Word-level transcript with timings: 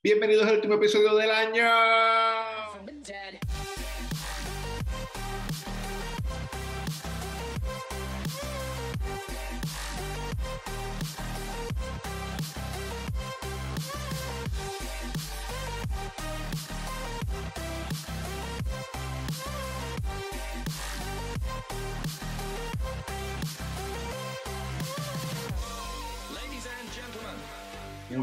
Bienvenidos 0.00 0.46
al 0.46 0.54
último 0.54 0.74
episodio 0.74 1.16
del 1.16 1.28
año. 1.28 1.64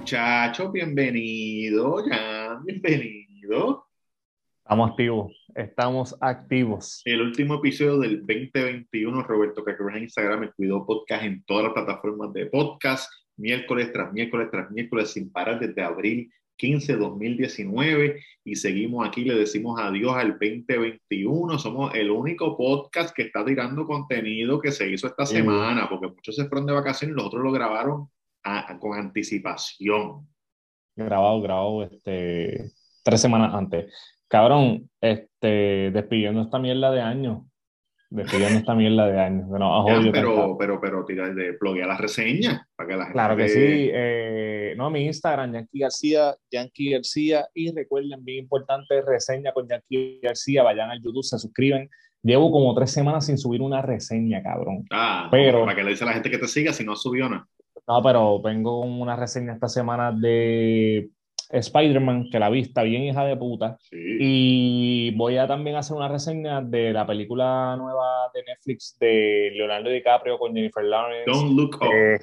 Muchachos, 0.06 0.72
bienvenido, 0.72 2.08
ya, 2.08 2.60
bienvenido. 2.64 3.88
Estamos 4.62 4.92
activos, 4.92 5.48
estamos 5.56 6.16
activos. 6.22 7.02
El 7.06 7.22
último 7.22 7.56
episodio 7.56 7.98
del 7.98 8.20
2021, 8.20 9.24
Roberto 9.24 9.64
Cacruz 9.64 9.96
en 9.96 10.04
Instagram, 10.04 10.44
el 10.44 10.54
Cuidó 10.54 10.86
Podcast 10.86 11.24
en 11.24 11.44
todas 11.46 11.64
las 11.64 11.74
plataformas 11.74 12.32
de 12.34 12.46
podcast, 12.46 13.12
miércoles 13.36 13.92
tras 13.92 14.14
miércoles 14.14 14.50
tras 14.52 14.70
miércoles, 14.70 15.10
sin 15.10 15.32
parar 15.32 15.60
desde 15.60 15.82
abril 15.82 16.32
15 16.58 16.98
2019 16.98 18.24
y 18.44 18.56
seguimos 18.58 19.08
aquí, 19.08 19.26
le 19.26 19.34
decimos 19.34 19.80
adiós 19.82 20.16
al 20.18 20.38
2021. 20.40 21.58
Somos 21.58 21.96
el 21.96 22.12
único 22.12 22.56
podcast 22.56 23.12
que 23.16 23.24
está 23.24 23.44
tirando 23.44 23.88
contenido 23.88 24.62
que 24.62 24.72
se 24.72 24.88
hizo 24.88 25.08
esta 25.08 25.26
semana, 25.26 25.90
porque 25.90 26.10
muchos 26.10 26.36
se 26.36 26.46
fueron 26.46 26.68
de 26.68 26.74
vacaciones 26.74 27.16
y 27.16 27.18
los 27.18 27.26
otros 27.26 27.44
lo 27.44 27.52
grabaron 27.52 28.08
con 28.80 28.98
anticipación. 28.98 30.28
Grabado, 30.96 31.42
grabado 31.42 31.84
este, 31.84 32.72
tres 33.04 33.22
semanas 33.22 33.54
antes. 33.54 33.94
Cabrón, 34.28 34.90
este, 35.02 35.92
despidiendo 35.92 36.42
esta 36.42 36.60
mierda 36.60 36.92
de 36.92 37.02
año. 37.02 37.46
Despidiendo 38.10 38.60
esta 38.60 38.76
mierda 38.76 39.08
de 39.08 39.20
año. 39.20 39.48
pero, 40.12 40.56
pero, 40.58 40.80
pero, 40.80 41.06
tira 41.06 41.30
de 41.34 41.58
bloguea 41.60 41.88
la 41.88 41.98
reseña 41.98 42.66
para 42.76 42.88
que 42.88 42.96
la 42.96 43.04
gente 43.06 43.14
Claro 43.14 43.36
que 43.36 43.50
sí. 43.50 43.90
Eh, 43.92 44.74
no, 44.78 44.90
mi 44.90 45.06
Instagram, 45.06 45.54
Yankee 45.54 45.80
García, 45.80 46.36
Yankee 46.52 46.92
García. 46.92 47.48
Y 47.54 47.74
recuerden, 47.74 48.24
bien 48.24 48.44
importante, 48.44 49.02
reseña 49.02 49.52
con 49.52 49.68
Yankee 49.68 50.20
García. 50.22 50.64
Vayan 50.64 50.92
al 50.92 51.02
YouTube, 51.02 51.24
se 51.24 51.38
suscriben. 51.38 51.90
Llevo 52.24 52.52
como 52.52 52.74
tres 52.74 52.92
semanas 52.92 53.26
sin 53.26 53.38
subir 53.38 53.62
una 53.62 53.82
reseña, 53.82 54.42
cabrón. 54.42 54.86
Ah, 54.92 55.28
pero. 55.30 55.62
para 55.62 55.76
que 55.76 55.84
le 55.84 55.92
dice 55.92 56.04
a 56.06 56.08
la 56.08 56.14
gente 56.14 56.32
que 56.32 56.38
te 56.38 56.48
siga 56.48 56.74
si 56.74 56.84
no 56.84 56.96
subió 56.96 57.30
nada. 57.30 57.48
No, 57.88 58.02
pero 58.02 58.42
vengo 58.42 58.82
con 58.82 59.00
una 59.00 59.16
reseña 59.16 59.54
esta 59.54 59.70
semana 59.70 60.12
de 60.12 61.10
Spider-Man, 61.50 62.30
que 62.32 62.40
la 62.40 62.50
vi, 62.50 62.62
está 62.62 62.84
bien 62.84 63.04
hija 63.04 63.24
de 63.26 63.38
puta. 63.38 63.78
Y 63.92 65.12
voy 65.16 65.38
a 65.38 65.48
también 65.48 65.76
hacer 65.76 65.96
una 65.96 66.08
reseña 66.08 66.62
de 66.62 66.92
la 66.92 67.06
película 67.06 67.76
nueva 67.78 68.32
de 68.34 68.44
Netflix 68.44 68.98
de 69.00 69.52
Leonardo 69.54 69.90
DiCaprio 69.90 70.40
con 70.40 70.54
Jennifer 70.54 70.84
Lawrence. 70.84 71.30
Don't 71.32 71.56
Look 71.56 71.76
Up. 71.76 71.94
Eh, 71.94 72.20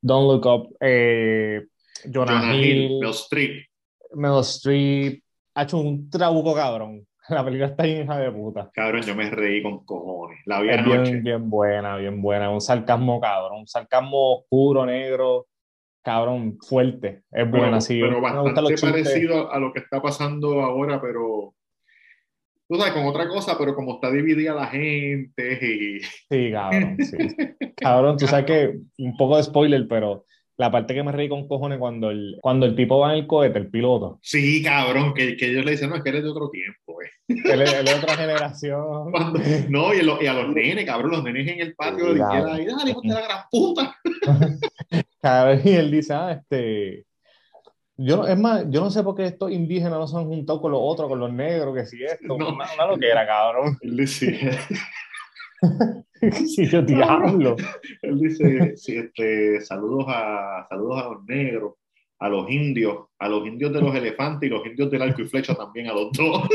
Don't 0.00 0.30
Look 0.30 0.46
Up. 0.46 0.76
Eh, 0.80 1.62
Jonah, 2.12 2.54
Hill. 2.54 2.98
Meryl 3.00 3.10
Streep. 3.10 3.66
Meryl 4.14 4.40
Streep. 4.40 5.22
Ha 5.54 5.62
hecho 5.64 5.78
un 5.78 6.08
trabuco 6.08 6.54
cabrón. 6.54 7.06
La 7.32 7.44
película 7.44 7.68
está 7.68 7.86
hija 7.86 8.18
de 8.18 8.30
puta. 8.30 8.70
Cabrón, 8.72 9.02
yo 9.02 9.14
me 9.14 9.30
reí 9.30 9.62
con 9.62 9.84
cojones. 9.84 10.40
La 10.46 10.60
vi 10.60 10.70
es 10.70 10.84
bien, 10.84 11.22
bien 11.22 11.50
buena, 11.50 11.96
bien 11.96 12.20
buena. 12.20 12.50
Un 12.50 12.60
sarcasmo 12.60 13.20
cabrón. 13.20 13.60
Un 13.60 13.66
sarcasmo 13.66 14.38
oscuro, 14.38 14.84
negro. 14.84 15.46
Cabrón, 16.02 16.58
fuerte. 16.60 17.22
Es 17.30 17.50
buena, 17.50 17.80
sí. 17.80 18.00
Pero 18.00 18.20
bastante 18.20 18.74
parecido 18.80 19.52
a 19.52 19.58
lo 19.58 19.72
que 19.72 19.80
está 19.80 20.02
pasando 20.02 20.60
ahora, 20.60 21.00
pero 21.00 21.54
tú 22.68 22.76
sabes, 22.76 22.92
con 22.92 23.06
otra 23.06 23.28
cosa, 23.28 23.56
pero 23.56 23.74
como 23.74 23.94
está 23.94 24.10
dividida 24.10 24.54
la 24.54 24.66
gente 24.66 25.58
y... 25.62 26.00
Sí, 26.00 26.50
cabrón, 26.50 26.96
sí. 26.98 27.16
cabrón, 27.76 28.16
tú 28.16 28.26
sabes 28.26 28.46
que, 28.46 28.78
un 28.98 29.16
poco 29.16 29.36
de 29.36 29.44
spoiler, 29.44 29.86
pero 29.86 30.24
la 30.62 30.70
parte 30.70 30.94
que 30.94 31.02
me 31.02 31.12
reí 31.12 31.28
con 31.28 31.48
cojones 31.48 31.78
cuando 31.78 32.10
el, 32.10 32.38
cuando 32.40 32.66
el 32.66 32.76
tipo 32.76 33.00
va 33.00 33.12
en 33.12 33.18
el 33.18 33.26
cohete, 33.26 33.58
el 33.58 33.68
piloto. 33.68 34.20
Sí, 34.22 34.62
cabrón, 34.62 35.12
que, 35.12 35.36
que 35.36 35.50
ellos 35.50 35.64
le 35.64 35.72
dicen, 35.72 35.90
no, 35.90 35.96
es 35.96 36.02
que 36.02 36.10
eres 36.10 36.22
de 36.22 36.30
otro 36.30 36.50
tiempo, 36.50 37.02
eh. 37.02 37.10
Él 37.28 37.62
es, 37.62 37.84
de 37.84 37.94
otra 37.94 38.16
generación. 38.16 39.12
no, 39.68 39.92
y, 39.92 40.26
a 40.26 40.32
los 40.32 40.48
nenes, 40.54 40.84
cabrón, 40.86 41.10
los 41.10 41.24
nenes 41.24 41.48
en 41.48 41.60
el 41.60 41.74
patio 41.74 42.14
de 42.14 42.20
izquierda, 42.20 42.60
y 42.60 42.66
dale, 42.66 42.94
de 43.02 43.14
la 43.14 43.20
gran 43.20 43.38
puta. 43.50 43.96
Cada 45.20 45.44
vez 45.46 45.66
y 45.66 45.70
él 45.74 45.90
dice, 45.90 46.14
ah, 46.14 46.32
este... 46.32 47.04
Yo, 47.96 48.26
es 48.26 48.38
más, 48.38 48.64
yo 48.70 48.80
no 48.80 48.90
sé 48.90 49.02
por 49.02 49.14
qué 49.14 49.26
estos 49.26 49.50
indígenas 49.50 49.98
no 49.98 50.06
se 50.06 50.16
han 50.16 50.24
juntado 50.24 50.60
con 50.60 50.72
los 50.72 50.80
otros, 50.82 51.08
con 51.08 51.20
los 51.20 51.32
negros, 51.32 51.74
que 51.74 51.86
si 51.86 52.02
esto, 52.02 52.38
no, 52.38 52.52
no, 52.52 52.86
lo 52.88 52.98
que 52.98 53.08
era, 53.08 53.26
cabrón. 53.26 53.76
Él 53.82 54.08
sí, 56.46 56.66
yo 56.66 56.82
diablo. 56.82 57.56
Él 58.02 58.18
dice, 58.18 58.76
sí, 58.76 58.96
este, 58.96 59.60
saludos, 59.60 60.06
a, 60.08 60.66
saludos 60.68 61.02
a 61.02 61.08
los 61.10 61.24
negros, 61.24 61.74
a 62.18 62.28
los 62.28 62.50
indios, 62.50 63.06
a 63.18 63.28
los 63.28 63.46
indios 63.46 63.72
de 63.72 63.80
los 63.80 63.94
elefantes 63.94 64.48
y 64.48 64.52
los 64.52 64.64
indios 64.66 64.90
del 64.90 65.02
arco 65.02 65.22
y 65.22 65.26
flecha 65.26 65.54
también, 65.54 65.88
a 65.88 65.92
los 65.92 66.12
dos. 66.12 66.48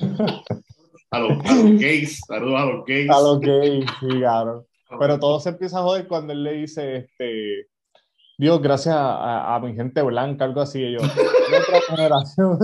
a, 1.10 1.20
los, 1.20 1.42
gays, 1.78 2.20
saludos 2.26 2.60
a 2.60 2.66
los 2.66 2.84
gays. 2.84 3.10
A 3.10 3.20
los 3.20 3.40
gays, 3.40 3.86
sí, 4.00 4.06
claro. 4.06 4.66
Pero 4.98 5.18
todo 5.18 5.38
se 5.38 5.50
empieza 5.50 5.78
a 5.78 5.82
joder 5.82 6.06
cuando 6.06 6.32
él 6.32 6.42
le 6.42 6.52
dice, 6.52 6.96
este, 6.96 7.68
Dios, 8.40 8.62
gracias 8.62 8.94
a, 8.96 9.58
mi 9.60 9.74
gente 9.74 10.00
blanca, 10.00 10.44
algo 10.44 10.60
así, 10.60 10.80
ellos. 10.80 11.02
otra 11.02 11.80
generación. 11.88 12.56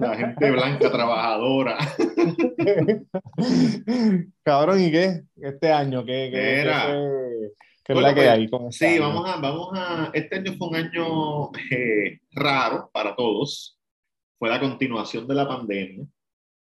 La 0.00 0.16
gente 0.16 0.50
blanca 0.50 0.90
trabajadora. 0.90 1.78
Cabrón, 4.42 4.80
¿y 4.80 4.90
qué? 4.90 5.22
Este 5.36 5.72
año, 5.72 6.04
¿qué, 6.04 6.30
qué 6.32 6.62
era? 6.62 6.86
¿Qué, 7.84 7.92
es 7.92 8.00
la 8.00 8.08
que 8.08 8.22
pues, 8.22 8.28
hay 8.28 8.50
con 8.50 8.66
este 8.66 8.88
Sí, 8.88 8.98
vamos 8.98 9.30
a, 9.30 9.36
vamos 9.36 9.68
a. 9.74 10.10
Este 10.12 10.34
año 10.34 10.54
fue 10.58 10.66
un 10.66 10.74
año 10.74 11.52
eh, 11.70 12.18
raro 12.32 12.90
para 12.92 13.14
todos. 13.14 13.78
Fue 14.36 14.48
la 14.48 14.58
continuación 14.58 15.28
de 15.28 15.34
la 15.36 15.46
pandemia. 15.46 16.04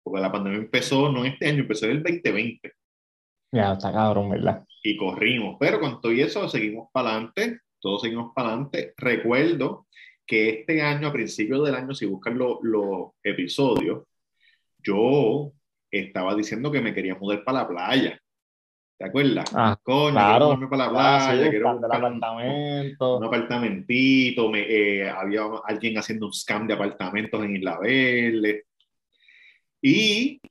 Porque 0.01 0.21
la 0.21 0.31
pandemia 0.31 0.59
empezó, 0.59 1.11
no 1.11 1.25
este 1.25 1.49
año, 1.49 1.63
empezó 1.63 1.87
en 1.87 1.91
el 1.91 2.03
2020. 2.03 2.71
Ya, 3.51 3.73
está 3.73 3.91
cabrón, 3.91 4.29
¿verdad? 4.29 4.63
Y 4.83 4.95
corrimos. 4.95 5.57
Pero 5.59 5.81
con 5.81 5.99
todo 5.99 6.13
eso 6.13 6.47
seguimos 6.47 6.87
para 6.93 7.09
adelante 7.09 7.59
todos 7.87 8.01
seguimos 8.01 8.33
para 8.35 8.49
adelante. 8.49 8.93
Recuerdo 8.97 9.87
que 10.25 10.49
este 10.49 10.81
año, 10.81 11.07
a 11.07 11.13
principios 11.13 11.63
del 11.63 11.73
año, 11.73 11.95
si 11.95 12.05
buscan 12.05 12.37
los 12.37 13.11
episodios, 13.23 14.03
yo 14.83 15.53
estaba 15.89 16.35
diciendo 16.35 16.69
que 16.69 16.81
me 16.81 16.93
quería 16.93 17.15
mudar 17.15 17.45
para 17.45 17.59
la 17.59 17.67
playa. 17.69 18.21
¿Te 18.99 19.05
acuerdas? 19.05 19.49
Ah, 19.55 19.79
Coño, 19.81 20.11
claro. 20.11 20.69
para 20.69 20.85
la 20.85 20.89
playa, 20.89 21.49
quiero 21.49 21.77
un 21.77 21.85
apartamento. 21.85 23.17
Un 23.19 23.23
apartamentito, 23.23 24.49
me, 24.49 24.65
eh, 24.67 25.09
había 25.09 25.43
alguien 25.63 25.97
haciendo 25.97 26.25
un 26.25 26.33
scam 26.33 26.67
de 26.67 26.73
apartamentos 26.73 27.41
en 27.41 27.55
Isla 27.55 27.79
Verde. 27.79 28.65
Y 29.81 30.41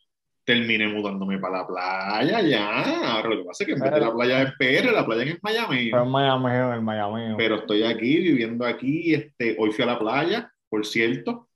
terminé 0.47 0.87
mudándome 0.87 1.39
para 1.39 1.59
la 1.59 1.67
playa 1.67 2.41
ya. 2.41 3.13
Ahora 3.13 3.31
lo 3.31 3.39
que 3.39 3.45
pasa 3.45 3.65
es 3.65 3.67
que 3.67 3.73
en 3.75 3.81
vez 3.81 3.93
de 3.93 4.01
la 4.01 4.15
playa 4.15 4.39
de 4.45 4.53
PR, 4.53 4.93
la 4.93 5.05
playa 5.05 5.25
es 5.25 5.43
Miami. 5.43 5.91
en 5.91 6.09
Miami, 6.09 6.77
en 6.77 6.85
Miami. 6.85 7.35
Pero 7.37 7.57
estoy 7.57 7.83
aquí, 7.83 8.21
viviendo 8.21 8.65
aquí. 8.65 9.13
Este, 9.13 9.57
hoy 9.59 9.73
fui 9.73 9.83
a 9.83 9.89
la 9.89 9.99
playa, 9.99 10.51
por 10.69 10.87
cierto. 10.87 11.49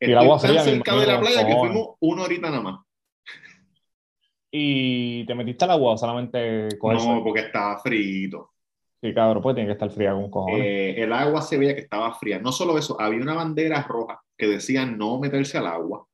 Estoy 0.00 0.26
tan 0.26 0.64
cerca 0.64 0.96
de 0.96 1.06
la 1.06 1.20
playa 1.20 1.46
que 1.46 1.54
fuimos 1.54 1.90
una 2.00 2.22
horita 2.22 2.48
nada 2.48 2.62
más. 2.62 2.80
¿Y 4.50 5.26
te 5.26 5.34
metiste 5.34 5.66
al 5.66 5.72
agua 5.72 5.92
o 5.92 5.98
solamente 5.98 6.68
con 6.78 6.96
No, 6.96 7.22
porque 7.22 7.40
estaba 7.40 7.78
frito. 7.78 8.52
Sí, 9.02 9.12
cabrón, 9.12 9.42
pues 9.42 9.54
tiene 9.54 9.68
que 9.68 9.74
estar 9.74 9.90
fría 9.90 10.12
con 10.12 10.30
cojones. 10.30 10.64
Eh, 10.64 11.02
el 11.02 11.12
agua 11.12 11.42
se 11.42 11.58
veía 11.58 11.74
que 11.74 11.82
estaba 11.82 12.14
fría. 12.14 12.38
No 12.38 12.50
solo 12.50 12.78
eso, 12.78 12.98
había 12.98 13.20
una 13.20 13.34
bandera 13.34 13.82
roja 13.82 14.22
que 14.38 14.46
decía 14.46 14.86
no 14.86 15.18
meterse 15.18 15.58
al 15.58 15.66
agua 15.66 16.06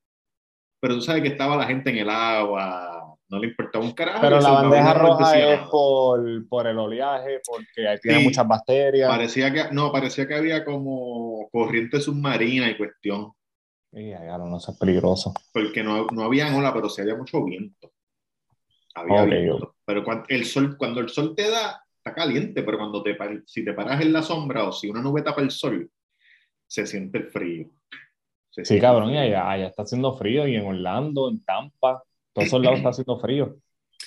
pero 0.83 0.97
tú 0.97 1.01
sabes 1.01 1.23
que 1.23 1.29
estaba 1.29 1.57
la 1.57 1.67
gente 1.67 1.91
en 1.91 1.99
el 1.99 2.11
agua, 2.11 3.17
no 3.29 3.39
le 3.39 3.47
importaba 3.47 3.85
un 3.85 3.93
carajo. 3.93 4.21
Pero 4.21 4.41
la 4.41 4.51
bandeja 4.51 4.95
roja 4.95 5.39
es 5.39 5.61
por, 5.69 6.49
por, 6.49 6.67
el 6.67 6.77
oleaje, 6.77 7.41
porque 7.47 7.87
ahí 7.87 7.99
tiene 8.01 8.19
muchas 8.25 8.49
bacterias. 8.49 9.09
Parecía 9.09 9.53
que, 9.53 9.73
no, 9.73 9.93
parecía 9.93 10.27
que 10.27 10.35
había 10.35 10.65
como 10.65 11.49
corriente 11.53 12.01
submarina 12.01 12.69
y 12.69 12.77
cuestión. 12.77 13.31
Y 13.93 14.11
claro, 14.11 14.47
no, 14.47 14.57
es 14.57 14.77
peligroso. 14.77 15.33
Porque 15.53 15.85
no, 15.85 16.09
no 16.09 16.25
había 16.25 16.53
ola, 16.57 16.75
pero 16.75 16.89
sí 16.89 17.01
había 17.01 17.15
mucho 17.15 17.45
viento. 17.45 17.93
Había 18.97 19.25
viento. 19.25 19.77
Pero 19.85 20.03
cuando 20.03 20.25
el, 20.31 20.45
sol, 20.47 20.77
cuando 20.77 21.01
el 21.01 21.11
sol 21.11 21.37
te 21.37 21.49
da, 21.49 21.81
está 21.97 22.13
caliente, 22.13 22.65
pero 22.65 22.79
cuando 22.79 23.05
te, 23.05 23.17
si 23.47 23.65
te 23.65 23.73
paras 23.73 24.01
en 24.01 24.13
la 24.13 24.23
sombra 24.23 24.65
o 24.65 24.73
si 24.73 24.91
una 24.91 25.01
nube 25.01 25.23
tapa 25.23 25.43
el 25.43 25.53
sol, 25.53 25.89
se 26.67 26.89
siente 26.89 27.19
el 27.19 27.29
frío. 27.29 27.71
Sí, 28.53 28.79
cabrón, 28.79 29.11
y 29.11 29.19
allá, 29.19 29.67
está 29.67 29.83
haciendo 29.83 30.15
frío, 30.15 30.47
y 30.47 30.57
en 30.57 30.67
Orlando, 30.67 31.31
en 31.31 31.43
Tampa, 31.43 32.03
todos 32.33 32.49
esos 32.49 32.63
lados 32.63 32.79
está 32.79 32.91
haciendo 32.91 33.19
frío, 33.19 33.57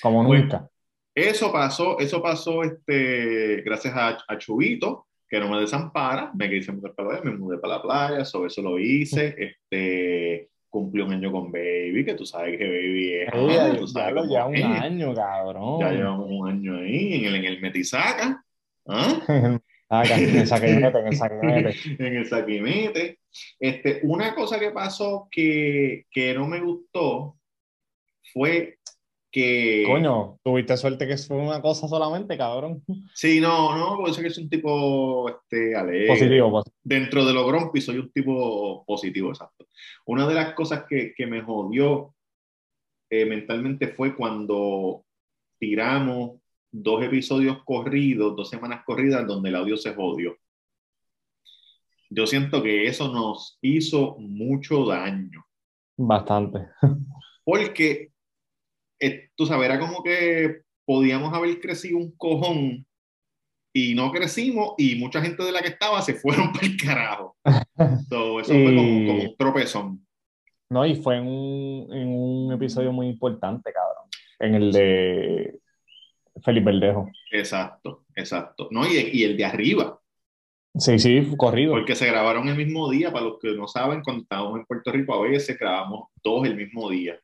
como 0.01 0.23
nunca. 0.23 0.69
Eso 1.15 1.51
pasó, 1.51 1.97
eso 1.97 2.21
pasó 2.21 2.61
este, 2.61 3.61
gracias 3.61 3.93
a, 3.95 4.37
Chubito, 4.37 5.07
que 5.27 5.39
no 5.39 5.49
me 5.49 5.61
desampara, 5.61 6.31
me 6.35 6.49
quise 6.49 6.71
mudar 6.71 6.93
para 6.93 7.09
la 7.09 7.21
playa, 7.21 7.31
me 7.31 7.37
mudé 7.37 7.57
para 7.57 7.77
la 7.77 7.81
playa, 7.81 8.25
sobre 8.25 8.47
eso 8.47 8.61
lo 8.61 8.77
hice, 8.77 9.33
este, 9.71 10.49
cumplí 10.69 11.01
un 11.01 11.13
año 11.13 11.31
con 11.31 11.51
Baby, 11.51 12.05
que 12.05 12.13
tú 12.13 12.25
sabes 12.25 12.57
que 12.57 12.67
Baby 12.67 13.13
es... 13.13 13.29
Ah, 13.33 13.75
tú 13.79 13.87
sabes 13.87 14.29
ya, 14.29 14.45
un 14.45 14.55
año, 14.55 15.15
cabrón. 15.15 15.79
Ya 15.79 15.91
llevamos 15.91 16.27
un 16.29 16.49
año 16.49 16.77
ahí, 16.77 17.13
en 17.15 17.25
el, 17.25 17.35
en 17.35 17.45
el 17.45 17.61
Metisaca. 17.61 18.43
¿ah? 18.87 19.57
en 19.89 20.37
el 20.37 20.47
saquimete, 20.47 20.99
en 20.99 21.07
el 21.07 21.15
saquimete. 21.15 21.75
en 21.99 22.15
el 22.15 22.25
saquimete. 22.25 23.19
Este, 23.59 23.99
una 24.03 24.33
cosa 24.33 24.59
que 24.59 24.71
pasó 24.71 25.27
que, 25.29 26.05
que 26.09 26.33
no 26.33 26.47
me 26.47 26.59
gustó 26.61 27.37
fue 28.33 28.79
que... 29.31 29.83
Coño, 29.85 30.39
tuviste 30.43 30.77
suerte 30.77 31.07
que 31.07 31.17
fue 31.17 31.37
una 31.37 31.61
cosa 31.61 31.87
solamente, 31.87 32.37
cabrón. 32.37 32.83
Sí, 33.13 33.39
no, 33.41 33.77
no, 33.77 33.97
porque 33.97 34.13
sé 34.13 34.21
que 34.21 34.27
es 34.29 34.37
un 34.37 34.49
tipo 34.49 35.29
este, 35.29 35.75
alegre. 35.75 36.07
Positivo, 36.07 36.51
positivo. 36.51 36.77
Dentro 36.83 37.25
de 37.25 37.33
lo 37.33 37.45
grumpy 37.45 37.81
soy 37.81 37.97
un 37.97 38.11
tipo 38.11 38.83
positivo, 38.85 39.29
exacto. 39.29 39.67
Una 40.05 40.27
de 40.27 40.33
las 40.33 40.53
cosas 40.53 40.85
que, 40.87 41.13
que 41.15 41.27
me 41.27 41.41
jodió 41.41 42.15
eh, 43.09 43.25
mentalmente 43.25 43.89
fue 43.89 44.15
cuando 44.15 45.05
tiramos 45.59 46.39
dos 46.81 47.03
episodios 47.03 47.63
corridos, 47.63 48.35
dos 48.35 48.49
semanas 48.49 48.83
corridas, 48.85 49.25
donde 49.25 49.49
el 49.49 49.55
audio 49.55 49.77
se 49.77 49.93
jodió. 49.93 50.35
Yo 52.09 52.27
siento 52.27 52.61
que 52.61 52.85
eso 52.85 53.11
nos 53.11 53.57
hizo 53.61 54.17
mucho 54.19 54.85
daño. 54.85 55.45
Bastante. 55.97 56.67
Porque 57.43 58.11
eh, 58.99 59.29
tú 59.35 59.45
sabes, 59.45 59.65
era 59.65 59.79
como 59.79 60.03
que 60.03 60.63
podíamos 60.85 61.33
haber 61.33 61.59
crecido 61.61 61.97
un 61.97 62.11
cojón 62.17 62.85
y 63.73 63.95
no 63.95 64.11
crecimos 64.11 64.73
y 64.77 64.95
mucha 64.95 65.21
gente 65.21 65.43
de 65.43 65.51
la 65.51 65.61
que 65.61 65.69
estaba 65.69 66.01
se 66.01 66.15
fueron 66.15 66.51
para 66.53 66.67
el 66.67 66.77
carajo. 66.77 67.37
eso 67.43 68.53
fue 68.53 68.75
como, 68.75 68.81
un 68.81 69.35
tropezón. 69.37 70.05
No, 70.69 70.85
y 70.85 70.95
fue 70.95 71.17
en 71.17 71.27
un, 71.27 71.93
en 71.93 72.07
un 72.07 72.53
episodio 72.53 72.91
muy 72.91 73.07
importante, 73.07 73.71
cabrón. 73.71 74.09
En 74.39 74.55
el 74.55 74.71
de 74.71 75.59
Felipe 76.43 76.71
Verdejo. 76.71 77.09
Exacto, 77.31 78.05
exacto. 78.15 78.67
No, 78.71 78.85
y, 78.85 78.97
y, 79.13 79.23
el 79.23 79.37
de 79.37 79.45
arriba. 79.45 79.99
Sí, 80.77 80.99
sí, 80.99 81.25
corrido. 81.37 81.71
Porque 81.73 81.95
se 81.95 82.07
grabaron 82.07 82.47
el 82.49 82.57
mismo 82.57 82.89
día, 82.89 83.11
para 83.11 83.25
los 83.25 83.39
que 83.39 83.53
no 83.53 83.67
saben, 83.67 84.01
cuando 84.01 84.23
estábamos 84.23 84.59
en 84.59 84.65
Puerto 84.65 84.91
Rico 84.91 85.13
a 85.13 85.21
veces 85.21 85.57
grabamos 85.57 86.09
dos 86.21 86.45
el 86.45 86.55
mismo 86.55 86.89
día. 86.89 87.17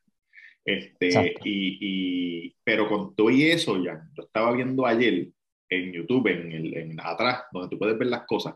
Este, 0.64 1.36
y, 1.44 1.78
y, 1.82 2.56
pero 2.64 2.88
con 2.88 3.16
todo 3.16 3.30
y 3.30 3.44
eso 3.44 3.84
ya, 3.84 4.04
yo 4.16 4.24
estaba 4.24 4.52
viendo 4.54 4.86
ayer 4.86 5.28
en 5.70 5.92
YouTube, 5.92 6.28
en, 6.28 6.52
el, 6.52 6.78
en 6.78 7.00
atrás, 7.00 7.44
donde 7.52 7.70
tú 7.70 7.80
puedes 7.80 7.98
ver 7.98 8.08
las 8.08 8.26
cosas. 8.26 8.56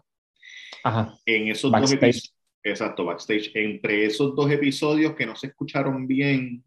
Ajá. 0.84 1.18
En 1.26 1.48
esos 1.48 1.72
dos 1.72 1.92
episodios, 1.92 2.36
exacto, 2.64 3.06
backstage, 3.06 3.52
entre 3.56 4.06
esos 4.06 4.36
dos 4.36 4.52
episodios 4.52 5.16
que 5.16 5.26
no 5.26 5.36
se 5.36 5.48
escucharon 5.48 6.06
bien, 6.06 6.64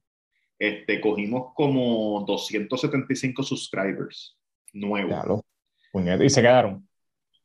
este, 0.58 1.00
cogimos 1.00 1.52
como 1.54 2.24
275 2.26 3.42
subscribers 3.42 4.36
nuevos. 4.72 5.12
Claro. 5.12 5.44
Y 6.24 6.30
se 6.30 6.42
quedaron. 6.42 6.88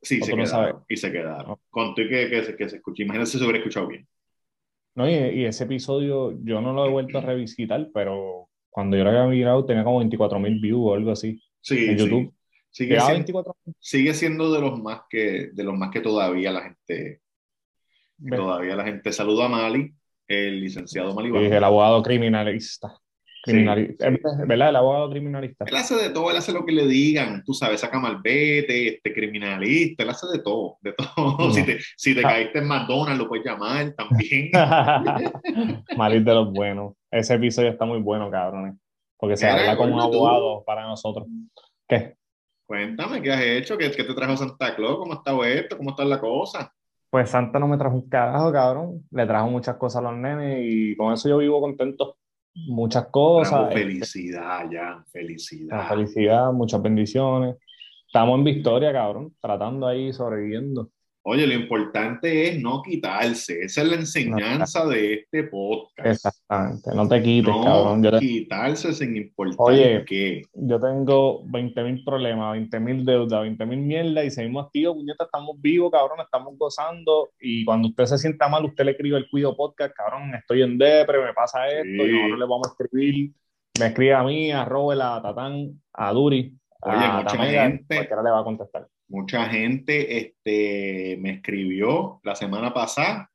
Sí, 0.02 0.22
se 0.22 0.36
quedaron. 0.36 0.84
Y 0.90 0.98
se 0.98 1.12
quedaron. 1.12 1.58
Con 1.70 1.96
que, 1.96 2.08
que, 2.08 2.44
se, 2.44 2.56
que 2.56 2.70
se 2.70 2.76
escuchó. 2.78 3.04
Imagínate 3.04 3.32
si 3.32 3.38
se 3.38 3.44
hubiera 3.44 3.60
escuchado 3.60 3.88
bien. 3.88 4.08
No, 4.96 5.10
y, 5.10 5.46
ese 5.46 5.64
episodio 5.64 6.38
yo 6.44 6.62
no 6.62 6.74
lo 6.74 6.86
he 6.86 6.90
vuelto 6.90 7.18
a 7.18 7.22
revisitar, 7.22 7.90
pero 7.94 8.50
cuando 8.70 8.96
yo 8.96 9.04
lo 9.04 9.10
había 9.10 9.26
mirado 9.26 9.66
tenía 9.66 9.84
como 9.84 10.00
24 10.00 10.40
mil 10.40 10.60
views 10.60 10.82
o 10.84 10.94
algo 10.94 11.12
así 11.12 11.42
sí, 11.62 11.86
en 11.86 11.98
YouTube. 11.98 12.34
Sigue, 12.70 13.00
siendo, 13.00 13.56
sigue 13.80 14.14
siendo 14.16 14.52
de 14.52 14.60
los 14.60 14.82
más 14.82 15.02
que 15.08 15.52
de 15.54 15.64
los 15.64 15.76
más 15.76 15.92
que 15.92 16.02
todavía 16.02 16.52
la 16.52 16.62
gente 16.62 17.22
todavía 18.28 18.76
la 18.76 18.84
gente 18.84 19.12
saluda 19.12 19.46
a 19.46 19.50
Mali, 19.50 19.94
el 20.28 20.60
licenciado 20.60 21.14
Mali. 21.14 21.30
el 21.36 21.64
abogado 21.64 22.02
criminalista. 22.02 23.00
Criminalista, 23.46 24.10
¿verdad? 24.48 24.70
El 24.70 24.76
abogado 24.78 25.10
criminalista. 25.10 25.66
Él 25.68 25.76
hace 25.76 25.96
de 25.96 26.12
todo, 26.12 26.32
él 26.32 26.38
hace 26.38 26.54
lo 26.54 26.66
que 26.66 26.72
le 26.72 26.88
digan, 26.88 27.44
tú 27.44 27.54
sabes, 27.54 27.82
saca 27.82 28.00
malvete, 28.00 28.88
este 28.88 29.14
criminalista, 29.14 30.04
él 30.04 30.10
hace 30.10 30.28
de 30.28 30.40
todo, 30.40 30.78
de 30.82 30.94
todo. 30.94 31.52
Si 31.52 31.66
te, 31.66 31.80
si 31.98 32.16
te 32.16 32.22
ah. 32.22 32.30
caíste 32.30 32.60
en 32.60 32.70
McDonald's, 32.70 33.20
lo 33.20 33.28
puedes 33.28 33.46
llamar 33.46 33.94
también. 33.96 34.50
Malito 35.98 36.30
de 36.30 36.36
los 36.36 36.54
buenos. 36.54 36.94
Ese 37.12 37.34
episodio 37.34 37.72
está 37.72 37.84
muy 37.84 38.00
bueno, 38.00 38.32
cabrones. 38.32 38.76
Porque 39.18 39.36
se 39.36 39.50
habla 39.50 39.76
como 39.76 39.94
un 39.94 40.02
abogado 40.02 40.64
para 40.64 40.88
nosotros. 40.88 41.28
¿Qué? 41.86 42.16
Cuéntame, 42.66 43.22
¿qué 43.22 43.34
has 43.34 43.42
hecho? 43.42 43.78
¿Qué, 43.78 43.92
¿Qué, 43.92 44.06
te 44.06 44.14
trajo 44.14 44.38
Santa 44.38 44.74
Claus? 44.74 45.00
¿Cómo 45.00 45.16
está 45.16 45.38
esto? 45.50 45.78
¿Cómo 45.78 45.90
está 45.90 46.06
la 46.06 46.22
cosa? 46.22 46.74
Pues 47.10 47.30
Santa 47.30 47.60
no 47.60 47.68
me 47.68 47.78
trajo 47.78 47.96
un 47.96 48.08
carajo, 48.08 48.54
cabrón. 48.54 49.06
Le 49.12 49.26
trajo 49.26 49.50
muchas 49.50 49.76
cosas 49.76 50.00
a 50.00 50.10
los 50.10 50.16
nenes 50.16 50.60
y 50.64 50.96
con 50.96 51.12
eso 51.12 51.28
yo 51.28 51.40
vivo 51.40 51.60
contento 51.60 52.16
muchas 52.56 53.08
cosas. 53.08 53.70
Este, 53.70 53.82
felicidad, 53.82 54.70
ya, 54.70 55.04
felicidad. 55.12 55.90
Felicidad, 55.90 56.52
muchas 56.54 56.82
bendiciones. 56.82 57.58
Estamos 58.06 58.38
en 58.38 58.44
victoria, 58.44 58.94
cabrón, 58.94 59.34
tratando 59.42 59.88
ahí, 59.88 60.14
sobreviviendo. 60.14 60.90
Oye, 61.26 61.48
lo 61.48 61.54
importante 61.54 62.50
es 62.50 62.60
no 62.62 62.82
quitarse. 62.82 63.62
Esa 63.62 63.82
es 63.82 63.88
la 63.88 63.96
enseñanza 63.96 64.86
de 64.86 65.14
este 65.14 65.44
podcast. 65.44 66.06
Exactamente. 66.06 66.92
No 66.94 67.08
te 67.08 67.24
quites, 67.24 67.56
cabrón. 67.64 68.02
No 68.02 68.20
quitarse 68.20 68.92
sin 68.92 69.16
importar 69.16 69.58
Oye, 69.58 70.04
qué. 70.06 70.42
Yo 70.54 70.82
tengo 70.82 71.44
20 71.46 71.84
mil 71.84 72.04
problemas, 72.04 72.52
20 72.52 72.80
mil 72.82 73.06
deudas, 73.06 73.42
20 73.42 73.66
mil 73.66 73.80
mierda 73.80 74.26
y 74.26 74.32
seguimos 74.32 74.66
activos, 74.66 74.98
puñeta, 74.98 75.24
estamos 75.24 75.62
vivos, 75.62 75.92
cabrón, 75.92 76.20
estamos 76.20 76.58
gozando. 76.58 77.30
Y 77.40 77.64
cuando 77.64 77.88
usted 77.88 78.04
se 78.04 78.18
sienta 78.18 78.50
mal, 78.50 78.66
usted 78.66 78.84
le 78.84 78.92
escribe 78.92 79.18
el 79.18 79.30
Cuido 79.30 79.56
Podcast, 79.56 79.96
cabrón, 79.96 80.36
estoy 80.36 80.62
en 80.62 80.78
depre, 80.78 81.24
me 81.24 81.34
pasa 81.34 81.70
esto, 81.70 82.06
y 82.06 82.12
nosotros 82.12 82.40
le 82.40 82.46
vamos 82.46 82.68
a 82.68 82.84
escribir. 82.84 83.32
Me 83.80 83.86
escribe 83.86 84.14
a 84.14 84.24
mí, 84.24 84.52
a 84.52 84.66
Robert, 84.66 85.02
a 85.02 85.22
Tatán, 85.22 85.82
a 85.94 86.12
Duri. 86.12 86.54
Oye, 86.82 86.96
a 86.98 87.22
mucha 87.22 87.38
gente. 87.38 88.10
le 88.10 88.30
va 88.30 88.42
a 88.42 88.44
contestar 88.44 88.88
Mucha 89.14 89.46
gente 89.46 90.18
este, 90.18 91.18
me 91.22 91.34
escribió 91.34 92.20
la 92.24 92.36
semana 92.36 92.74
pasada. 92.74 93.30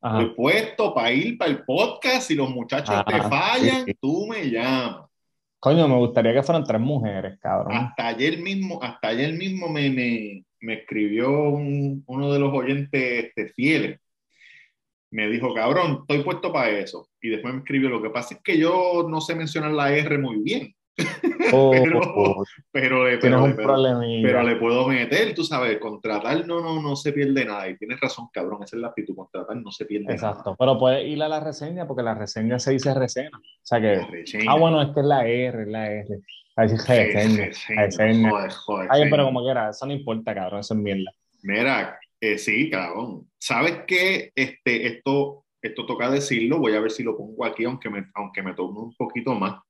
He 0.00 0.26
puesto 0.26 0.94
para 0.94 1.10
ir 1.10 1.36
para 1.36 1.50
el 1.50 1.64
podcast. 1.64 2.28
Si 2.28 2.36
los 2.36 2.48
muchachos 2.50 3.04
te 3.04 3.20
fallan, 3.22 3.84
tú 4.00 4.28
me 4.28 4.48
llamas. 4.48 5.10
Coño, 5.58 5.88
me 5.88 5.96
gustaría 5.96 6.32
que 6.32 6.44
fueran 6.44 6.62
tres 6.62 6.80
mujeres, 6.80 7.36
cabrón. 7.40 7.76
Hasta 7.76 8.06
ayer 8.06 8.38
mismo, 8.38 8.80
hasta 8.80 9.08
ayer 9.08 9.32
mismo 9.32 9.68
me, 9.68 9.90
me, 9.90 10.44
me 10.60 10.74
escribió 10.74 11.50
uno 11.50 12.32
de 12.32 12.38
los 12.38 12.54
oyentes 12.54 13.24
este, 13.24 13.48
fieles. 13.54 13.98
Me 15.10 15.28
dijo, 15.28 15.52
cabrón, 15.52 15.98
estoy 16.02 16.22
puesto 16.22 16.52
para 16.52 16.70
eso. 16.70 17.08
Y 17.20 17.28
después 17.28 17.52
me 17.52 17.58
escribió, 17.58 17.88
lo 17.88 18.00
que 18.00 18.10
pasa 18.10 18.36
es 18.36 18.40
que 18.40 18.56
yo 18.56 19.08
no 19.10 19.20
sé 19.20 19.34
mencionar 19.34 19.72
la 19.72 19.92
R 19.92 20.16
muy 20.18 20.40
bien. 20.44 20.72
Oh, 21.54 21.70
pero, 21.70 22.00
oh, 22.00 22.44
pero, 22.70 23.04
le, 23.06 23.18
pero, 23.18 23.54
pero, 23.54 24.42
le 24.42 24.56
puedo 24.56 24.88
meter, 24.88 25.34
tú 25.34 25.44
sabes, 25.44 25.78
contratar 25.78 26.46
no, 26.46 26.62
no, 26.62 26.80
no 26.80 26.96
se 26.96 27.12
pierde 27.12 27.44
nada. 27.44 27.68
Y 27.68 27.76
tienes 27.76 28.00
razón, 28.00 28.28
cabrón, 28.32 28.62
esa 28.62 28.76
es 28.76 28.80
la 28.80 28.88
actitud, 28.88 29.14
contratar 29.14 29.56
no 29.56 29.70
se 29.70 29.84
pierde 29.84 30.04
Exacto. 30.04 30.22
nada. 30.22 30.32
Exacto, 30.32 30.56
pero 30.58 30.78
puedes 30.78 31.06
ir 31.06 31.22
a 31.22 31.28
la 31.28 31.40
reseña 31.40 31.86
porque 31.86 32.02
la 32.02 32.14
reseña 32.14 32.58
se 32.58 32.72
dice 32.72 32.94
reseña. 32.94 33.30
O 33.36 33.60
sea 33.60 33.80
que, 33.82 34.00
ah, 34.48 34.56
bueno, 34.56 34.80
es 34.80 34.90
que 34.94 35.00
es 35.00 35.06
la 35.06 35.26
R, 35.26 35.66
la 35.66 35.90
R. 35.90 36.20
Ahí 36.56 36.68
reseña. 36.68 37.50
reseña. 37.76 38.30
Joder, 38.30 38.50
joder, 38.50 38.88
Ay, 38.90 39.10
pero 39.10 39.24
como 39.24 39.42
quiera, 39.42 39.70
eso 39.70 39.84
no 39.84 39.92
importa, 39.92 40.34
cabrón, 40.34 40.60
eso 40.60 40.72
es 40.72 40.80
mierda. 40.80 41.12
Mira, 41.42 41.98
eh, 42.20 42.38
sí, 42.38 42.70
cabrón. 42.70 43.28
¿Sabes 43.38 43.80
qué? 43.86 44.32
Este, 44.34 44.86
esto, 44.86 45.44
esto 45.60 45.84
toca 45.84 46.10
decirlo, 46.10 46.58
voy 46.58 46.74
a 46.74 46.80
ver 46.80 46.90
si 46.90 47.02
lo 47.02 47.16
pongo 47.16 47.44
aquí, 47.44 47.64
aunque 47.64 47.90
me, 47.90 48.06
aunque 48.14 48.42
me 48.42 48.54
tome 48.54 48.80
un 48.80 48.94
poquito 48.94 49.34
más 49.34 49.60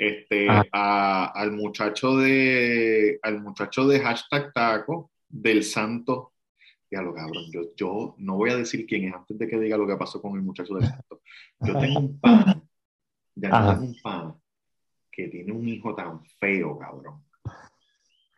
este, 0.00 0.46
ah. 0.48 1.30
al 1.34 1.52
muchacho 1.52 2.16
de 2.16 3.18
al 3.22 3.42
muchacho 3.42 3.86
de 3.86 4.00
hashtag 4.00 4.50
taco 4.54 5.10
del 5.28 5.62
santo. 5.62 6.32
Ya 6.90 7.02
lo 7.02 7.14
cabrón 7.14 7.44
yo, 7.52 7.74
yo 7.76 8.14
no 8.18 8.36
voy 8.36 8.50
a 8.50 8.56
decir 8.56 8.86
quién 8.86 9.04
es 9.04 9.14
antes 9.14 9.38
de 9.38 9.46
que 9.46 9.60
diga 9.60 9.76
lo 9.76 9.86
que 9.86 9.96
pasó 9.96 10.22
con 10.22 10.36
el 10.36 10.42
muchacho 10.42 10.74
del 10.74 10.88
santo. 10.88 11.20
Yo 11.60 11.78
tengo 11.78 12.00
un 12.00 12.18
pan 12.18 12.66
ya 13.34 13.50
tengo 13.50 13.84
un 13.84 13.96
pan 14.02 14.34
que 15.12 15.28
tiene 15.28 15.52
un 15.52 15.68
hijo 15.68 15.94
tan 15.94 16.24
feo 16.24 16.78
cabrón. 16.78 17.22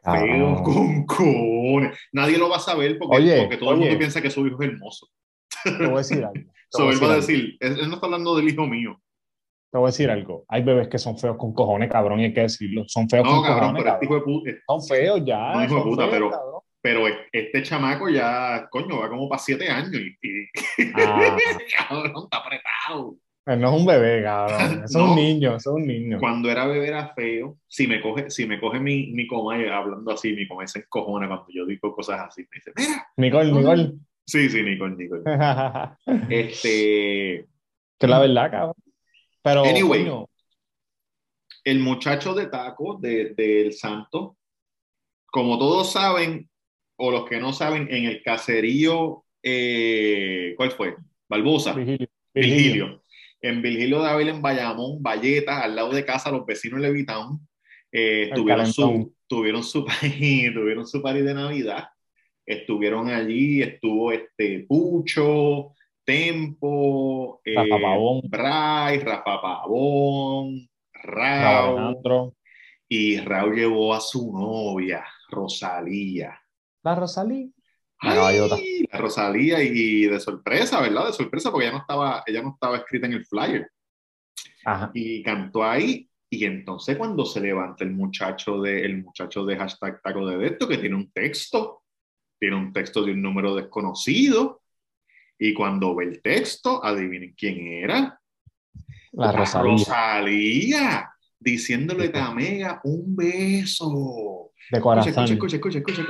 Feo 0.02 0.62
con 0.64 1.06
cojones. 1.06 1.96
Nadie 2.10 2.38
lo 2.38 2.48
va 2.48 2.56
a 2.56 2.60
saber 2.60 2.98
porque, 2.98 3.38
porque 3.40 3.56
todo 3.56 3.72
el 3.72 3.78
mundo 3.78 3.98
piensa 3.98 4.20
que 4.20 4.30
su 4.30 4.44
hijo 4.46 4.60
es 4.62 4.68
hermoso. 4.68 5.08
Te 5.64 5.86
voy 5.86 5.94
a 5.94 5.98
decir 5.98 6.24
algo 6.24 6.52
él 6.90 7.02
va 7.02 7.12
a 7.12 7.16
decir 7.16 7.56
él 7.60 7.88
no 7.88 7.94
está 7.94 8.06
hablando 8.06 8.36
del 8.36 8.48
hijo 8.48 8.66
mío 8.66 9.00
te 9.72 9.78
voy 9.78 9.86
a 9.86 9.88
decir 9.88 10.10
algo. 10.10 10.44
Hay 10.48 10.62
bebés 10.62 10.88
que 10.88 10.98
son 10.98 11.16
feos 11.16 11.38
con 11.38 11.54
cojones, 11.54 11.90
cabrón, 11.90 12.20
y 12.20 12.24
hay 12.24 12.34
que 12.34 12.42
decirlo. 12.42 12.84
Son 12.86 13.08
feos 13.08 13.26
con 13.26 13.42
cojones. 13.42 13.82
Pero 13.82 13.94
este 13.94 14.04
hijo 14.04 14.42
de 14.44 14.58
son 14.66 14.82
feos 14.82 15.22
ya. 15.24 15.54
No, 15.54 15.64
hijo 15.64 15.76
de 15.76 15.82
puta, 15.82 16.10
pero, 16.10 16.30
pero 16.82 17.04
este 17.32 17.62
chamaco 17.62 18.10
ya, 18.10 18.68
coño, 18.70 19.00
va 19.00 19.08
como 19.08 19.30
para 19.30 19.38
siete 19.38 19.70
años 19.70 19.94
y, 19.94 20.46
ah. 20.94 21.38
cabrón, 21.88 22.12
está 22.22 22.36
apretado. 22.36 23.16
no 23.46 23.74
es 23.74 23.80
un 23.80 23.86
bebé, 23.86 24.22
cabrón. 24.22 24.82
Es 24.84 24.94
un 24.94 25.16
niño, 25.16 25.56
es 25.56 25.66
un 25.66 25.86
niño. 25.86 26.18
Cuando 26.20 26.50
era 26.50 26.66
bebé 26.66 26.88
era 26.88 27.14
feo. 27.14 27.56
Si 27.66 27.86
me 27.86 28.02
coge, 28.02 28.28
si 28.28 28.44
me 28.44 28.60
coge 28.60 28.78
mi, 28.78 29.10
mi 29.12 29.26
coma 29.26 29.54
hablando 29.54 30.12
así, 30.12 30.34
mi 30.34 30.46
coma 30.46 30.66
se 30.66 30.80
encojona 30.80 31.28
cuando 31.28 31.46
yo 31.48 31.64
digo 31.64 31.94
cosas 31.94 32.20
así. 32.28 32.42
Me 32.42 32.56
dice, 32.56 32.72
mira. 32.76 33.06
Nicole, 33.16 33.50
Nicole. 33.50 33.92
Sí, 34.26 34.50
sí, 34.50 34.62
Nicole, 34.62 34.96
Nicole. 34.96 35.22
este. 36.28 37.46
Que 37.98 38.06
la 38.06 38.18
verdad, 38.18 38.50
cabrón. 38.50 38.81
Pero. 39.42 39.64
Anyway, 39.64 40.08
el 41.64 41.78
muchacho 41.78 42.34
de 42.34 42.46
taco 42.46 42.98
del 43.00 43.34
de, 43.36 43.72
Santo, 43.72 44.36
como 45.26 45.58
todos 45.58 45.92
saben, 45.92 46.48
o 46.96 47.10
los 47.10 47.28
que 47.28 47.38
no 47.38 47.52
saben, 47.52 47.88
en 47.90 48.04
el 48.04 48.22
caserío, 48.22 49.24
eh, 49.42 50.54
¿cuál 50.56 50.72
fue? 50.72 50.96
Barbosa. 51.28 51.74
Virgilio. 52.34 53.02
En 53.40 53.60
Virgilio 53.60 54.02
de 54.02 54.08
Ávila, 54.08 54.30
en 54.30 54.42
Bayamón, 54.42 55.02
Valleta, 55.02 55.62
al 55.62 55.74
lado 55.74 55.92
de 55.92 56.04
casa, 56.04 56.30
los 56.30 56.46
vecinos 56.46 56.80
de 56.80 56.88
Levitown, 56.88 57.40
eh, 57.90 58.30
tuvieron, 58.34 58.72
su, 58.72 59.14
tuvieron, 59.26 59.62
su, 59.62 59.84
tuvieron 59.84 60.86
su 60.86 61.02
party 61.02 61.20
de 61.22 61.34
Navidad. 61.34 61.88
Estuvieron 62.46 63.08
allí, 63.08 63.62
estuvo 63.62 64.12
este 64.12 64.64
Pucho, 64.68 65.74
Tempo, 66.04 67.40
Rafa 67.44 67.76
eh, 67.76 67.80
Pavón. 67.80 68.20
Bray, 68.24 68.98
Rafa 68.98 69.40
Pavón, 69.40 70.68
Raúl. 70.92 72.32
Y 72.88 73.18
Raúl 73.20 73.56
llevó 73.56 73.94
a 73.94 74.00
su 74.00 74.32
novia, 74.32 75.04
Rosalía. 75.28 76.38
La 76.82 76.94
Rosalía. 76.94 77.48
la 78.02 78.98
Rosalía 78.98 79.62
y 79.62 80.06
de 80.06 80.20
sorpresa, 80.20 80.80
¿verdad? 80.80 81.06
De 81.06 81.12
sorpresa 81.12 81.50
porque 81.50 81.66
ella 81.66 81.76
no 81.76 81.80
estaba, 81.80 82.22
ella 82.26 82.42
no 82.42 82.50
estaba 82.54 82.76
escrita 82.78 83.06
en 83.06 83.12
el 83.14 83.24
flyer. 83.24 83.70
Y 84.94 85.22
cantó 85.22 85.64
ahí 85.64 86.08
y 86.30 86.46
entonces 86.46 86.96
cuando 86.96 87.26
se 87.26 87.40
levanta 87.40 87.84
el 87.84 87.92
muchacho 87.92 88.60
de, 88.62 88.84
el 88.86 89.02
muchacho 89.02 89.44
de 89.44 89.56
hashtag 89.56 90.00
taco 90.00 90.26
de 90.26 90.46
esto 90.46 90.66
que 90.66 90.78
tiene 90.78 90.96
un 90.96 91.12
texto, 91.12 91.82
tiene 92.38 92.56
un 92.56 92.72
texto 92.72 93.04
de 93.04 93.12
un 93.12 93.20
número 93.20 93.54
desconocido 93.54 94.61
y 95.44 95.54
cuando 95.54 95.96
ve 95.96 96.04
el 96.04 96.22
texto, 96.22 96.84
adivinen 96.84 97.34
quién 97.36 97.66
era. 97.66 98.16
La, 99.10 99.32
Rosalía. 99.32 99.72
Rosalía. 99.72 101.10
Diciéndole 101.36 102.12
a 102.14 102.30
Mega 102.30 102.80
un 102.84 103.16
beso. 103.16 104.52
De 104.70 104.80
corazón. 104.80 105.24
Escucha, 105.24 105.56
escucha, 105.56 105.78
escucha. 105.78 106.04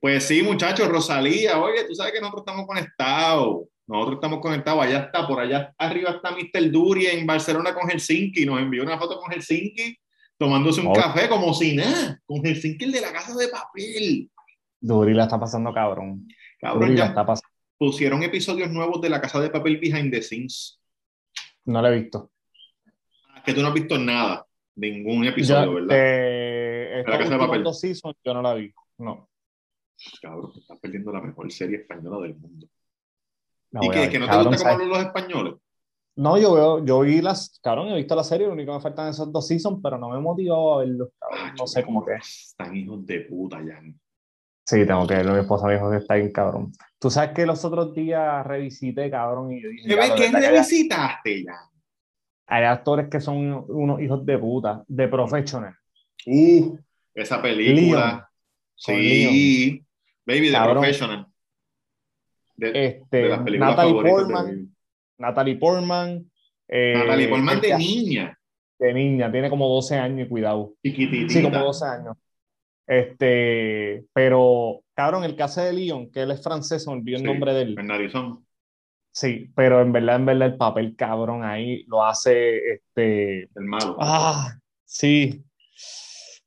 Pues 0.00 0.24
sí, 0.24 0.42
muchachos, 0.42 0.88
Rosalía, 0.88 1.60
oye, 1.60 1.84
tú 1.84 1.94
sabes 1.94 2.12
que 2.12 2.20
nosotros 2.20 2.42
estamos 2.44 2.66
conectados. 2.66 3.68
Nosotros 3.86 4.16
estamos 4.16 4.40
conectados, 4.40 4.82
allá 4.82 4.98
está, 5.04 5.24
por 5.24 5.38
allá 5.38 5.72
arriba 5.78 6.10
está 6.10 6.32
Mr. 6.32 6.72
Duri 6.72 7.06
en 7.06 7.24
Barcelona 7.24 7.72
con 7.72 7.88
Helsinki. 7.88 8.44
Nos 8.44 8.58
envió 8.58 8.82
una 8.82 8.98
foto 8.98 9.20
con 9.20 9.30
Helsinki 9.30 9.96
tomándose 10.36 10.80
un 10.80 10.92
café 10.92 11.28
como 11.28 11.54
si 11.54 11.76
nada, 11.76 12.20
con 12.26 12.44
Helsinki 12.44 12.86
el 12.86 12.92
de 12.92 13.00
la 13.00 13.12
casa 13.12 13.36
de 13.36 13.46
papel. 13.48 14.30
Duri 14.84 15.14
la 15.14 15.24
está 15.24 15.40
pasando 15.40 15.72
cabrón. 15.72 16.28
Cabrón, 16.60 16.94
ya 16.94 17.06
está 17.06 17.24
pasando. 17.24 17.48
pusieron 17.78 18.22
episodios 18.22 18.70
nuevos 18.70 19.00
de 19.00 19.08
la 19.08 19.18
casa 19.18 19.40
de 19.40 19.48
papel 19.48 19.78
behind 19.78 20.12
the 20.12 20.20
scenes. 20.20 20.78
No 21.64 21.80
la 21.80 21.90
he 21.90 22.00
visto. 22.00 22.30
Ah, 23.30 23.42
que 23.42 23.54
tú 23.54 23.62
no 23.62 23.68
has 23.68 23.74
visto 23.74 23.96
nada, 23.96 24.46
ningún 24.76 25.24
episodio, 25.24 25.72
¿verdad? 25.74 25.96
Eh, 25.98 27.02
la 27.06 27.18
casa 27.18 27.30
de 27.30 27.38
papel. 27.38 27.74
Seasons, 27.74 28.16
yo 28.22 28.34
no 28.34 28.42
la 28.42 28.52
vi, 28.52 28.70
no. 28.98 29.30
Cabrón, 30.20 30.52
te 30.52 30.60
estás 30.60 30.78
perdiendo 30.78 31.12
la 31.12 31.22
mejor 31.22 31.50
serie 31.50 31.78
española 31.78 32.26
del 32.26 32.36
mundo. 32.36 32.66
¿Y 33.80 33.88
qué? 33.88 34.10
¿Que 34.10 34.18
no 34.18 34.28
te 34.28 34.36
gusta 34.36 34.56
cómo 34.58 34.68
hablan 34.68 34.88
los 34.90 34.98
españoles? 34.98 35.54
No, 36.16 36.38
yo 36.38 36.52
veo, 36.52 36.84
yo 36.84 37.00
vi 37.00 37.22
las, 37.22 37.58
cabrón, 37.62 37.88
he 37.88 37.96
visto 37.96 38.14
la 38.14 38.22
serie, 38.22 38.46
lo 38.46 38.52
único 38.52 38.72
que 38.72 38.76
me 38.76 38.82
faltan 38.82 39.08
esos 39.08 39.32
dos 39.32 39.48
seasons, 39.48 39.80
pero 39.82 39.96
no 39.96 40.10
me 40.10 40.20
motivó 40.20 40.74
a 40.74 40.78
verlos, 40.80 41.08
cabrón. 41.18 41.54
no 41.58 41.66
sé 41.66 41.82
cómo 41.82 42.04
que. 42.04 42.12
Están 42.16 42.76
hijos 42.76 43.04
de 43.06 43.20
puta, 43.22 43.56
Jan. 43.56 43.98
Sí, 44.64 44.86
tengo 44.86 45.06
que 45.06 45.14
verlo. 45.14 45.34
Mi 45.34 45.40
esposa 45.40 45.66
me 45.66 45.74
dijo 45.74 45.90
que 45.90 45.98
está 45.98 46.14
bien 46.14 46.32
cabrón. 46.32 46.72
Tú 46.98 47.10
sabes 47.10 47.32
que 47.32 47.44
los 47.44 47.64
otros 47.64 47.94
días 47.94 48.46
revisité, 48.46 49.10
cabrón, 49.10 49.52
y 49.52 49.62
yo 49.62 49.68
dije. 49.68 49.88
¿Qué, 49.88 50.30
revisitaste 50.30 51.44
ya? 51.44 51.60
Hay 52.46 52.64
actores 52.64 53.08
que 53.10 53.20
son 53.20 53.64
unos 53.68 54.00
hijos 54.00 54.24
de 54.24 54.38
puta, 54.38 54.82
de 54.86 55.08
Professional. 55.08 55.74
Uh, 56.26 56.78
esa 57.14 57.40
película. 57.40 58.28
sí. 58.74 59.84
Baby, 60.26 60.48
de 60.48 60.58
Professional. 60.58 61.26
De, 62.56 62.86
este, 62.86 63.28
las 63.28 63.40
películas 63.40 63.76
Natalie 63.76 64.02
Portman. 64.02 64.76
Natalie 65.18 65.56
Portman. 65.56 66.30
Eh, 66.68 66.94
Natalie 66.96 67.28
Portman 67.28 67.60
de 67.60 67.76
niña. 67.76 68.38
De 68.78 68.94
niña, 68.94 69.30
tiene 69.30 69.50
como 69.50 69.68
12 69.68 69.96
años, 69.96 70.28
cuidado. 70.28 70.74
Sí, 70.82 71.42
como 71.42 71.58
12 71.58 71.84
años. 71.84 72.16
Este, 72.86 74.04
pero, 74.12 74.82
cabrón, 74.94 75.24
el 75.24 75.36
caso 75.36 75.62
de 75.62 75.72
Leon, 75.72 76.10
que 76.10 76.22
él 76.22 76.30
es 76.30 76.42
francés, 76.42 76.86
me 76.86 76.94
olvidó 76.94 77.18
el 77.18 77.24
nombre 77.24 77.54
de 77.54 77.62
él. 77.62 77.74
Bernardison. 77.74 78.44
Sí, 79.10 79.50
pero 79.54 79.80
en 79.80 79.92
verdad, 79.92 80.16
en 80.16 80.26
verdad, 80.26 80.48
el 80.48 80.56
papel 80.56 80.96
cabrón 80.96 81.44
ahí 81.44 81.84
lo 81.86 82.04
hace 82.04 82.58
este. 82.72 83.42
El 83.54 83.64
malo. 83.64 83.96
Ah, 84.00 84.58
sí. 84.84 85.44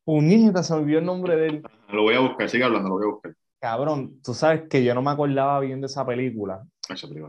Unita, 0.05 0.63
se 0.63 0.73
olvidó 0.73 0.99
el 0.99 1.05
nombre 1.05 1.35
de 1.37 1.47
él. 1.47 1.63
Lo 1.89 2.03
voy 2.03 2.15
a 2.15 2.19
buscar, 2.19 2.49
sigue 2.49 2.63
hablando, 2.63 2.89
lo 2.89 2.95
voy 2.95 3.05
a 3.05 3.11
buscar. 3.13 3.35
Cabrón, 3.59 4.21
tú 4.21 4.33
sabes 4.33 4.63
que 4.69 4.83
yo 4.83 4.93
no 4.93 5.01
me 5.01 5.11
acordaba 5.11 5.59
bien 5.61 5.81
de 5.81 5.87
esa 5.87 6.05
película. 6.05 6.61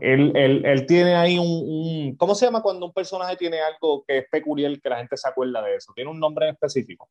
Él, 0.01 0.31
él, 0.35 0.65
él, 0.65 0.85
tiene 0.85 1.15
ahí 1.15 1.37
un, 1.37 1.45
un, 1.45 2.15
¿Cómo 2.15 2.35
se 2.35 2.45
llama 2.45 2.61
cuando 2.61 2.85
un 2.85 2.93
personaje 2.93 3.35
tiene 3.35 3.59
algo 3.59 4.05
que 4.07 4.19
es 4.19 4.25
peculiar 4.31 4.79
que 4.79 4.89
la 4.89 4.97
gente 4.97 5.17
se 5.17 5.27
acuerda 5.27 5.61
de 5.61 5.75
eso? 5.75 5.91
Tiene 5.93 6.11
un 6.11 6.19
nombre 6.19 6.49
específico 6.49 7.09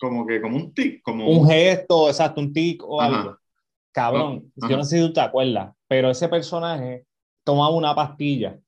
como 0.00 0.26
que 0.26 0.40
como 0.40 0.56
un 0.56 0.74
tic, 0.74 1.02
como 1.02 1.28
un 1.28 1.48
gesto, 1.48 2.08
exacto, 2.08 2.40
un 2.40 2.52
tic 2.52 2.82
o 2.84 3.00
algo. 3.00 3.38
Cabrón, 3.92 4.52
yo 4.56 4.76
no 4.76 4.84
sé 4.84 4.96
si 4.96 5.06
tú 5.06 5.12
te 5.12 5.20
acuerdas, 5.20 5.72
pero 5.86 6.10
ese 6.10 6.28
personaje 6.28 7.06
tomaba 7.44 7.70
una 7.70 7.94
pastilla. 7.94 8.58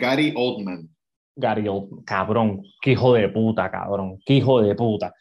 Gary 0.00 0.34
Oldman. 0.36 0.88
Gary 1.36 1.68
Oldman, 1.68 2.02
cabrón, 2.02 2.62
qué 2.80 2.92
hijo 2.92 3.14
de 3.14 3.28
puta, 3.28 3.70
cabrón, 3.70 4.18
qué 4.26 4.34
hijo 4.34 4.60
de 4.60 4.74
puta. 4.74 5.14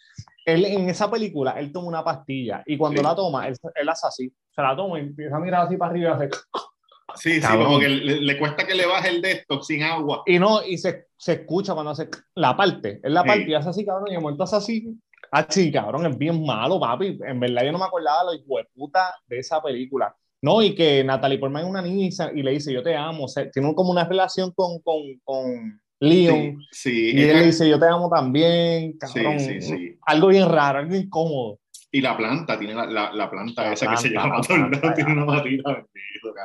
Él 0.45 0.65
en 0.65 0.89
esa 0.89 1.09
película, 1.09 1.51
él 1.51 1.71
toma 1.71 1.87
una 1.87 2.03
pastilla 2.03 2.63
y 2.65 2.77
cuando 2.77 3.01
la 3.01 3.15
toma, 3.15 3.47
él, 3.47 3.55
él, 3.75 3.89
hace 3.89 4.07
así, 4.07 4.33
se 4.49 4.61
la 4.61 4.75
toma 4.75 4.99
y 4.99 5.03
empieza 5.03 5.37
a 5.37 5.39
mirar 5.39 5.67
así 5.67 5.77
para 5.77 5.91
arriba 5.91 6.09
y 6.09 6.13
hace... 6.13 6.29
Sí, 7.15 7.39
sí, 7.41 7.47
como 7.47 7.79
que 7.79 7.89
le, 7.89 8.39
cuesta 8.39 8.65
que 8.65 8.73
le 8.73 8.87
baje 8.87 9.09
el 9.09 9.21
de 9.21 9.33
esto 9.33 9.61
sin 9.61 9.83
agua. 9.83 10.23
Y 10.25 10.39
no, 10.39 10.65
y 10.65 10.79
se, 10.79 11.09
se 11.15 11.33
escucha 11.33 11.73
cuando 11.73 11.91
hace 11.91 12.09
la 12.33 12.57
parte, 12.57 12.99
es 13.03 13.11
la 13.11 13.23
parte 13.23 13.49
y 13.49 13.53
hace 13.53 13.69
así, 13.69 13.85
cabrón, 13.85 14.07
y 14.09 14.15
de 14.15 14.19
momento 14.19 14.43
hace 14.43 14.55
así, 14.55 14.99
Ah, 15.31 15.45
sí, 15.49 15.71
cabrón, 15.71 16.05
es 16.05 16.17
bien 16.17 16.45
malo, 16.45 16.79
papi. 16.79 17.19
En 17.25 17.39
verdad 17.39 17.63
yo 17.63 17.71
no 17.71 17.79
me 17.79 17.85
acordaba 17.85 18.31
de 18.31 18.39
puta 18.73 19.13
de 19.27 19.39
esa 19.39 19.61
película. 19.61 20.15
No, 20.41 20.61
y 20.61 20.75
que 20.75 21.03
Natalie 21.03 21.39
Portman 21.39 21.63
es 21.63 21.69
una 21.69 21.81
niña 21.81 22.09
y 22.35 22.43
le 22.43 22.51
dice, 22.51 22.73
yo 22.73 22.83
te 22.83 22.95
amo. 22.95 23.25
O 23.25 23.27
sea, 23.27 23.49
tiene 23.49 23.73
como 23.73 23.91
una 23.91 24.03
relación 24.03 24.51
con, 24.51 24.79
con, 24.79 25.01
con 25.23 25.81
Leon. 25.99 26.59
Sí, 26.69 27.11
y 27.13 27.21
él 27.21 27.37
le 27.37 27.45
dice, 27.45 27.69
yo 27.69 27.79
te 27.79 27.87
amo 27.87 28.09
también, 28.09 28.97
cabrón. 28.97 29.39
Sí, 29.39 29.61
sí, 29.61 29.61
sí. 29.61 29.97
Algo 30.05 30.27
bien 30.27 30.49
raro, 30.49 30.79
algo 30.79 30.95
incómodo. 30.95 31.59
Y 31.89 32.01
la 32.01 32.17
planta, 32.17 32.59
tiene 32.59 32.73
la, 32.73 33.13
la, 33.13 33.29
planta 33.29 33.71
esa 33.71 33.89
que 33.89 33.97
se 33.97 34.09
llama 34.09 34.41
planta, 34.41 34.93
tiene 34.95 35.13
una 35.13 35.25
matita 35.25 35.85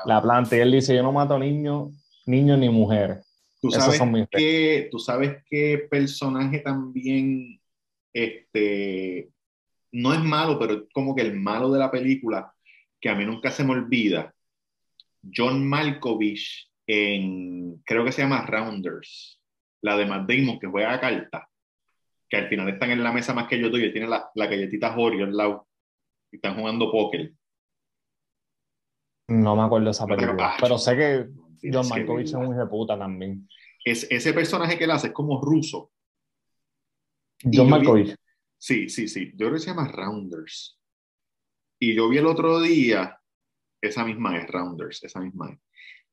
La 0.05 0.21
planta, 0.21 0.57
y 0.57 0.61
él 0.61 0.73
dice, 0.73 0.95
yo 0.95 1.03
no 1.03 1.11
mato 1.11 1.39
niños, 1.39 1.89
niños 2.27 2.59
ni 2.59 2.69
mujeres. 2.69 3.27
¿Tú 3.61 3.71
sabes, 3.71 4.01
que, 4.31 4.89
¿Tú 4.91 4.99
sabes 4.99 5.43
qué 5.49 5.89
personaje 5.91 6.61
también 6.61 7.59
este, 8.13 9.31
no 9.93 10.13
es 10.13 10.21
malo, 10.21 10.59
pero 10.59 10.75
es 10.75 10.81
como 10.93 11.15
que 11.15 11.23
el 11.23 11.39
malo 11.39 11.71
de 11.71 11.79
la 11.79 11.91
película, 11.91 12.53
que 13.01 13.09
a 13.09 13.15
mí 13.15 13.25
nunca 13.25 13.51
se 13.51 13.65
me 13.65 13.73
olvida, 13.73 14.35
John 15.35 15.67
Malkovich 15.69 16.71
en, 16.87 17.83
creo 17.85 18.05
que 18.05 18.13
se 18.13 18.23
llama 18.23 18.47
Rounders, 18.47 19.41
la 19.83 19.97
de 19.97 20.07
Matt 20.07 20.29
Damon 20.29 20.59
que 20.59 20.67
juega 20.67 20.95
a 20.95 21.01
carta, 21.01 21.49
que 22.29 22.37
al 22.37 22.49
final 22.49 22.69
están 22.69 22.91
en 22.91 23.03
la 23.03 23.13
mesa 23.13 23.35
más 23.35 23.49
que 23.49 23.59
yo 23.59 23.69
y 23.69 23.93
tiene 23.93 24.09
la, 24.09 24.31
la 24.35 24.47
galletita 24.47 24.97
Oreo 24.97 25.25
al 25.25 25.37
lado, 25.37 25.69
y 26.31 26.37
están 26.37 26.57
jugando 26.57 26.91
póker. 26.91 27.33
No 29.29 29.57
me 29.57 29.63
acuerdo 29.63 29.87
de 29.87 29.91
esa 29.91 30.07
película, 30.07 30.57
pero, 30.61 30.79
sé 30.79 30.97
que 30.97 31.29
John 31.71 31.89
Malkovich 31.89 32.29
es 32.29 32.35
un 32.35 32.45
hijo 32.45 32.61
de 32.61 32.67
puta 32.67 32.99
también. 32.99 33.49
Es, 33.85 34.07
ese 34.11 34.33
personaje 34.33 34.79
que 34.79 34.85
él 34.85 34.91
hace 34.91 35.09
es 35.09 35.13
como 35.13 35.41
ruso, 35.41 35.91
John 37.43 37.71
Malkovich. 37.71 38.15
Sí, 38.59 38.89
sí, 38.89 39.09
sí. 39.09 39.31
Yo 39.33 39.47
creo 39.47 39.53
que 39.53 39.61
se 39.61 39.71
llama 39.71 39.89
Rounders. 39.89 40.79
Y 41.81 41.95
yo 41.95 42.09
vi 42.09 42.19
el 42.19 42.27
otro 42.27 42.61
día, 42.61 43.19
esa 43.81 44.05
misma 44.05 44.37
es 44.37 44.49
Rounders, 44.49 45.05
esa 45.05 45.21
misma 45.21 45.51
es. 45.53 45.61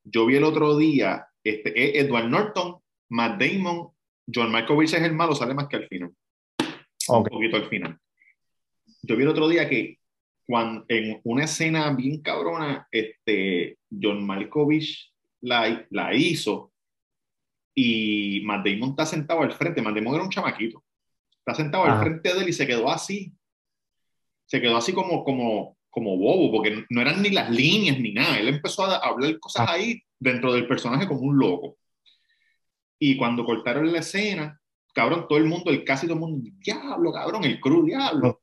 Yo 0.04 0.26
vi 0.26 0.36
el 0.36 0.44
otro 0.44 0.76
día, 0.76 1.26
este, 1.42 1.98
Edward 1.98 2.28
Norton, 2.28 2.76
Matt 3.10 3.40
Damon, 3.40 3.88
John 4.32 4.52
Malkovich 4.52 4.94
es 4.94 5.02
el 5.02 5.14
malo, 5.14 5.34
sale 5.34 5.54
más 5.54 5.66
que 5.66 5.76
al 5.76 5.88
final. 5.88 6.14
Un 7.08 7.24
poquito 7.24 7.56
al 7.56 7.68
final. 7.68 7.98
Yo 9.02 9.16
vi 9.16 9.22
el 9.22 9.28
otro 9.28 9.48
día 9.48 9.68
que 9.68 9.98
cuando, 10.46 10.84
en 10.88 11.20
una 11.24 11.44
escena 11.44 11.92
bien 11.92 12.22
cabrona, 12.22 12.86
este, 12.90 13.78
John 13.90 14.24
Malkovich 14.24 15.12
la, 15.40 15.86
la 15.90 16.14
hizo 16.14 16.72
y 17.74 18.42
Matt 18.44 18.66
Damon 18.66 18.90
está 18.90 19.06
sentado 19.06 19.42
al 19.42 19.52
frente. 19.52 19.82
Matt 19.82 19.96
Damon 19.96 20.14
era 20.14 20.24
un 20.24 20.30
chamaquito. 20.30 20.85
Está 21.46 21.62
sentado 21.62 21.84
al 21.84 22.00
frente 22.00 22.34
de 22.34 22.40
él 22.40 22.48
y 22.48 22.52
se 22.52 22.66
quedó 22.66 22.90
así. 22.90 23.32
Se 24.46 24.60
quedó 24.60 24.76
así 24.76 24.92
como, 24.92 25.22
como, 25.22 25.76
como 25.90 26.16
bobo, 26.16 26.50
porque 26.50 26.84
no 26.90 27.00
eran 27.00 27.22
ni 27.22 27.30
las 27.30 27.48
líneas 27.50 28.00
ni 28.00 28.12
nada. 28.12 28.40
Él 28.40 28.48
empezó 28.48 28.84
a 28.84 28.96
hablar 28.96 29.38
cosas 29.38 29.68
ah. 29.68 29.74
ahí 29.74 30.02
dentro 30.18 30.52
del 30.52 30.66
personaje 30.66 31.06
como 31.06 31.20
un 31.20 31.38
loco. 31.38 31.76
Y 32.98 33.16
cuando 33.16 33.44
cortaron 33.44 33.92
la 33.92 34.00
escena, 34.00 34.60
cabrón, 34.92 35.26
todo 35.28 35.38
el 35.38 35.44
mundo, 35.44 35.70
el 35.70 35.84
casi 35.84 36.08
todo 36.08 36.14
el 36.14 36.20
mundo, 36.20 36.50
diablo, 36.58 37.12
cabrón, 37.12 37.44
el 37.44 37.60
cru, 37.60 37.84
diablo. 37.84 38.40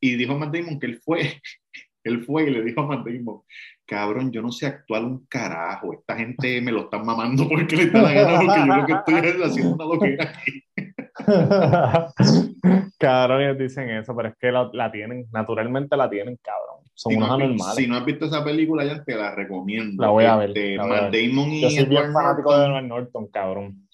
y, 0.00 0.14
dijo 0.14 0.38
Matt 0.38 0.54
Damon 0.54 0.78
que 0.78 0.86
él 0.86 1.00
fue, 1.02 1.40
él 2.04 2.22
fue 2.24 2.44
y 2.44 2.50
le 2.50 2.62
dijo 2.62 2.82
a 2.82 2.86
Matt 2.86 3.04
Damon, 3.04 3.42
cabrón, 3.86 4.30
yo 4.30 4.40
no 4.40 4.52
sé 4.52 4.66
actuar 4.66 5.02
un 5.02 5.26
carajo, 5.26 5.94
esta 5.94 6.16
gente 6.16 6.60
me 6.60 6.70
lo 6.70 6.82
están 6.82 7.04
mamando 7.04 7.48
porque 7.48 7.74
le 7.74 7.82
está 7.84 8.02
la 8.02 8.12
gana, 8.12 8.38
porque 8.38 8.60
yo 8.60 8.76
lo 8.76 8.86
que 8.86 8.92
estoy 8.92 9.42
haciendo 9.42 9.74
una 9.74 9.84
loquera 9.84 10.30
aquí. 10.30 10.62
cabrón, 12.98 13.42
ellos 13.42 13.58
dicen 13.58 13.90
eso, 13.90 14.14
pero 14.16 14.28
es 14.28 14.36
que 14.36 14.52
la, 14.52 14.90
tienen, 14.90 15.26
naturalmente 15.32 15.96
la 15.96 16.08
tienen, 16.08 16.38
cabrón. 16.42 16.84
Son 16.94 17.10
si 17.10 17.16
unos 17.16 17.28
no 17.28 17.34
anormales. 17.34 17.74
Si 17.74 17.86
no 17.86 17.96
has 17.96 18.04
visto 18.04 18.26
esa 18.26 18.44
película, 18.44 18.84
ya 18.84 19.02
te 19.02 19.16
la 19.16 19.34
recomiendo. 19.34 20.02
La 20.02 20.10
voy 20.10 20.24
a 20.24 20.36
ver. 20.36 20.50
Este, 20.50 20.78
Matt 20.78 21.12
Damon 21.12 21.50
y 21.50 21.62
Yo 21.62 21.70
soy 21.70 21.84
bien 21.86 22.12
fanático 22.12 22.56
de 22.56 22.66
Edward 22.66 22.84
Norton, 22.84 23.26
cabrón. 23.28 23.88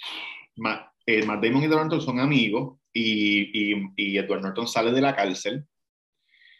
Eh, 1.07 1.25
Matt, 1.25 1.43
Damon 1.43 1.63
y 1.63 1.65
Edward 1.65 1.81
Norton 1.83 2.01
son 2.01 2.21
amigos 2.21 2.79
y, 2.93 3.73
y, 3.73 3.93
y, 3.97 4.19
Edward 4.19 4.43
Norton 4.43 4.69
sale 4.69 4.93
de 4.93 5.01
la 5.01 5.17
cárcel. 5.17 5.65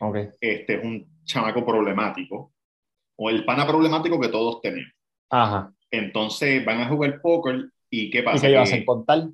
Okay. 0.01 0.29
Este 0.41 0.77
es 0.77 0.85
un 0.85 1.07
chamaco 1.25 1.65
problemático 1.65 2.53
o 3.17 3.29
el 3.29 3.45
pana 3.45 3.67
problemático 3.67 4.19
que 4.19 4.29
todos 4.29 4.61
tenemos. 4.63 4.93
Ajá. 5.29 5.73
Entonces 5.91 6.65
van 6.65 6.81
a 6.81 6.89
jugar 6.89 7.21
póker 7.21 7.71
y 7.91 8.11
¿qué 8.11 8.23
pasa? 8.23 8.49
¿Y 8.49 8.53
qué 8.53 8.59
a 8.59 8.85
contar? 8.87 9.29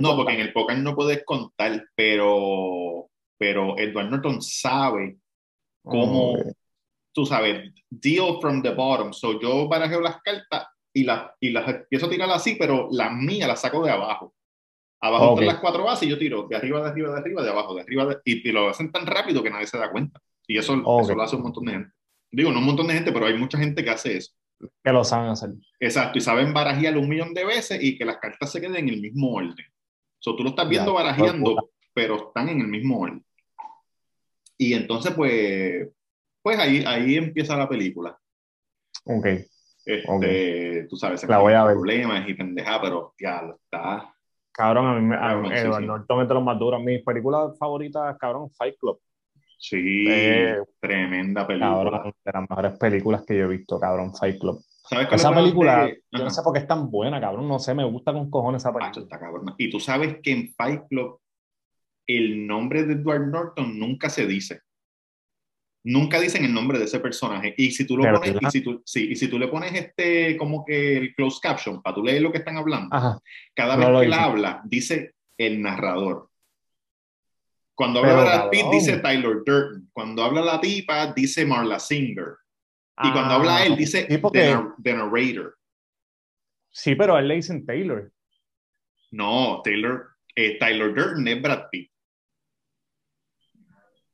No, 0.00 0.16
porque 0.16 0.34
en 0.34 0.40
el 0.40 0.52
póker 0.52 0.78
no 0.78 0.94
puedes 0.94 1.24
contar, 1.24 1.84
pero, 1.94 3.08
pero 3.38 3.78
Edward 3.78 4.10
Norton 4.10 4.42
sabe 4.42 5.18
cómo, 5.82 6.36
tú 7.12 7.26
sabes, 7.26 7.72
deal 7.90 8.38
from 8.40 8.62
the 8.62 8.70
bottom. 8.70 9.12
So 9.12 9.40
yo 9.40 9.68
barajeo 9.68 10.00
las 10.00 10.20
cartas 10.22 10.66
y 10.94 11.04
las, 11.04 11.30
y 11.40 11.50
las 11.50 11.68
empiezo 11.68 12.06
a 12.06 12.10
tirar 12.10 12.30
así, 12.30 12.56
pero 12.58 12.88
las 12.90 13.12
mías 13.12 13.48
las 13.48 13.60
saco 13.60 13.84
de 13.84 13.90
abajo. 13.90 14.34
Abajo 15.00 15.32
están 15.32 15.46
las 15.46 15.58
cuatro 15.58 15.82
bases 15.82 16.06
y 16.06 16.10
yo 16.10 16.18
tiro 16.18 16.46
de 16.48 16.54
arriba, 16.54 16.80
de 16.80 16.88
arriba, 16.88 17.10
de 17.10 17.18
arriba, 17.18 17.42
de 17.42 17.50
abajo, 17.50 17.74
de 17.74 17.80
arriba, 17.80 18.20
y, 18.24 18.52
lo 18.52 18.68
hacen 18.68 18.92
tan 18.92 19.04
rápido 19.04 19.42
que 19.42 19.50
nadie 19.50 19.66
se 19.66 19.76
da 19.76 19.90
cuenta. 19.90 20.20
Y 20.46 20.58
eso, 20.58 20.74
eso 20.74 21.14
lo 21.14 21.22
hace 21.22 21.34
un 21.34 21.42
montón 21.42 21.64
de 21.64 21.72
gente. 21.72 21.90
Digo, 22.30 22.52
no 22.52 22.60
un 22.60 22.66
montón 22.66 22.86
de 22.86 22.94
gente, 22.94 23.10
pero 23.12 23.26
hay 23.26 23.36
mucha 23.36 23.58
gente 23.58 23.82
que 23.82 23.90
hace 23.90 24.16
eso. 24.16 24.32
Que 24.82 24.92
lo 24.92 25.04
saben 25.04 25.30
hacer. 25.30 25.50
Exacto, 25.80 26.18
y 26.18 26.20
saben 26.20 26.52
barajear 26.52 26.96
un 26.96 27.08
millón 27.08 27.34
de 27.34 27.44
veces 27.44 27.82
y 27.82 27.96
que 27.96 28.04
las 28.04 28.18
cartas 28.18 28.50
se 28.50 28.60
queden 28.60 28.76
en 28.76 28.88
el 28.88 29.00
mismo 29.00 29.32
orden. 29.32 29.66
So, 30.18 30.36
tú 30.36 30.44
lo 30.44 30.50
estás 30.50 30.68
viendo 30.68 30.94
barajeando, 30.94 31.70
pero 31.92 32.28
están 32.28 32.48
en 32.48 32.60
el 32.60 32.68
mismo 32.68 33.00
orden. 33.00 33.24
Y 34.56 34.74
entonces, 34.74 35.12
pues, 35.14 35.88
pues 36.40 36.58
ahí, 36.58 36.84
ahí 36.86 37.16
empieza 37.16 37.56
la 37.56 37.68
película. 37.68 38.16
Ok. 39.04 39.26
Este, 39.84 40.86
Tú 40.88 40.96
sabes, 40.96 41.26
la 41.28 41.38
voy 41.38 41.54
a 41.54 41.64
ver. 41.64 41.74
problemas 41.74 42.28
y 42.28 42.34
pendeja, 42.34 42.80
pero 42.80 43.14
ya 43.18 43.42
lo 43.42 43.54
está. 43.56 44.14
Cabrón, 44.52 44.86
a 44.86 44.94
mí 44.94 45.06
me, 45.06 45.16
a, 45.16 45.80
Norton 45.80 46.22
es 46.22 46.28
de 46.28 46.34
los 46.34 46.42
más 46.44 46.58
duros. 46.58 46.82
Mis 46.82 47.02
películas 47.02 47.58
favoritas, 47.58 48.16
cabrón, 48.18 48.50
Fight 48.50 48.76
Club. 48.78 49.00
Sí, 49.62 50.06
eh, 50.08 50.56
tremenda 50.80 51.46
película. 51.46 52.02
de 52.24 52.32
las 52.32 52.50
mejores 52.50 52.76
películas 52.80 53.22
que 53.24 53.38
yo 53.38 53.44
he 53.44 53.48
visto, 53.48 53.78
cabrón, 53.78 54.12
Fight 54.12 54.40
Club. 54.40 54.60
esa 55.12 55.32
película, 55.32 55.88
yo 56.10 56.24
no 56.24 56.30
sé 56.30 56.42
por 56.42 56.52
qué 56.52 56.58
es 56.58 56.66
tan 56.66 56.90
buena, 56.90 57.20
cabrón, 57.20 57.46
no 57.46 57.60
sé, 57.60 57.72
me 57.72 57.84
gusta 57.84 58.12
con 58.12 58.28
cojones 58.28 58.60
esa 58.60 58.74
película. 58.74 59.06
Cabrón. 59.20 59.54
Y 59.58 59.70
tú 59.70 59.78
sabes 59.78 60.16
que 60.20 60.32
en 60.32 60.52
Fight 60.54 60.88
Club 60.88 61.20
el 62.08 62.44
nombre 62.44 62.82
de 62.82 62.94
Edward 62.94 63.28
Norton 63.28 63.78
nunca 63.78 64.10
se 64.10 64.26
dice. 64.26 64.62
Nunca 65.84 66.18
dicen 66.18 66.44
el 66.44 66.52
nombre 66.52 66.80
de 66.80 66.86
ese 66.86 66.98
personaje. 66.98 67.54
Y 67.56 67.70
si 67.70 67.86
tú 67.86 67.96
lo 67.96 68.02
pones, 68.02 68.34
y 68.40 68.50
si 68.50 68.60
tú, 68.62 68.82
sí, 68.84 69.12
y 69.12 69.14
si 69.14 69.28
tú 69.28 69.38
le 69.38 69.46
pones 69.46 69.72
este 69.74 70.36
como 70.36 70.64
que 70.64 70.96
el 70.96 71.14
closed 71.14 71.40
caption 71.40 71.80
para 71.80 71.94
tú 71.94 72.02
leer 72.02 72.20
lo 72.20 72.32
que 72.32 72.38
están 72.38 72.56
hablando, 72.56 72.90
cada 73.54 73.76
vez 73.76 73.86
que 73.86 74.06
él 74.06 74.12
habla, 74.12 74.60
dice 74.64 75.14
el 75.38 75.62
narrador. 75.62 76.31
Cuando 77.82 77.98
habla 77.98 78.22
Brad 78.22 78.50
Pitt, 78.50 78.66
dice 78.70 78.98
Tyler 78.98 79.42
Durden. 79.44 79.90
Cuando 79.92 80.22
habla 80.22 80.40
la 80.40 80.60
tipa, 80.60 81.12
dice 81.12 81.44
Marla 81.44 81.80
Singer. 81.80 82.36
Y 83.02 83.10
cuando 83.10 83.34
habla 83.34 83.56
ah, 83.56 83.66
él, 83.66 83.74
dice 83.74 84.04
the, 84.04 84.94
Narrator. 84.94 85.58
Sí, 86.70 86.94
pero 86.94 87.16
a 87.16 87.18
él 87.18 87.26
le 87.26 87.34
dicen 87.34 87.66
Taylor. 87.66 88.12
No, 89.10 89.62
Taylor, 89.64 90.10
eh, 90.36 90.58
Tyler 90.60 90.94
Durden 90.94 91.26
es 91.26 91.42
Brad 91.42 91.64
Pitt. 91.72 91.90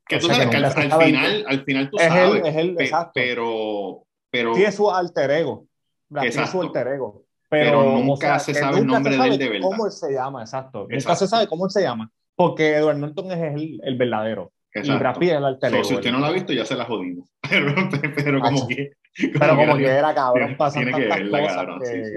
Que 0.06 0.18
tú 0.18 0.28
sabes 0.28 0.48
que, 0.48 0.56
al, 0.56 0.72
final, 0.72 1.44
al 1.46 1.64
final 1.64 1.90
tú 1.90 1.98
es 1.98 2.08
sabes. 2.08 2.42
es 2.46 2.56
él, 2.56 2.76
exacto. 2.78 3.12
Pero, 3.14 4.06
pero. 4.30 4.54
Sí, 4.54 4.64
es 4.64 4.76
su 4.76 4.90
alter 4.90 5.30
ego. 5.30 5.68
Brad 6.08 6.22
Pitt 6.22 6.36
es 6.36 6.50
su 6.50 6.62
alter 6.62 6.88
ego. 6.88 7.26
Pero, 7.50 7.98
nunca 7.98 8.38
se 8.38 8.54
sabe 8.54 8.78
el 8.78 8.86
nombre 8.86 9.14
de 9.14 9.28
él 9.28 9.36
de 9.36 9.48
verdad. 9.50 9.68
¿Cómo 9.68 9.84
él 9.84 9.92
se 9.92 10.10
llama? 10.10 10.40
Exacto. 10.40 10.86
Nunca 10.88 11.14
se 11.14 11.26
sabe 11.26 11.46
cómo 11.46 11.66
él 11.66 11.70
se 11.70 11.82
llama. 11.82 12.10
Porque 12.38 12.76
Edward 12.76 12.98
Norton 12.98 13.32
es 13.32 13.52
el, 13.52 13.80
el 13.82 13.96
verdadero. 13.96 14.52
Exacto. 14.72 14.94
Y 14.94 14.98
Brad 15.00 15.18
Pitt 15.18 15.30
es 15.30 15.36
el 15.38 15.44
alter 15.44 15.84
Si 15.84 15.94
usted 15.94 16.12
no 16.12 16.20
lo 16.20 16.26
ha 16.26 16.30
visto, 16.30 16.52
ya 16.52 16.64
se 16.64 16.76
la 16.76 16.84
jodimos. 16.84 17.28
Pero, 17.50 17.74
pero 18.14 18.40
como 18.40 18.68
que. 18.68 18.92
pero 19.38 19.56
como 19.56 19.76
que 19.78 19.86
era 19.86 20.14
cabrón, 20.14 20.54
tiene, 20.56 20.92
tiene 20.92 20.92
que 20.92 21.06
verla, 21.06 21.46
cabrón. 21.46 21.80
Que, 21.80 21.86
sí, 21.86 22.12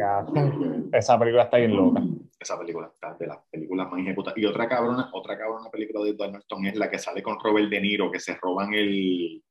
Esa 0.91 1.17
película 1.17 1.43
está 1.43 1.57
bien 1.57 1.75
loca. 1.75 2.01
Esa 2.38 2.60
película 2.60 2.91
está 2.93 3.15
de 3.17 3.27
las 3.27 3.38
películas 3.49 3.89
más 3.89 4.01
ejecutas. 4.01 4.34
Y 4.36 4.45
otra 4.45 4.67
cabrona, 4.67 5.10
otra 5.13 5.38
cabrona 5.38 5.69
película 5.71 6.03
de 6.03 6.12
Edward 6.12 6.34
Norton 6.34 6.65
es 6.65 6.75
la 6.75 6.91
que 6.91 6.99
sale 6.99 7.23
con 7.23 7.39
Robert 7.39 7.69
De 7.69 7.79
Niro, 7.79 8.12
que 8.12 8.19
se 8.19 8.36
roban 8.36 8.73
el. 8.73 9.41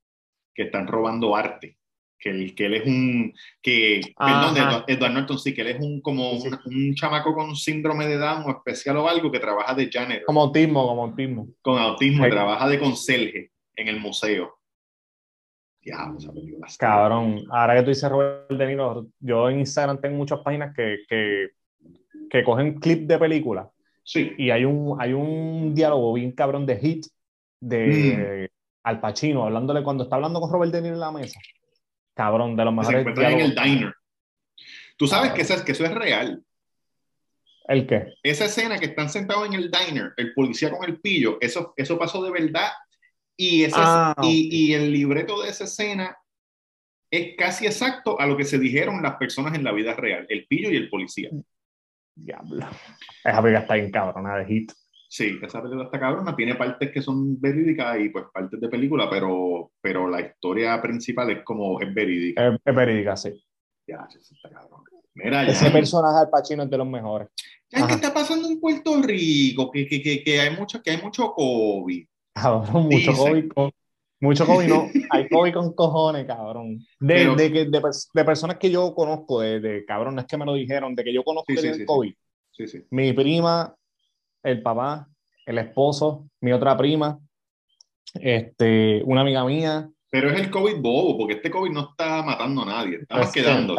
que 0.54 0.64
están 0.64 0.86
robando 0.86 1.34
arte 1.34 1.79
que 2.20 2.30
él, 2.30 2.54
que 2.54 2.66
él 2.66 2.74
es 2.74 2.86
un, 2.86 3.34
que, 3.62 4.00
perdón, 4.16 4.84
Edward, 4.86 5.12
Norton, 5.12 5.38
sí, 5.38 5.54
que 5.54 5.62
él 5.62 5.68
es 5.68 5.80
un, 5.80 6.00
como 6.00 6.32
Un, 6.32 6.94
chamaco 6.94 7.34
con 7.34 7.56
síndrome 7.56 8.06
de 8.06 8.18
Down 8.18 8.44
o 8.46 8.50
especial 8.50 8.98
o 8.98 9.08
algo 9.08 9.32
que 9.32 9.40
trabaja 9.40 9.74
de 9.74 9.90
janitor. 9.90 10.24
Como 10.26 10.42
autismo, 10.42 10.86
como 10.86 11.04
autismo. 11.04 11.48
Con 11.62 11.78
autismo, 11.78 12.28
trabaja 12.28 12.68
de 12.68 12.78
conserje 12.78 13.50
en 13.74 13.88
el 13.88 13.98
museo. 13.98 14.58
Ya, 15.82 16.12
esa 16.16 16.30
película 16.30 16.68
Cabrón, 16.78 17.46
ahora 17.50 17.76
que 17.76 17.82
tú 17.84 17.88
dices 17.88 18.10
Robert 18.10 18.50
De 18.50 18.66
Niro, 18.66 19.06
yo 19.18 19.48
en 19.48 19.60
Instagram 19.60 19.98
tengo 19.98 20.14
muchas 20.14 20.40
páginas 20.40 20.76
que, 20.76 20.98
que, 21.08 21.48
que 22.28 22.44
cogen 22.44 22.78
clips 22.78 23.08
de 23.08 23.18
películas. 23.18 23.66
Sí. 24.04 24.32
Y 24.36 24.50
hay 24.50 24.66
un, 24.66 25.00
hay 25.00 25.14
un 25.14 25.74
diálogo 25.74 26.12
bien 26.12 26.32
cabrón 26.32 26.66
de 26.66 26.76
Hit 26.76 27.06
de 27.60 28.50
mm. 28.50 28.60
Al 28.82 29.00
Pacino, 29.00 29.44
hablándole 29.44 29.82
cuando 29.82 30.04
está 30.04 30.16
hablando 30.16 30.40
con 30.40 30.50
Robert 30.50 30.72
De 30.72 30.82
Niro 30.82 30.94
en 30.94 31.00
la 31.00 31.12
mesa 31.12 31.40
cabrón, 32.14 32.56
de 32.56 32.64
los 32.64 32.74
mejores. 32.74 32.96
Se 32.96 33.00
encuentran 33.00 33.32
en 33.32 33.40
el 33.40 33.54
diner. 33.54 33.94
Tú 34.96 35.06
sabes 35.06 35.32
que, 35.32 35.42
eso, 35.42 35.64
que 35.64 35.72
eso 35.72 35.84
es 35.84 35.92
real. 35.92 36.42
¿El 37.66 37.86
qué? 37.86 38.14
Esa 38.22 38.46
escena 38.46 38.78
que 38.78 38.86
están 38.86 39.08
sentados 39.08 39.46
en 39.46 39.54
el 39.54 39.70
diner, 39.70 40.12
el 40.16 40.34
policía 40.34 40.70
con 40.70 40.88
el 40.88 41.00
pillo, 41.00 41.38
eso, 41.40 41.72
eso 41.76 41.98
pasó 41.98 42.22
de 42.22 42.30
verdad. 42.30 42.70
Y, 43.36 43.64
esa, 43.64 44.10
ah, 44.10 44.16
y, 44.22 44.48
y, 44.50 44.74
el 44.74 44.92
libreto 44.92 45.40
de 45.40 45.48
esa 45.48 45.64
escena 45.64 46.16
es 47.10 47.36
casi 47.36 47.66
exacto 47.66 48.20
a 48.20 48.26
lo 48.26 48.36
que 48.36 48.44
se 48.44 48.58
dijeron 48.58 49.02
las 49.02 49.16
personas 49.16 49.54
en 49.54 49.64
la 49.64 49.72
vida 49.72 49.94
real, 49.94 50.26
el 50.28 50.46
pillo 50.46 50.70
y 50.70 50.76
el 50.76 50.90
policía. 50.90 51.30
Diablo. 52.14 52.66
Esa 53.24 53.42
película 53.42 53.60
está 53.60 53.76
en 53.76 53.90
cabrona 53.90 54.36
de 54.36 54.46
hit. 54.46 54.72
Sí, 55.12 55.40
esa 55.42 55.60
película 55.60 55.86
está 55.86 55.98
cabrona, 55.98 56.36
tiene 56.36 56.54
partes 56.54 56.92
que 56.92 57.02
son 57.02 57.40
verídicas 57.40 57.98
y 57.98 58.10
pues 58.10 58.26
partes 58.32 58.60
de 58.60 58.68
película, 58.68 59.10
pero, 59.10 59.72
pero 59.80 60.08
la 60.08 60.20
historia 60.20 60.80
principal 60.80 61.28
es 61.30 61.42
como, 61.42 61.80
es 61.80 61.92
verídica. 61.92 62.56
Es, 62.64 62.74
verídica, 62.76 63.16
sí. 63.16 63.30
Ya, 63.88 64.06
está 64.08 64.48
cabrón. 64.48 64.84
Mira, 65.14 65.44
Ese 65.48 65.68
personaje 65.72 66.20
al 66.20 66.30
Pacino 66.30 66.62
es 66.62 66.70
de 66.70 66.78
los 66.78 66.86
mejores. 66.86 67.26
¿Qué 67.68 67.80
está 67.92 68.14
pasando 68.14 68.46
en 68.46 68.60
Puerto 68.60 69.02
Rico? 69.02 69.68
Que, 69.72 69.88
que, 69.88 70.00
que, 70.00 70.22
que, 70.22 70.40
hay, 70.40 70.56
mucho, 70.56 70.80
que 70.80 70.92
hay 70.92 71.02
mucho 71.02 71.32
COVID. 71.34 72.06
Cabrón, 72.32 72.84
mucho 72.84 73.12
COVID. 73.12 73.44
mucho 74.20 74.46
COVID, 74.46 74.68
no. 74.68 74.86
Hay 75.10 75.28
COVID 75.28 75.54
con 75.54 75.72
cojones, 75.72 76.24
cabrón. 76.24 76.86
De, 77.00 77.34
de, 77.34 77.48
de, 77.50 77.80
de, 78.14 78.24
personas 78.24 78.58
que 78.58 78.70
yo 78.70 78.94
conozco, 78.94 79.40
de, 79.40 79.58
de 79.58 79.84
cabrón, 79.84 80.20
es 80.20 80.26
que 80.26 80.36
me 80.36 80.46
lo 80.46 80.54
dijeron, 80.54 80.94
de 80.94 81.02
que 81.02 81.12
yo 81.12 81.24
conozco 81.24 81.52
que 81.52 81.60
tienen 81.60 81.84
COVID. 81.84 82.14
Sí, 82.52 82.68
sí. 82.68 82.84
Mi 82.90 83.12
prima 83.12 83.74
el 84.42 84.62
papá, 84.62 85.08
el 85.46 85.58
esposo, 85.58 86.28
mi 86.40 86.52
otra 86.52 86.76
prima, 86.76 87.18
este, 88.14 89.02
una 89.04 89.20
amiga 89.22 89.44
mía. 89.44 89.90
Pero 90.10 90.28
es 90.28 90.40
el 90.40 90.50
COVID 90.50 90.80
bobo, 90.80 91.18
porque 91.18 91.34
este 91.34 91.50
COVID 91.50 91.70
no 91.70 91.90
está 91.90 92.22
matando 92.22 92.62
a 92.62 92.66
nadie, 92.66 92.98
estamos 93.02 93.32
quedando. 93.32 93.76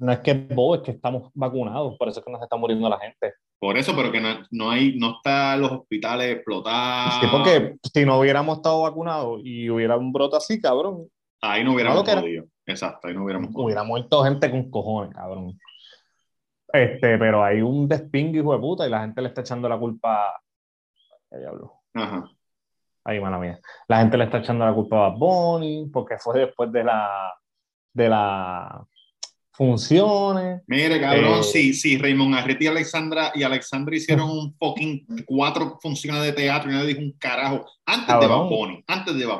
no 0.00 0.12
es 0.12 0.18
que 0.20 0.32
es 0.32 0.48
bobo, 0.48 0.74
es 0.76 0.82
que 0.82 0.90
estamos 0.90 1.30
vacunados, 1.34 1.96
por 1.96 2.08
eso 2.08 2.18
es 2.18 2.26
que 2.26 2.32
nos 2.32 2.42
está 2.42 2.56
muriendo 2.56 2.88
la 2.88 2.98
gente. 2.98 3.34
Por 3.60 3.76
eso, 3.76 3.94
pero 3.94 4.12
que 4.12 4.20
no, 4.20 4.28
no 4.50 4.70
hay, 4.70 4.96
no 4.96 5.16
están 5.16 5.60
los 5.60 5.72
hospitales 5.72 6.36
explotados. 6.36 7.14
Sí, 7.20 7.26
porque 7.30 7.76
si 7.92 8.04
no 8.04 8.18
hubiéramos 8.18 8.58
estado 8.58 8.82
vacunados 8.82 9.40
y 9.44 9.68
hubiera 9.68 9.96
un 9.96 10.12
brote 10.12 10.36
así, 10.36 10.60
cabrón. 10.60 11.08
Ahí 11.40 11.62
no 11.62 11.74
hubiéramos 11.74 12.02
podido. 12.02 12.44
Exacto, 12.66 13.08
ahí 13.08 13.14
no 13.14 13.24
hubiéramos 13.24 13.48
podido. 13.48 13.64
Hubiera 13.64 13.82
muerto 13.82 14.22
gente 14.22 14.50
con 14.50 14.70
cojones, 14.70 15.14
cabrón. 15.14 15.58
Este, 16.72 17.18
pero 17.18 17.42
hay 17.42 17.62
un 17.62 17.88
despingue, 17.88 18.40
hijo 18.40 18.52
de 18.52 18.60
puta, 18.60 18.86
y 18.86 18.90
la 18.90 19.00
gente 19.00 19.22
le 19.22 19.28
está 19.28 19.40
echando 19.40 19.68
la 19.68 19.78
culpa. 19.78 20.40
¿Qué 21.30 21.38
diablo? 21.38 21.72
Ajá. 21.94 22.30
Ay, 23.04 23.20
mala 23.20 23.38
mía. 23.38 23.58
La 23.88 24.00
gente 24.00 24.18
le 24.18 24.24
está 24.24 24.38
echando 24.38 24.66
la 24.66 24.74
culpa 24.74 25.06
a 25.06 25.10
Bonnie 25.10 25.88
porque 25.92 26.18
fue 26.18 26.40
después 26.40 26.70
de 26.70 26.84
la, 26.84 27.32
de 27.94 28.08
la 28.08 28.86
funciones. 29.58 30.62
Mire, 30.68 31.00
cabrón, 31.00 31.40
eh, 31.40 31.72
si, 31.72 31.98
Raymond 31.98 32.36
Arretti 32.36 32.66
y 32.66 32.68
Alexandra 32.68 33.32
y 33.34 33.42
Alexandra 33.42 33.96
hicieron 33.96 34.30
un 34.30 34.54
fucking 34.54 35.24
cuatro 35.26 35.78
funciones 35.82 36.22
de 36.22 36.32
teatro 36.32 36.70
y 36.70 36.74
nadie 36.74 36.94
dijo 36.94 37.00
un 37.00 37.12
carajo 37.18 37.66
antes 37.84 38.20
de 38.20 38.26
Bad 38.28 38.48
antes 38.86 39.18
de 39.18 39.26
Bad 39.26 39.38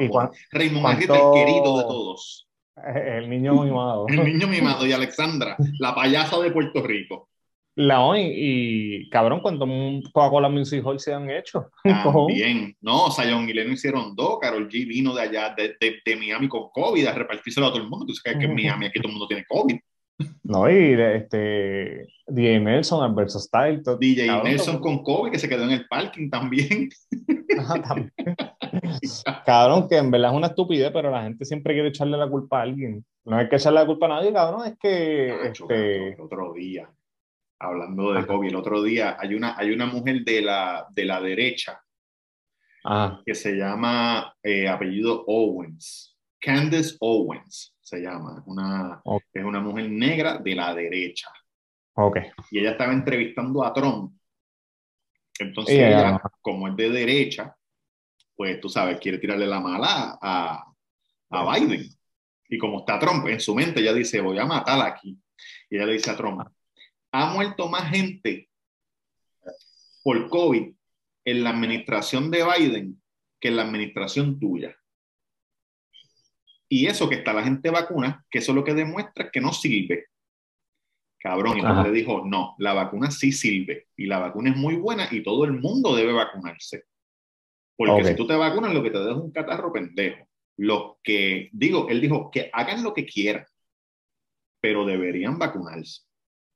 Raymond 0.50 0.86
Arretti, 0.86 1.12
el 1.12 1.32
querido 1.32 1.78
de 1.78 1.84
todos. 1.84 2.47
El 2.94 3.28
niño 3.28 3.62
mimado. 3.62 4.06
el 4.08 4.24
niño 4.24 4.46
mimado 4.46 4.86
y 4.86 4.92
Alexandra, 4.92 5.56
la 5.78 5.94
payasa 5.94 6.38
de 6.38 6.50
Puerto 6.50 6.82
Rico. 6.82 7.28
La 7.78 8.00
hoy 8.00 8.32
y 8.34 9.08
cabrón, 9.08 9.40
cuando 9.40 9.64
Coca-Cola 10.12 10.48
Music 10.48 10.84
Hall 10.84 10.98
se 10.98 11.14
han 11.14 11.30
hecho. 11.30 11.70
También, 11.84 12.76
no, 12.80 13.08
Sayon 13.08 13.48
y 13.48 13.52
Leno 13.52 13.72
hicieron 13.72 14.16
dos, 14.16 14.38
Carol 14.40 14.68
G 14.68 14.84
vino 14.84 15.14
de 15.14 15.22
allá, 15.22 15.54
de, 15.56 15.76
de, 15.80 16.16
Miami 16.16 16.48
con 16.48 16.70
COVID, 16.70 17.06
a 17.06 17.12
repartírselo 17.12 17.66
a 17.66 17.70
todo 17.70 17.80
el 17.80 17.88
mundo. 17.88 18.04
Tú 18.06 18.14
sabes 18.14 18.40
que 18.40 18.46
en 18.46 18.54
Miami 18.54 18.86
aquí 18.86 18.98
todo 18.98 19.08
el 19.08 19.12
mundo 19.12 19.28
tiene 19.28 19.44
COVID. 19.46 19.78
No, 20.42 20.68
y 20.68 21.00
este, 21.00 22.08
DJ 22.26 22.60
Nelson, 22.60 23.04
Alberto 23.04 23.38
Style. 23.38 23.82
DJ 24.00 24.42
Nelson 24.42 24.80
con 24.80 25.02
COVID, 25.02 25.30
que 25.30 25.38
se 25.38 25.48
quedó 25.48 25.64
en 25.64 25.70
el 25.70 25.86
parking 25.86 26.28
también. 26.28 26.90
también. 27.84 28.12
cabrón, 29.46 29.88
que 29.88 29.96
en 29.96 30.10
verdad 30.10 30.30
es 30.30 30.36
una 30.36 30.46
estupidez, 30.48 30.90
pero 30.92 31.10
la 31.10 31.22
gente 31.22 31.44
siempre 31.44 31.74
quiere 31.74 31.88
echarle 31.88 32.16
la 32.16 32.28
culpa 32.28 32.58
a 32.58 32.62
alguien. 32.62 33.04
No 33.24 33.36
hay 33.36 33.48
que 33.48 33.56
echarle 33.56 33.80
la 33.80 33.86
culpa 33.86 34.06
a 34.06 34.08
nadie, 34.08 34.32
cabrón, 34.32 34.66
es 34.66 34.78
que... 34.78 35.48
este... 35.48 36.14
el 36.14 36.20
otro 36.20 36.52
día, 36.52 36.90
hablando 37.60 38.12
de 38.12 38.26
COVID, 38.26 38.48
el 38.48 38.56
otro 38.56 38.82
día 38.82 39.16
hay 39.20 39.34
una, 39.34 39.56
hay 39.56 39.70
una 39.70 39.86
mujer 39.86 40.24
de 40.24 40.42
la, 40.42 40.86
de 40.90 41.04
la 41.04 41.20
derecha 41.20 41.80
que 43.24 43.34
se 43.34 43.52
llama 43.52 44.34
eh, 44.42 44.66
apellido 44.66 45.24
Owens, 45.26 46.16
Candace 46.40 46.96
Owens 47.00 47.74
se 47.88 48.00
llama, 48.00 48.42
una, 48.46 49.00
es 49.32 49.44
una 49.44 49.60
mujer 49.60 49.90
negra 49.90 50.36
de 50.38 50.54
la 50.54 50.74
derecha. 50.74 51.32
Okay. 51.94 52.24
Y 52.50 52.58
ella 52.58 52.72
estaba 52.72 52.92
entrevistando 52.92 53.64
a 53.64 53.72
Trump. 53.72 54.12
Entonces 55.38 55.74
ella, 55.74 56.20
como 56.42 56.68
es 56.68 56.76
de 56.76 56.90
derecha, 56.90 57.56
pues 58.36 58.60
tú 58.60 58.68
sabes, 58.68 59.00
quiere 59.00 59.18
tirarle 59.18 59.46
la 59.46 59.60
mala 59.60 60.18
a, 60.20 60.64
a 61.30 61.54
Biden. 61.54 61.88
Y 62.48 62.58
como 62.58 62.80
está 62.80 62.98
Trump 62.98 63.26
en 63.26 63.40
su 63.40 63.54
mente, 63.54 63.80
ella 63.80 63.94
dice, 63.94 64.20
voy 64.20 64.38
a 64.38 64.44
matar 64.44 64.86
aquí. 64.86 65.18
Y 65.70 65.76
ella 65.76 65.86
le 65.86 65.94
dice 65.94 66.10
a 66.10 66.16
Trump, 66.16 66.46
ha 67.12 67.32
muerto 67.32 67.68
más 67.68 67.90
gente 67.90 68.50
por 70.02 70.28
COVID 70.28 70.74
en 71.24 71.44
la 71.44 71.50
administración 71.50 72.30
de 72.30 72.44
Biden 72.44 73.02
que 73.40 73.48
en 73.48 73.56
la 73.56 73.62
administración 73.62 74.38
tuya. 74.38 74.76
Y 76.68 76.86
eso 76.86 77.08
que 77.08 77.16
está 77.16 77.32
la 77.32 77.42
gente 77.42 77.70
vacuna, 77.70 78.24
que 78.30 78.38
eso 78.38 78.52
lo 78.52 78.64
que 78.64 78.74
demuestra 78.74 79.30
que 79.30 79.40
no 79.40 79.52
sirve. 79.52 80.06
Cabrón, 81.20 81.58
y 81.58 81.62
le 81.62 81.90
dijo, 81.90 82.24
no, 82.24 82.54
la 82.58 82.74
vacuna 82.74 83.10
sí 83.10 83.32
sirve 83.32 83.88
y 83.96 84.06
la 84.06 84.18
vacuna 84.18 84.50
es 84.50 84.56
muy 84.56 84.76
buena 84.76 85.08
y 85.10 85.22
todo 85.22 85.44
el 85.44 85.52
mundo 85.52 85.96
debe 85.96 86.12
vacunarse. 86.12 86.84
Porque 87.76 88.04
si 88.04 88.14
tú 88.14 88.26
te 88.26 88.36
vacunas, 88.36 88.74
lo 88.74 88.82
que 88.82 88.90
te 88.90 88.98
da 88.98 89.12
es 89.12 89.16
un 89.16 89.32
catarro 89.32 89.72
pendejo. 89.72 90.26
Lo 90.56 90.98
que, 91.02 91.48
digo, 91.52 91.88
él 91.88 92.00
dijo 92.00 92.30
que 92.30 92.50
hagan 92.52 92.82
lo 92.82 92.92
que 92.92 93.06
quieran, 93.06 93.46
pero 94.60 94.84
deberían 94.84 95.38
vacunarse. 95.38 96.02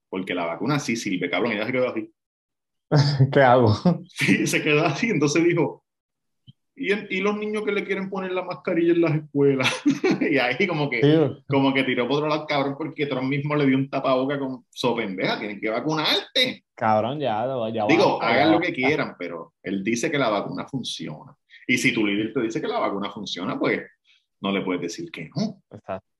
Porque 0.09 0.35
la 0.35 0.47
vacuna 0.47 0.79
sí 0.79 0.97
sirve, 0.97 1.31
cabrón, 1.31 1.53
y 1.53 1.57
ya 1.57 1.67
se 1.67 1.73
quedó 1.73 1.89
así. 1.89 2.13
¿Qué 3.33 3.41
hago? 3.41 3.75
Sí, 4.09 4.47
se 4.47 4.63
quedó 4.63 4.85
así, 4.85 5.11
entonces 5.11 5.45
dijo, 5.45 5.82
y, 6.75 7.21
los 7.21 7.37
niños 7.37 7.65
que 7.65 7.73
le 7.73 7.85
quieren 7.85 8.09
poner 8.09 8.33
la 8.33 8.43
mascarilla 8.43 8.93
en 8.93 9.01
las 9.01 9.15
escuelas. 9.15 9.83
y 10.21 10.39
ahí 10.39 10.67
como 10.67 10.89
que, 10.89 11.37
como 11.47 11.73
que 11.75 11.85
tiró 11.85 12.09
por 12.09 12.19
otro 12.19 12.29
lado, 12.29 12.47
cabrón, 12.47 12.75
porque 12.77 13.07
Trump 13.07 13.29
mismo 13.29 13.55
le 13.55 13.67
dio 13.67 13.77
un 13.77 13.91
tapaboca 13.91 14.39
con 14.39 14.65
so 14.71 14.97
pendeja, 14.97 15.39
tienen 15.39 15.61
que 15.61 15.71
vacunarte. 15.71 16.65
Cabrón, 16.75 17.21
ya, 17.21 17.47
ya 17.73 17.87
Digo, 17.87 18.23
hagan 18.23 18.53
lo 18.53 18.61
que 18.61 18.73
quieran, 18.73 19.15
pero 19.19 19.55
él 19.63 19.85
dice 19.85 20.11
que 20.11 20.19
la 20.19 20.31
vacuna 20.31 20.67
funciona. 20.67 21.37
Y 21.67 21.79
si 21.79 21.93
tu 21.93 22.07
líder 22.07 22.33
te 22.33 22.41
dice 22.41 22.61
que 22.61 22.69
la 22.69 22.79
vacuna 22.79 23.11
funciona, 23.11 23.59
pues 23.59 23.83
no 24.41 24.51
le 24.51 24.63
puedes 24.63 24.83
decir 24.83 25.11
que 25.11 25.31
no. 25.35 25.63
Exacto. 25.71 26.12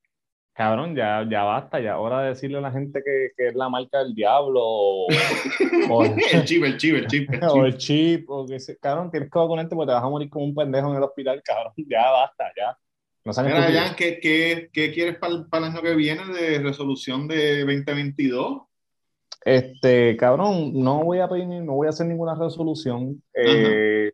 Cabrón, 0.55 0.95
ya, 0.95 1.27
ya 1.31 1.45
basta, 1.45 1.81
ya 1.81 1.99
hora 1.99 2.23
de 2.23 2.29
decirle 2.31 2.59
a 2.59 2.61
la 2.61 2.71
gente 2.71 3.03
que, 3.03 3.31
que 3.37 3.49
es 3.49 3.55
la 3.55 3.71
marca 3.71 4.01
del 4.01 4.15
diablo. 4.15 4.61
O, 4.63 5.07
el 6.33 6.45
chip, 6.45 6.63
el 6.63 6.77
chip, 6.77 6.95
el 6.95 7.07
chip. 7.07 7.31
O 7.43 7.65
el 7.65 7.77
chip, 7.79 8.29
o 8.29 8.47
que 8.47 8.61
se, 8.61 8.77
cabrón, 8.79 9.11
tienes 9.11 9.31
que 9.31 9.39
vacunarte 9.39 9.75
porque 9.75 9.89
te 9.89 9.95
vas 9.95 10.05
a 10.05 10.09
morir 10.11 10.29
como 10.29 10.45
un 10.45 10.55
pendejo 10.55 10.91
en 10.91 10.97
el 10.97 11.03
hospital, 11.03 11.43
cabrón. 11.43 11.73
Ya 11.89 12.11
basta, 12.11 12.45
ya. 12.57 12.77
No 13.25 13.33
Mira, 13.45 13.63
Jan, 13.63 13.95
¿qué, 13.95 14.19
qué, 14.21 14.69
qué 14.73 14.93
quieres 14.93 15.17
para 15.17 15.33
el, 15.33 15.47
para 15.47 15.67
el 15.67 15.73
año 15.73 15.81
que 15.81 15.95
viene 15.95 16.27
de 16.35 16.59
resolución 16.59 17.29
de 17.29 17.61
2022? 17.61 18.63
Este, 19.45 20.17
cabrón, 20.17 20.73
no 20.75 21.05
voy 21.05 21.21
a 21.21 21.29
pedir, 21.29 21.47
no 21.47 21.75
voy 21.75 21.87
a 21.87 21.91
hacer 21.91 22.07
ninguna 22.07 22.35
resolución. 22.35 23.23
Eh, 23.35 24.11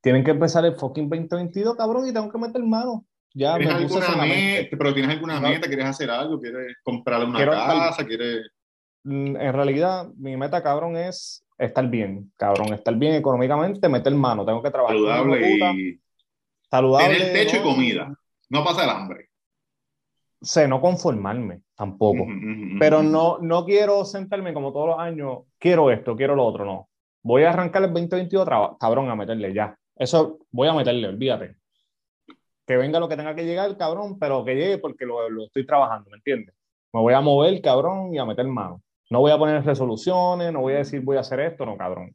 tienen 0.00 0.22
que 0.22 0.32
empezar 0.32 0.64
el 0.64 0.74
fucking 0.74 1.08
2022, 1.08 1.76
cabrón, 1.76 2.06
y 2.06 2.12
tengo 2.12 2.30
que 2.30 2.38
meter 2.38 2.62
mano. 2.62 3.06
Ya 3.34 3.56
¿Tienes 3.56 3.74
alguna 3.74 4.16
meta, 4.16 4.76
pero 4.76 4.92
tienes 4.92 5.10
alguna 5.10 5.40
meta, 5.40 5.66
quieres 5.66 5.86
hacer 5.86 6.10
algo, 6.10 6.40
quieres 6.40 6.76
comprarle 6.82 7.26
una 7.26 7.44
casa, 7.44 8.04
quieres... 8.06 8.48
Mm, 9.04 9.36
en 9.36 9.52
realidad, 9.52 10.08
mi 10.16 10.36
meta, 10.36 10.62
cabrón, 10.62 10.96
es 10.96 11.44
estar 11.58 11.88
bien, 11.88 12.30
cabrón, 12.36 12.74
estar 12.74 12.94
bien 12.94 13.14
económicamente, 13.14 13.88
meter 13.88 14.14
mano, 14.14 14.44
tengo 14.44 14.62
que 14.62 14.70
trabajar. 14.70 14.96
Saludable 14.96 15.50
y... 15.50 16.00
Saludable. 16.70 17.16
Tener 17.16 17.32
techo 17.32 17.56
y 17.56 17.62
comida, 17.62 18.14
no 18.50 18.64
pasa 18.64 18.84
el 18.84 18.90
hambre. 18.90 19.28
Sé, 20.40 20.66
no 20.66 20.80
conformarme 20.80 21.62
tampoco. 21.74 22.26
pero 22.78 23.02
no, 23.02 23.38
no 23.38 23.64
quiero 23.64 24.04
sentarme 24.04 24.52
como 24.52 24.72
todos 24.72 24.88
los 24.88 24.98
años, 24.98 25.40
quiero 25.58 25.90
esto, 25.90 26.16
quiero 26.16 26.34
lo 26.34 26.44
otro, 26.44 26.64
no. 26.64 26.88
Voy 27.22 27.44
a 27.44 27.50
arrancar 27.50 27.84
el 27.84 27.92
2022, 27.92 28.48
cabrón, 28.78 29.08
a 29.08 29.16
meterle 29.16 29.54
ya. 29.54 29.76
Eso 29.96 30.40
voy 30.50 30.68
a 30.68 30.74
meterle, 30.74 31.08
olvídate 31.08 31.61
que 32.66 32.76
venga 32.76 33.00
lo 33.00 33.08
que 33.08 33.16
tenga 33.16 33.34
que 33.34 33.44
llegar, 33.44 33.76
cabrón, 33.76 34.18
pero 34.18 34.44
que 34.44 34.54
llegue 34.54 34.78
porque 34.78 35.04
lo, 35.04 35.28
lo, 35.28 35.44
estoy 35.44 35.66
trabajando, 35.66 36.10
¿me 36.10 36.16
entiendes? 36.16 36.54
Me 36.92 37.00
voy 37.00 37.14
a 37.14 37.20
mover, 37.20 37.60
cabrón, 37.60 38.14
y 38.14 38.18
a 38.18 38.24
meter 38.24 38.46
mano. 38.46 38.82
No 39.10 39.20
voy 39.20 39.32
a 39.32 39.38
poner 39.38 39.64
resoluciones, 39.64 40.52
no 40.52 40.60
voy 40.60 40.74
a 40.74 40.78
decir 40.78 41.00
voy 41.00 41.16
a 41.16 41.20
hacer 41.20 41.40
esto, 41.40 41.66
no, 41.66 41.76
cabrón. 41.76 42.14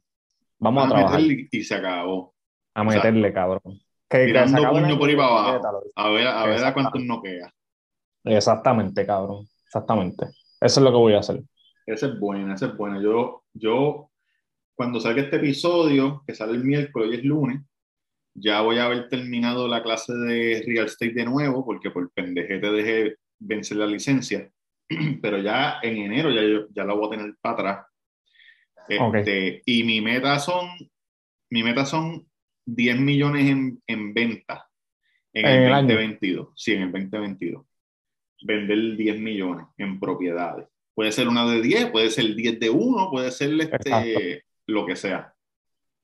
Vamos 0.58 0.86
a, 0.86 0.88
trabajar. 0.88 1.20
Y 1.20 1.62
se 1.62 1.74
acabó. 1.74 2.34
A 2.74 2.84
meterle, 2.84 3.32
cabrón. 3.32 3.80
Que, 4.08 4.26
tirando 4.26 4.70
puño 4.70 4.98
por 4.98 5.08
ahí 5.08 5.16
para 5.16 5.28
abajo. 5.28 5.82
A 5.94 6.10
ver, 6.10 6.26
a, 6.26 6.46
ver 6.46 6.64
a 6.64 6.74
cuántos 6.74 7.02
no 7.04 7.22
queda. 7.22 7.52
Exactamente, 8.24 9.06
cabrón. 9.06 9.46
Exactamente. 9.64 10.26
Eso 10.60 10.80
es 10.80 10.84
lo 10.84 10.90
que 10.90 10.96
voy 10.96 11.14
a 11.14 11.20
hacer. 11.20 11.42
Ese 11.86 12.06
es 12.06 12.18
bueno, 12.18 12.52
ese 12.54 12.66
es 12.66 12.76
bueno. 12.76 13.00
Yo, 13.00 13.44
yo, 13.52 14.10
cuando 14.74 15.00
salga 15.00 15.22
este 15.22 15.36
episodio, 15.36 16.22
que 16.26 16.34
sale 16.34 16.52
el 16.52 16.64
miércoles 16.64 17.10
y 17.12 17.14
es 17.16 17.24
lunes, 17.24 17.62
ya 18.34 18.60
voy 18.60 18.78
a 18.78 18.84
haber 18.84 19.08
terminado 19.08 19.66
la 19.68 19.82
clase 19.82 20.12
de 20.12 20.62
real 20.66 20.86
estate 20.86 21.12
de 21.12 21.24
nuevo, 21.24 21.64
porque 21.64 21.90
por 21.90 22.10
pendejete 22.12 22.70
dejé 22.70 23.16
vencer 23.38 23.78
la 23.78 23.86
licencia, 23.86 24.50
pero 25.22 25.38
ya 25.38 25.78
en 25.82 25.96
enero 25.96 26.30
ya, 26.30 26.66
ya 26.70 26.84
la 26.84 26.94
voy 26.94 27.06
a 27.06 27.18
tener 27.18 27.34
para 27.40 27.54
atrás. 27.54 27.86
Este, 28.88 29.62
y 29.66 29.84
mi 29.84 30.00
meta 30.00 30.38
son, 30.38 30.68
mi 31.50 31.62
meta 31.62 31.84
son 31.84 32.26
10 32.64 33.00
millones 33.00 33.50
en, 33.50 33.82
en 33.86 34.14
venta 34.14 34.68
en, 35.32 35.46
el, 35.46 35.86
2022. 35.86 36.48
Sí, 36.54 36.72
en 36.72 36.82
el 36.82 36.92
2022. 36.92 37.64
Vender 38.42 38.96
10 38.96 39.20
millones 39.20 39.66
en 39.76 39.98
propiedades. 39.98 40.66
Puede 40.94 41.12
ser 41.12 41.28
una 41.28 41.48
de 41.48 41.60
10, 41.60 41.90
puede 41.90 42.10
ser 42.10 42.34
10 42.34 42.60
de 42.60 42.70
1, 42.70 43.10
puede 43.10 43.30
ser 43.30 43.52
este, 43.60 44.44
lo 44.66 44.86
que 44.86 44.96
sea. 44.96 45.34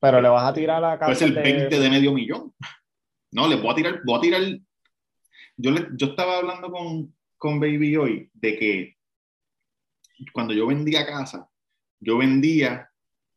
Pero 0.05 0.21
le 0.21 0.29
vas 0.29 0.51
a 0.51 0.53
tirar 0.53 0.83
la 0.83 0.99
casa. 0.99 1.07
Pues 1.07 1.23
el 1.23 1.33
20 1.33 1.81
de... 1.81 1.89
medio 1.89 2.13
millón. 2.13 2.53
No, 3.33 3.49
le 3.49 3.57
voy 3.57 3.73
a 3.73 3.75
tirar, 3.75 4.03
voy 4.05 4.19
a 4.19 4.21
tirar. 4.21 4.43
Yo, 5.57 5.71
le, 5.71 5.89
yo 5.97 6.09
estaba 6.09 6.37
hablando 6.37 6.71
con, 6.71 7.15
con 7.39 7.59
Baby 7.59 7.97
hoy 7.97 8.31
de 8.35 8.59
que 8.59 8.97
cuando 10.35 10.53
yo 10.53 10.67
vendía 10.67 11.07
casa, 11.07 11.49
yo 12.01 12.19
vendía 12.19 12.91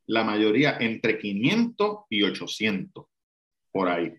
la 0.07 0.25
mayoría 0.25 0.75
entre 0.81 1.17
500 1.17 1.99
y 2.09 2.23
800 2.23 3.05
por 3.71 3.87
ahí. 3.87 4.13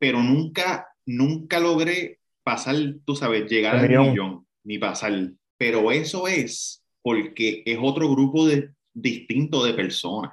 Pero 0.00 0.20
nunca, 0.20 0.88
nunca 1.06 1.60
logré 1.60 2.18
pasar, 2.42 2.74
tú 3.04 3.14
sabes, 3.14 3.48
llegar 3.48 3.76
al 3.76 3.88
millón, 3.88 4.48
ni 4.64 4.78
pasar. 4.78 5.30
Pero 5.56 5.92
eso 5.92 6.26
es 6.26 6.84
porque 7.02 7.62
es 7.64 7.78
otro 7.80 8.10
grupo 8.10 8.48
de, 8.48 8.72
distinto 8.92 9.64
de 9.64 9.74
personas. 9.74 10.32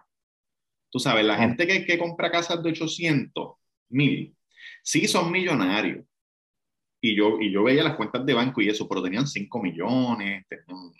Tú 0.90 1.00
sabes, 1.00 1.26
la 1.26 1.38
gente 1.38 1.68
que, 1.68 1.86
que 1.86 1.98
compra 1.98 2.32
casas 2.32 2.62
de 2.64 2.70
800 2.70 3.54
mil, 3.90 4.36
sí 4.84 5.08
son 5.08 5.32
millonarios. 5.32 6.06
Y 7.02 7.16
yo, 7.16 7.40
y 7.40 7.52
yo 7.52 7.64
veía 7.64 7.84
las 7.84 7.96
cuentas 7.96 8.26
de 8.26 8.34
banco 8.34 8.62
y 8.62 8.68
eso, 8.68 8.88
pero 8.88 9.02
tenían 9.02 9.28
5 9.28 9.62
millones, 9.62 10.46
tenían 10.50 10.92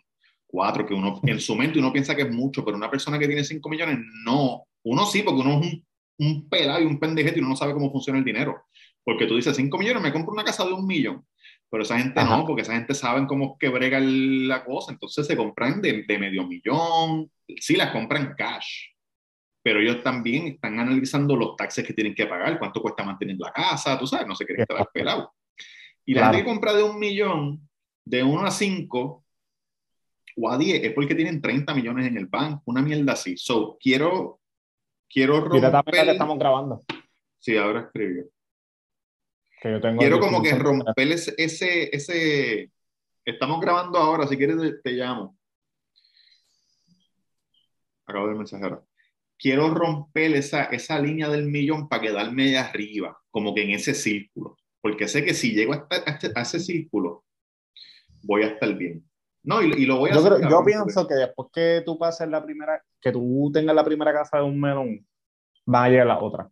4, 0.48 0.86
que 0.86 0.94
uno 0.94 1.20
en 1.24 1.40
su 1.40 1.56
mente 1.56 1.80
uno 1.80 1.92
piensa 1.92 2.16
que 2.16 2.22
es 2.24 2.32
mucho, 2.32 2.64
pero 2.64 2.78
una 2.78 2.90
persona 2.90 3.20
que 3.20 3.28
tiene 3.28 3.44
5 3.44 3.70
millones, 3.70 4.00
no. 4.24 4.64
Uno 4.84 5.06
sí, 5.06 5.24
porque 5.24 5.42
uno 5.42 5.60
es 5.60 5.68
un, 5.68 5.88
un 6.20 6.50
pelado 6.50 6.82
y 6.82 6.86
un 6.86 7.00
pendejete 7.00 7.38
y 7.38 7.42
uno 7.42 7.50
no 7.50 7.56
sabe 7.56 7.74
cómo 7.74 7.92
funciona 7.92 8.20
el 8.20 8.26
dinero. 8.26 8.64
Porque 9.04 9.26
tú 9.26 9.36
dices 9.36 9.56
5 9.56 9.78
millones, 9.78 10.02
me 10.02 10.14
compro 10.14 10.32
una 10.32 10.44
casa 10.44 10.66
de 10.66 10.74
un 10.74 10.88
millón. 10.88 11.26
Pero 11.72 11.84
esa 11.84 12.00
gente 12.00 12.24
no, 12.24 12.46
porque 12.46 12.64
esa 12.64 12.74
gente 12.74 12.94
sabe 12.96 13.28
cómo 13.28 13.58
que 13.58 13.70
brega 13.70 14.00
la 14.00 14.64
cosa. 14.64 14.92
Entonces 14.92 15.28
se 15.28 15.38
compran 15.38 15.82
de, 15.82 16.04
de 16.08 16.18
medio 16.18 16.48
millón. 16.48 17.32
Sí, 17.60 17.76
las 17.76 17.92
compran 17.92 18.34
cash 18.36 18.90
pero 19.62 19.82
ellos 19.82 20.02
también 20.04 20.48
están 20.48 20.80
analizando 20.80 21.36
los 21.36 21.56
taxes 21.56 21.86
que 21.86 21.94
tienen 21.94 22.16
que 22.16 22.26
pagar, 22.26 22.58
cuánto 22.58 22.82
cuesta 22.82 23.04
mantener 23.04 23.36
la 23.38 23.52
casa, 23.52 24.00
tú 24.00 24.08
sabes, 24.08 24.28
no 24.28 24.36
se 24.36 24.46
quieren 24.46 24.66
estar 24.68 24.90
pelado. 24.92 25.34
Y 26.06 26.14
la 26.14 26.26
gente 26.26 26.40
que 26.40 26.46
compra 26.46 26.74
de 26.74 26.84
un 26.84 26.98
millón, 26.98 27.70
de 28.06 28.24
uno 28.24 28.46
a 28.46 28.52
cinco 28.52 29.26
o 30.38 30.50
a 30.50 30.58
diez, 30.58 30.84
es 30.84 30.94
porque 30.94 31.14
tienen 31.14 31.42
30 31.42 31.74
millones 31.76 32.08
en 32.08 32.18
el 32.18 32.28
banco, 32.28 32.64
una 32.66 32.82
mierda 32.82 33.14
así. 33.14 33.36
So, 33.38 33.78
quiero, 33.80 34.40
quiero 35.08 35.42
romper... 35.42 36.06
que 36.06 36.12
estamos 36.12 36.40
grabando. 36.40 36.82
Sí, 37.38 37.56
ahora 37.58 37.82
escribió. 37.82 38.26
Que 39.62 39.72
yo 39.72 39.82
tengo 39.82 40.00
quiero 40.00 40.20
como 40.20 40.42
que 40.42 40.54
romper 40.54 41.12
ese, 41.12 41.34
ese, 41.38 41.96
ese... 41.96 42.72
Estamos 43.26 43.60
grabando 43.60 43.98
ahora, 43.98 44.26
si 44.28 44.38
quieres 44.38 44.58
te, 44.84 44.92
llamo. 44.92 45.38
Acabo 48.06 48.28
de 48.28 48.36
mensaje 48.36 48.70
quiero 49.40 49.74
romper 49.74 50.36
esa, 50.36 50.66
esa 50.66 51.00
línea 51.00 51.30
del 51.30 51.48
millón 51.48 51.88
para 51.88 52.02
quedarme 52.02 52.48
de 52.48 52.58
arriba, 52.58 53.18
como 53.32 53.56
que 53.56 53.64
en 53.64 53.72
ese 53.72 53.96
círculo, 53.96 54.58
porque 54.82 55.08
sé 55.08 55.24
que 55.24 55.34
si 55.34 55.54
llego 55.54 55.74
a, 55.74 55.88
este, 56.06 56.32
a, 56.36 56.42
ese 56.42 56.60
círculo, 56.60 57.24
voy 58.22 58.44
a 58.44 58.48
estar 58.48 58.72
bien. 58.76 59.04
No, 59.42 59.62
y, 59.62 59.86
lo 59.86 59.98
voy 60.00 60.12
a 60.12 60.16
yo 60.16 60.20
hacer. 60.20 60.50
yo 60.50 60.64
pienso 60.66 61.08
que 61.08 61.16
después 61.16 61.48
que 61.54 61.82
tú 61.86 61.98
pases 61.98 62.28
la 62.28 62.44
primera, 62.44 62.84
que 63.00 63.12
tú 63.12 63.50
tengas 63.54 63.74
la 63.74 63.86
primera 63.86 64.12
casa 64.12 64.38
de 64.38 64.44
un 64.44 64.60
melón, 64.60 65.08
va 65.74 65.86
a 65.86 65.90
llegar 65.90 66.08
la 66.08 66.20
otra. 66.20 66.50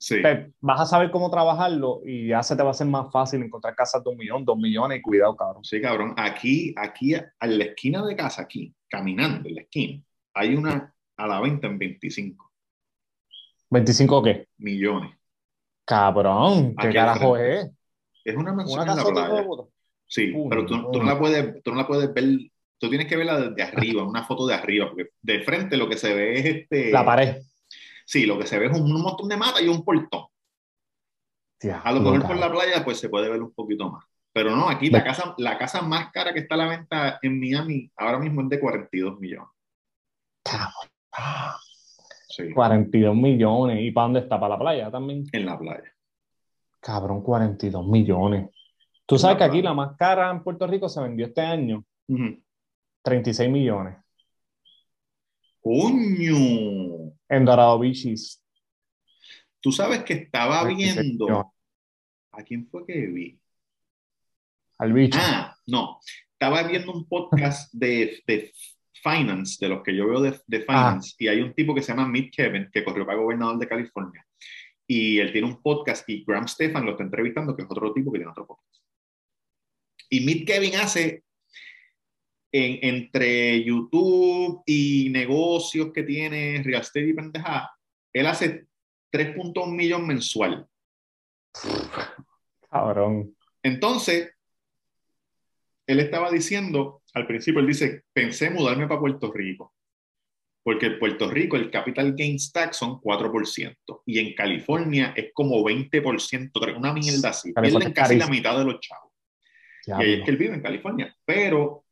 Sí. 0.00 0.22
vas 0.60 0.80
a 0.80 0.86
saber 0.86 1.10
cómo 1.10 1.28
trabajarlo 1.28 2.02
y 2.04 2.28
ya 2.28 2.42
se 2.44 2.54
te 2.54 2.62
va 2.62 2.68
a 2.68 2.70
hacer 2.70 2.86
más 2.86 3.10
fácil 3.12 3.42
encontrar 3.42 3.74
casas 3.74 4.02
de 4.04 4.10
un 4.10 4.16
millón, 4.16 4.44
dos 4.44 4.56
millones 4.56 5.00
y 5.00 5.02
cuidado, 5.02 5.36
cabrón. 5.36 5.64
Sí, 5.64 5.80
cabrón. 5.80 6.14
Aquí, 6.16 6.72
aquí, 6.76 7.14
a 7.14 7.46
la 7.46 7.64
esquina 7.64 8.06
de 8.06 8.14
casa, 8.14 8.42
aquí, 8.42 8.72
caminando 8.88 9.48
en 9.48 9.56
la 9.56 9.62
esquina, 9.62 10.02
hay 10.34 10.54
una 10.54 10.94
a 11.16 11.26
la 11.26 11.40
venta 11.40 11.66
en 11.66 11.78
25. 11.78 12.48
¿25 13.70 14.24
qué? 14.24 14.46
Millones. 14.58 15.18
Cabrón, 15.84 16.76
¿qué 16.76 16.92
carajo 16.92 17.36
es? 17.36 17.68
Es 18.24 18.36
una 18.36 18.52
mansión 18.52 18.88
en 18.88 18.96
la 18.96 19.04
playa. 19.04 19.46
Sí, 20.06 20.32
pero 20.48 20.64
tú, 20.64 20.76
no 20.76 21.02
la 21.02 21.18
puedes, 21.18 21.62
tú 21.62 21.70
no 21.70 21.76
la 21.76 21.86
puedes 21.86 22.12
ver, 22.14 22.24
tú 22.78 22.88
tienes 22.88 23.06
que 23.08 23.16
verla 23.16 23.40
desde 23.40 23.62
arriba, 23.62 24.04
una 24.04 24.24
foto 24.24 24.46
de 24.46 24.54
arriba, 24.54 24.88
porque 24.88 25.10
de 25.20 25.40
frente 25.40 25.76
lo 25.76 25.88
que 25.88 25.98
se 25.98 26.14
ve 26.14 26.38
es 26.38 26.44
este... 26.46 26.92
La 26.92 27.04
pared. 27.04 27.42
Sí, 28.08 28.24
lo 28.24 28.38
que 28.38 28.46
se 28.46 28.58
ve 28.58 28.66
es 28.66 28.72
un, 28.72 28.90
montón 28.90 29.28
de 29.28 29.36
mata 29.36 29.60
y 29.60 29.68
un 29.68 29.84
portón. 29.84 30.24
a 31.84 31.92
lo 31.92 32.00
mejor 32.00 32.26
por 32.26 32.38
la 32.38 32.50
playa 32.50 32.82
pues 32.82 32.98
se 32.98 33.10
puede 33.10 33.28
ver 33.28 33.42
un 33.42 33.52
poquito 33.52 33.90
más. 33.90 34.02
Pero 34.32 34.56
no, 34.56 34.66
aquí 34.66 34.88
la 34.88 35.04
casa, 35.04 35.34
la 35.36 35.58
casa 35.58 35.82
más 35.82 36.10
cara 36.10 36.32
que 36.32 36.40
está 36.40 36.54
a 36.54 36.58
la 36.58 36.68
venta 36.68 37.18
en 37.20 37.38
Miami 37.38 37.92
ahora 37.98 38.18
mismo 38.18 38.40
es 38.40 38.48
de 38.48 38.60
42 38.60 39.20
millones. 39.20 39.50
Cabrón. 40.42 42.54
42 42.54 43.14
millones. 43.14 43.78
¿Y 43.82 43.90
para 43.90 44.04
dónde 44.04 44.20
está? 44.20 44.40
¿Para 44.40 44.54
la 44.54 44.58
playa 44.58 44.90
también? 44.90 45.26
En 45.30 45.44
la 45.44 45.58
playa. 45.58 45.92
Cabrón, 46.80 47.22
42 47.22 47.86
millones. 47.86 48.48
Tú 49.04 49.18
sabes 49.18 49.36
que 49.36 49.44
aquí 49.44 49.60
la 49.60 49.74
más 49.74 49.96
cara 49.98 50.30
en 50.30 50.42
Puerto 50.42 50.66
Rico 50.66 50.88
se 50.88 51.02
vendió 51.02 51.26
este 51.26 51.42
año. 51.42 51.84
36 53.02 53.50
millones. 53.50 53.98
¡Coño! 55.60 56.77
En 57.28 57.44
Dorado 57.44 57.78
Beaches. 57.78 58.42
Tú 59.60 59.72
sabes 59.72 60.04
que 60.04 60.14
estaba 60.14 60.64
viendo. 60.64 61.52
¿A 62.32 62.42
quién 62.42 62.68
fue 62.68 62.86
que 62.86 63.06
vi? 63.06 63.40
Al 64.78 64.92
bicho. 64.92 65.18
Ah, 65.20 65.56
no. 65.66 65.98
Estaba 66.32 66.62
viendo 66.62 66.92
un 66.92 67.06
podcast 67.08 67.72
de, 67.72 68.22
de 68.26 68.52
finance, 69.02 69.56
de 69.60 69.68
los 69.68 69.82
que 69.82 69.94
yo 69.94 70.08
veo 70.08 70.20
de, 70.20 70.38
de 70.46 70.64
ah. 70.68 70.92
finance, 70.92 71.14
y 71.18 71.28
hay 71.28 71.40
un 71.40 71.54
tipo 71.54 71.74
que 71.74 71.82
se 71.82 71.92
llama 71.92 72.08
Mick 72.08 72.34
Kevin, 72.34 72.68
que 72.72 72.84
corrió 72.84 73.04
para 73.04 73.18
gobernador 73.18 73.58
de 73.58 73.68
California, 73.68 74.24
y 74.86 75.18
él 75.18 75.32
tiene 75.32 75.48
un 75.48 75.60
podcast 75.60 76.08
y 76.08 76.24
Graham 76.24 76.48
Stefan 76.48 76.84
lo 76.84 76.92
está 76.92 77.02
entrevistando, 77.02 77.54
que 77.56 77.62
es 77.62 77.68
otro 77.70 77.92
tipo 77.92 78.12
que 78.12 78.18
tiene 78.18 78.30
otro 78.30 78.46
podcast. 78.46 78.84
Y 80.08 80.20
Mick 80.20 80.46
Kevin 80.46 80.76
hace 80.76 81.24
en, 82.52 82.78
entre 82.82 83.62
YouTube 83.62 84.62
y 84.66 85.08
negocios 85.10 85.92
que 85.92 86.02
tiene, 86.02 86.62
real 86.64 86.82
estate 86.82 87.08
y 87.08 87.12
pendeja, 87.12 87.70
él 88.12 88.26
hace 88.26 88.66
3.1 89.12 89.74
millón 89.74 90.06
mensual. 90.06 90.66
Cabrón. 92.70 93.34
Entonces, 93.62 94.32
él 95.86 96.00
estaba 96.00 96.30
diciendo, 96.30 97.02
al 97.14 97.26
principio 97.26 97.60
él 97.60 97.66
dice, 97.66 98.04
pensé 98.12 98.50
mudarme 98.50 98.86
para 98.86 99.00
Puerto 99.00 99.32
Rico, 99.32 99.74
porque 100.62 100.86
en 100.86 100.98
Puerto 100.98 101.30
Rico 101.30 101.56
el 101.56 101.70
capital 101.70 102.14
gains 102.14 102.52
tax 102.52 102.76
son 102.76 103.00
4% 103.00 104.02
y 104.04 104.18
en 104.18 104.34
California 104.34 105.14
es 105.16 105.30
como 105.32 105.64
20%, 105.64 106.76
una 106.76 106.92
mierda 106.92 107.30
así, 107.30 107.52
pierden 107.54 107.92
casi 107.92 108.16
la 108.16 108.28
mitad 108.28 108.58
de 108.58 108.64
los 108.66 108.80
chavos. 108.80 109.12
y 109.86 109.92
ahí 109.92 110.12
es 110.14 110.24
que 110.24 110.30
él 110.30 110.36
vive 110.36 110.54
en 110.54 110.62
California, 110.62 111.16
pero 111.24 111.86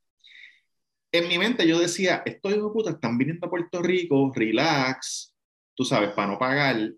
en 1.18 1.29
mi 1.29 1.38
mente 1.38 1.66
yo 1.66 1.79
decía, 1.79 2.22
estos 2.24 2.55
hijos 2.55 2.72
puta 2.72 2.90
están 2.90 3.18
viniendo 3.18 3.46
a 3.46 3.50
Puerto 3.50 3.83
Rico, 3.83 4.33
relax, 4.35 5.35
tú 5.74 5.85
sabes, 5.85 6.11
para 6.11 6.33
no 6.33 6.38
pagar, 6.38 6.92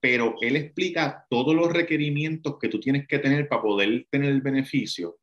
pero 0.00 0.34
él 0.40 0.56
explica 0.56 1.26
todos 1.30 1.54
los 1.54 1.72
requerimientos 1.72 2.58
que 2.58 2.68
tú 2.68 2.80
tienes 2.80 3.06
que 3.06 3.18
tener 3.18 3.48
para 3.48 3.62
poder 3.62 4.06
tener 4.10 4.30
el 4.30 4.40
beneficio 4.40 5.18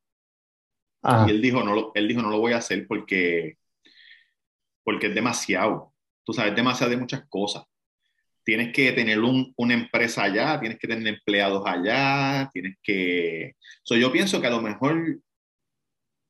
y 1.02 1.30
él 1.30 1.40
dijo, 1.40 1.62
no 1.62 1.74
lo, 1.74 1.92
él 1.94 2.08
dijo, 2.08 2.20
no 2.20 2.30
lo 2.30 2.38
voy 2.38 2.52
a 2.52 2.58
hacer 2.58 2.86
porque, 2.86 3.56
porque 4.84 5.06
es 5.06 5.14
demasiado. 5.14 5.94
Tú 6.24 6.32
sabes, 6.32 6.54
demasiado 6.54 6.90
de 6.90 6.98
muchas 6.98 7.26
cosas. 7.28 7.64
Tienes 8.44 8.72
que 8.72 8.92
tener 8.92 9.20
un, 9.20 9.52
una 9.56 9.74
empresa 9.74 10.24
allá, 10.24 10.60
tienes 10.60 10.78
que 10.78 10.88
tener 10.88 11.06
empleados 11.06 11.62
allá, 11.66 12.50
tienes 12.52 12.76
que... 12.82 13.54
So, 13.82 13.96
yo 13.96 14.12
pienso 14.12 14.40
que 14.40 14.46
a 14.46 14.50
lo 14.50 14.60
mejor 14.60 15.20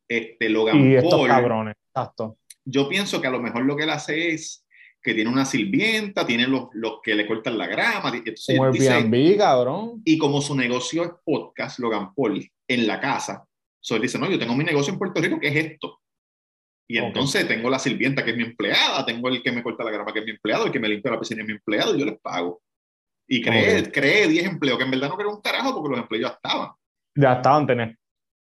este, 0.09 0.49
Logan 0.49 0.81
y 0.81 0.95
estos 0.95 1.27
cabrones, 1.27 1.75
exacto. 2.01 2.39
Yo 2.65 2.89
pienso 2.89 3.21
que 3.21 3.27
a 3.27 3.31
lo 3.31 3.41
mejor 3.41 3.65
lo 3.65 3.77
que 3.77 3.85
él 3.85 3.91
hace 3.91 4.31
es 4.31 4.65
que 5.03 5.15
tiene 5.15 5.31
una 5.31 5.45
sirvienta, 5.45 6.27
tiene 6.27 6.47
los, 6.47 6.69
los 6.73 7.01
que 7.03 7.15
le 7.15 7.27
cortan 7.27 7.57
la 7.57 7.67
grama. 7.67 8.13
Entonces, 8.15 8.59
dice, 8.73 9.37
cabrón. 9.39 10.03
Y 10.05 10.19
como 10.19 10.43
su 10.43 10.55
negocio 10.55 11.05
es 11.05 11.11
podcast, 11.25 11.79
Logan 11.79 12.15
Paul, 12.15 12.47
en 12.69 12.87
la 12.87 13.01
casa, 13.01 13.45
So 13.81 13.97
él 13.97 14.03
dice, 14.03 14.19
no, 14.19 14.31
yo 14.31 14.39
tengo 14.39 14.55
mi 14.55 14.65
negocio 14.65 14.93
en 14.93 14.99
Puerto 14.99 15.21
Rico, 15.21 15.41
¿qué 15.41 15.49
es 15.49 15.57
esto? 15.57 16.01
Y 16.87 16.99
entonces 16.99 17.47
tengo 17.47 17.71
la 17.71 17.79
sirvienta 17.79 18.25
que 18.25 18.33
es 18.33 18.37
mi 18.37 18.43
empleada, 18.43 19.07
tengo 19.07 19.29
el 19.29 19.43
que 19.43 19.53
me 19.53 19.63
corta 19.63 19.85
la 19.85 19.93
grama 19.93 20.13
que 20.13 20.19
es 20.19 20.25
mi 20.25 20.33
empleado, 20.33 20.67
el 20.67 20.73
que 20.73 20.81
me 20.81 20.89
limpia 20.89 21.13
la 21.13 21.21
piscina 21.21 21.43
es 21.43 21.47
mi 21.47 21.55
empleado 21.55 21.95
y 21.95 22.01
yo 22.01 22.07
les 22.07 22.21
pago. 22.21 22.61
Y 23.29 23.41
cree, 23.43 23.91
cree 23.93 24.27
10 24.27 24.45
empleos, 24.45 24.77
que 24.77 24.85
en 24.85 24.91
verdad 24.91 25.09
no 25.09 25.17
creo 25.17 25.31
un 25.31 25.41
carajo 25.41 25.73
porque 25.75 25.91
los 25.91 26.01
empleos 26.01 26.23
ya 26.23 26.35
estaban. 26.35 26.71
Ya 27.15 27.33
estaban, 27.35 27.67
tener. 27.67 27.97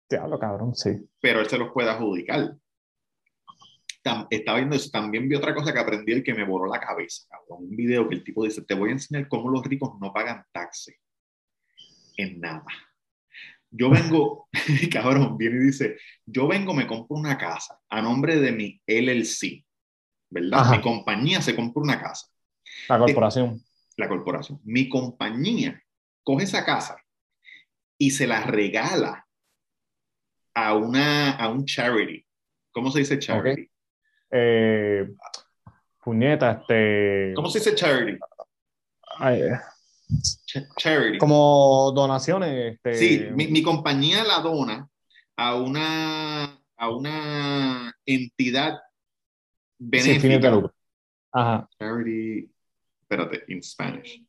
Diablo, 0.09 0.39
cabrón, 0.39 0.75
sí. 0.75 0.89
Pero 1.21 1.41
él 1.41 1.47
se 1.47 1.59
los 1.59 1.71
puede 1.71 1.91
adjudicar. 1.91 2.55
Estaba 4.29 4.57
viendo 4.57 4.75
eso. 4.75 4.89
También 4.89 5.27
vi 5.27 5.35
otra 5.35 5.53
cosa 5.53 5.73
que 5.73 5.79
aprendí 5.79 6.13
el 6.13 6.23
que 6.23 6.33
me 6.33 6.45
borró 6.45 6.67
la 6.71 6.79
cabeza, 6.79 7.27
cabrón. 7.29 7.69
Un 7.69 7.75
video 7.75 8.07
que 8.07 8.15
el 8.15 8.23
tipo 8.23 8.43
dice, 8.43 8.63
te 8.63 8.73
voy 8.73 8.89
a 8.89 8.93
enseñar 8.93 9.27
cómo 9.27 9.49
los 9.49 9.65
ricos 9.65 9.91
no 9.99 10.13
pagan 10.13 10.43
taxes 10.51 10.95
en 12.17 12.39
nada. 12.39 12.65
Yo 13.71 13.89
vengo, 13.89 14.49
cabrón, 14.91 15.37
viene 15.37 15.57
y 15.57 15.67
dice, 15.67 15.97
yo 16.25 16.47
vengo, 16.47 16.73
me 16.73 16.87
compro 16.87 17.17
una 17.17 17.37
casa 17.37 17.79
a 17.89 18.01
nombre 18.01 18.39
de 18.39 18.51
mi 18.51 18.81
LLC, 18.87 19.65
¿verdad? 20.29 20.71
Mi 20.71 20.81
compañía 20.81 21.41
se 21.41 21.55
compra 21.55 21.81
una 21.81 22.01
casa. 22.01 22.27
La 22.87 22.97
corporación. 22.97 23.63
La 23.97 24.07
corporación. 24.07 24.59
Mi 24.63 24.89
compañía 24.89 25.81
coge 26.23 26.45
esa 26.45 26.65
casa 26.65 26.97
y 27.97 28.11
se 28.11 28.25
la 28.25 28.41
regala 28.41 29.27
a, 30.53 30.75
una, 30.75 31.31
a 31.31 31.49
un 31.49 31.65
charity. 31.65 32.25
¿Cómo 32.71 32.91
se 32.91 32.99
dice 32.99 33.19
charity? 33.19 33.68
Eh, 34.31 35.09
puñeta, 36.03 36.51
este... 36.61 37.33
¿Cómo 37.35 37.49
se 37.49 37.59
dice 37.59 37.75
charity? 37.75 38.17
Ay, 39.17 39.41
eh, 39.41 39.59
charity. 40.77 41.17
Como 41.17 41.91
donaciones. 41.95 42.75
Este... 42.75 42.95
Sí, 42.95 43.27
mi, 43.31 43.61
compañía 43.61 44.23
la 44.23 44.39
dona 44.39 44.87
a 45.35 45.55
una, 45.55 46.59
a 46.77 46.89
una 46.89 47.95
entidad 48.05 48.79
benéfica. 49.77 50.49
lucro. 50.51 50.73
Ajá. 51.31 51.69
Charity, 51.79 52.51
espérate, 53.01 53.43
in 53.47 53.63
Spanish. 53.63 54.23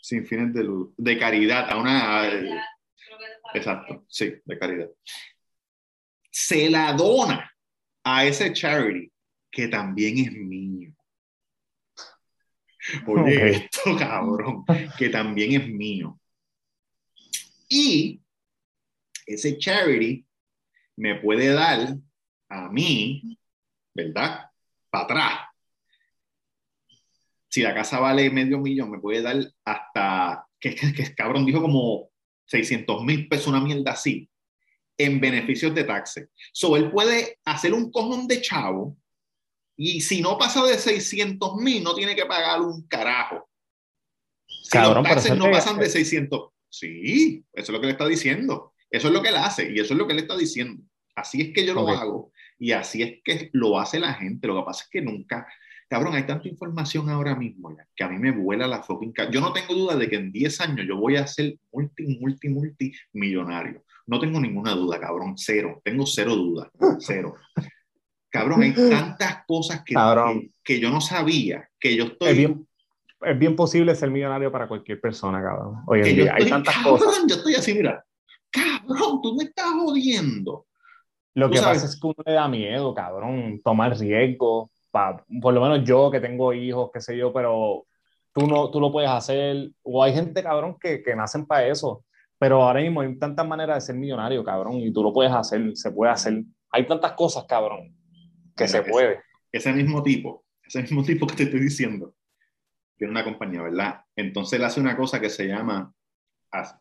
Sin 0.00 0.24
fines 0.26 0.54
de 0.54 0.62
lucro. 0.62 0.94
De 0.96 1.18
caridad, 1.18 1.70
a 1.70 1.76
una. 1.76 2.28
exacto, 3.54 4.04
sí, 4.08 4.34
de 4.44 4.58
caridad. 4.58 4.88
Se 6.30 6.68
la 6.70 6.92
dona 6.92 7.50
a 8.08 8.24
ese 8.24 8.52
charity 8.52 9.10
que 9.50 9.66
también 9.66 10.18
es 10.18 10.32
mío. 10.32 10.92
Oye, 13.04 13.50
esto, 13.50 13.96
cabrón, 13.98 14.64
que 14.96 15.08
también 15.08 15.60
es 15.60 15.68
mío. 15.68 16.16
Y 17.68 18.20
ese 19.26 19.58
charity 19.58 20.24
me 20.94 21.16
puede 21.16 21.48
dar 21.48 21.96
a 22.48 22.68
mí, 22.68 23.36
¿verdad? 23.92 24.50
Para 24.88 25.04
atrás. 25.04 25.40
Si 27.48 27.60
la 27.60 27.74
casa 27.74 27.98
vale 27.98 28.30
medio 28.30 28.60
millón, 28.60 28.92
me 28.92 29.00
puede 29.00 29.20
dar 29.20 29.36
hasta, 29.64 30.46
que, 30.60 30.76
que, 30.76 30.92
que 30.92 31.12
cabrón 31.12 31.44
dijo 31.44 31.60
como 31.60 32.10
600 32.44 33.02
mil 33.02 33.28
pesos, 33.28 33.48
una 33.48 33.60
mierda 33.60 33.90
así, 33.90 34.30
en 34.98 35.20
beneficios 35.20 35.74
de 35.74 35.84
taxes. 35.84 36.28
So, 36.52 36.76
él 36.76 36.90
puede 36.90 37.38
hacer 37.44 37.74
un 37.74 37.90
cojón 37.90 38.26
de 38.26 38.40
chavo 38.40 38.96
y 39.76 40.00
si 40.00 40.22
no 40.22 40.38
pasa 40.38 40.64
de 40.64 40.78
600 40.78 41.56
mil, 41.56 41.82
no 41.82 41.94
tiene 41.94 42.16
que 42.16 42.24
pagar 42.24 42.62
un 42.62 42.86
carajo. 42.86 43.48
Si 44.46 44.70
cabrón, 44.70 45.04
los 45.04 45.12
taxes 45.12 45.36
no 45.36 45.50
pasan 45.50 45.78
de 45.78 45.88
600, 45.88 46.50
sí, 46.68 47.44
eso 47.52 47.72
es 47.72 47.74
lo 47.74 47.80
que 47.80 47.86
le 47.86 47.92
está 47.92 48.06
diciendo. 48.06 48.72
Eso 48.90 49.08
es 49.08 49.14
lo 49.14 49.22
que 49.22 49.28
él 49.30 49.36
hace 49.36 49.70
y 49.70 49.78
eso 49.78 49.94
es 49.94 49.98
lo 49.98 50.06
que 50.06 50.12
él 50.12 50.20
está 50.20 50.36
diciendo. 50.36 50.82
Así 51.14 51.40
es 51.40 51.54
que 51.54 51.66
yo 51.66 51.74
lo 51.74 51.88
hago 51.88 52.32
y 52.58 52.72
así 52.72 53.02
es 53.02 53.20
que 53.24 53.50
lo 53.52 53.78
hace 53.78 53.98
la 53.98 54.14
gente. 54.14 54.46
Lo 54.46 54.56
que 54.56 54.64
pasa 54.64 54.84
es 54.84 54.90
que 54.90 55.02
nunca, 55.02 55.46
cabrón, 55.88 56.14
hay 56.14 56.24
tanta 56.24 56.48
información 56.48 57.08
ahora 57.10 57.34
mismo 57.34 57.76
ya, 57.76 57.86
que 57.94 58.04
a 58.04 58.08
mí 58.08 58.18
me 58.18 58.30
vuela 58.30 58.66
la 58.66 58.82
fucking 58.82 59.14
Yo 59.32 59.40
no 59.40 59.52
tengo 59.52 59.74
duda 59.74 59.96
de 59.96 60.08
que 60.08 60.16
en 60.16 60.30
10 60.30 60.60
años 60.60 60.86
yo 60.86 60.96
voy 60.96 61.16
a 61.16 61.26
ser 61.26 61.58
multi, 61.72 62.18
multi, 62.18 62.48
multi 62.48 62.92
millonario. 63.12 63.84
No 64.06 64.20
tengo 64.20 64.40
ninguna 64.40 64.72
duda, 64.72 65.00
cabrón, 65.00 65.34
cero. 65.36 65.80
Tengo 65.82 66.06
cero 66.06 66.34
dudas, 66.34 66.68
cero. 67.00 67.34
Cabrón, 68.30 68.62
hay 68.62 68.72
tantas 68.72 69.44
cosas 69.46 69.82
que, 69.84 69.94
que, 70.62 70.78
yo 70.78 70.90
no 70.90 71.00
sabía, 71.00 71.68
que 71.80 71.96
yo 71.96 72.04
estoy... 72.04 72.28
Es 72.28 72.36
bien, 72.36 72.68
es 73.22 73.38
bien 73.38 73.56
posible 73.56 73.94
ser 73.94 74.10
millonario 74.10 74.52
para 74.52 74.68
cualquier 74.68 75.00
persona, 75.00 75.42
cabrón. 75.42 75.82
Hoy 75.86 76.00
en 76.00 76.16
día 76.16 76.34
hay 76.34 76.48
tantas 76.48 76.76
cosas. 76.82 77.24
Yo 77.26 77.36
estoy 77.36 77.54
así, 77.54 77.74
mira, 77.74 78.04
cabrón, 78.50 79.20
tú 79.22 79.34
me 79.34 79.44
estás 79.44 79.72
jodiendo. 79.72 80.66
Lo 81.34 81.50
que 81.50 81.60
pasa 81.60 81.84
es 81.84 82.00
que 82.00 82.06
uno 82.06 82.16
le 82.24 82.32
da 82.32 82.48
miedo, 82.48 82.94
cabrón, 82.94 83.60
tomar 83.62 83.96
riesgo. 83.98 84.70
por 85.42 85.52
lo 85.52 85.60
menos 85.60 85.84
yo 85.84 86.10
que 86.10 86.20
tengo 86.20 86.54
hijos, 86.54 86.90
qué 86.92 87.00
sé 87.02 87.16
yo, 87.16 87.30
pero 87.30 87.86
tú, 88.32 88.46
no, 88.46 88.70
tú 88.70 88.80
lo 88.80 88.90
puedes 88.90 89.10
hacer. 89.10 89.70
O 89.82 90.02
hay 90.02 90.14
gente, 90.14 90.42
cabrón, 90.42 90.76
que, 90.80 91.02
que 91.02 91.14
nacen 91.14 91.44
para 91.44 91.66
eso. 91.66 92.05
Pero 92.38 92.62
ahora 92.62 92.80
mismo 92.80 93.00
hay 93.00 93.18
tantas 93.18 93.46
maneras 93.46 93.76
de 93.76 93.86
ser 93.86 93.96
millonario, 93.96 94.44
cabrón, 94.44 94.74
y 94.76 94.92
tú 94.92 95.02
lo 95.02 95.12
puedes 95.12 95.32
hacer, 95.32 95.76
se 95.76 95.90
puede 95.90 96.12
hacer. 96.12 96.44
Hay 96.70 96.86
tantas 96.86 97.12
cosas, 97.12 97.44
cabrón, 97.48 97.96
que 98.54 98.68
se 98.68 98.82
puede. 98.82 99.20
Ese 99.50 99.72
mismo 99.72 100.02
tipo, 100.02 100.44
ese 100.62 100.82
mismo 100.82 101.02
tipo 101.02 101.26
que 101.26 101.36
te 101.36 101.42
estoy 101.44 101.60
diciendo, 101.60 102.14
tiene 102.96 103.10
una 103.12 103.24
compañía, 103.24 103.62
¿verdad? 103.62 104.02
Entonces 104.14 104.58
él 104.58 104.64
hace 104.64 104.80
una 104.80 104.96
cosa 104.96 105.20
que 105.20 105.30
se 105.30 105.46
llama 105.46 105.92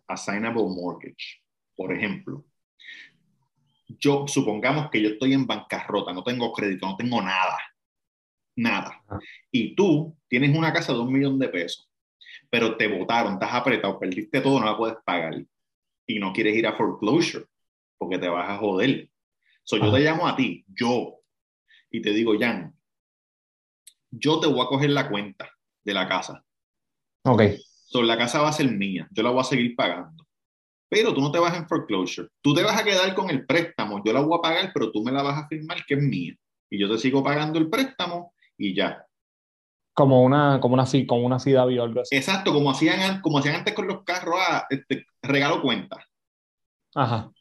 assignable 0.08 0.64
mortgage. 0.64 1.42
Por 1.76 1.94
ejemplo, 1.94 2.46
yo 3.88 4.26
supongamos 4.28 4.90
que 4.90 5.02
yo 5.02 5.10
estoy 5.10 5.34
en 5.34 5.46
bancarrota, 5.46 6.14
no 6.14 6.24
tengo 6.24 6.52
crédito, 6.52 6.88
no 6.88 6.96
tengo 6.96 7.22
nada, 7.22 7.60
nada. 8.56 9.04
Y 9.52 9.76
tú 9.76 10.18
tienes 10.28 10.56
una 10.58 10.74
casa 10.74 10.94
de 10.94 11.00
un 11.00 11.12
millón 11.12 11.38
de 11.40 11.50
pesos, 11.50 11.90
pero 12.50 12.78
te 12.78 12.88
votaron, 12.88 13.34
estás 13.34 13.54
apretado, 13.54 14.00
perdiste 14.00 14.42
todo, 14.42 14.60
no 14.60 14.66
la 14.66 14.78
puedes 14.78 14.98
pagar 15.06 15.46
y 16.08 16.20
no 16.20 16.34
quieres 16.34 16.56
ir 16.56 16.68
a 16.68 16.74
foreclosure 16.74 17.46
porque 17.98 18.18
te 18.18 18.28
vas 18.28 18.50
a 18.50 18.58
joder. 18.58 19.10
So, 19.64 19.78
yo 19.78 19.92
te 19.92 20.00
llamo 20.00 20.28
a 20.28 20.36
ti, 20.36 20.64
yo, 20.68 21.22
y 21.90 22.02
te 22.02 22.12
digo, 22.12 22.34
Jan, 22.38 22.76
yo 24.12 24.40
te 24.40 24.48
voy 24.48 24.62
a 24.62 24.68
coger 24.68 24.92
la 24.92 25.10
cuenta 25.10 25.50
de 25.84 25.94
la 25.94 26.08
casa. 26.08 26.46
Ok. 27.24 27.42
So, 27.86 28.04
la 28.04 28.18
casa 28.18 28.42
va 28.42 28.50
a 28.50 28.54
ser 28.54 28.72
mía, 28.72 29.08
yo 29.12 29.24
la 29.24 29.32
voy 29.32 29.42
a 29.42 29.46
seguir 29.46 29.76
pagando 29.76 30.26
pero 30.96 31.14
tú 31.14 31.22
no 31.22 31.32
te 31.32 31.40
vas 31.40 31.58
en 31.58 31.68
foreclosure. 31.68 32.30
Tú 32.42 32.54
te 32.54 32.64
vas 32.64 32.80
a 32.80 32.84
quedar 32.84 33.14
con 33.16 33.30
el 33.30 33.46
préstamo, 33.46 34.02
yo 34.04 34.14
la 34.14 34.22
voy 34.22 34.38
a 34.38 34.42
pagar, 34.42 34.72
pero 34.74 34.92
tú 34.92 35.04
me 35.04 35.12
la 35.12 35.24
vas 35.24 35.44
a 35.44 35.48
firmar 35.48 35.86
que 35.86 35.96
es 35.96 36.02
mía. 36.02 36.36
Y 36.70 36.80
yo 36.80 36.90
te 36.90 36.98
sigo 36.98 37.24
pagando 37.24 37.60
el 37.60 37.70
préstamo 37.70 38.34
y 38.58 38.74
ya. 38.74 39.05
Como 39.96 40.24
una, 40.24 40.60
como 40.60 40.74
una, 40.74 40.86
como 41.08 41.26
una 41.26 41.40
FIDA 41.40 41.66
o 41.66 41.70
algo 41.70 42.02
así. 42.02 42.16
Exacto, 42.16 42.54
como 42.54 42.70
hacían, 42.70 43.22
como 43.22 43.40
hacían 43.40 43.56
antes 43.56 43.74
con 43.74 43.88
los 43.88 44.04
carros, 44.04 44.36
ah, 44.38 44.68
este, 44.70 45.08
regalo 45.22 45.62
cuenta. 45.62 46.06
Ajá. 46.94 47.32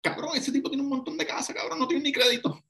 Cabrón, 0.00 0.36
ese 0.36 0.52
tipo 0.52 0.68
tiene 0.70 0.84
un 0.84 0.88
montón 0.88 1.18
de 1.18 1.26
casas, 1.26 1.54
cabrón, 1.54 1.80
no 1.80 1.88
tiene 1.88 2.04
ni 2.04 2.12
crédito. 2.12 2.62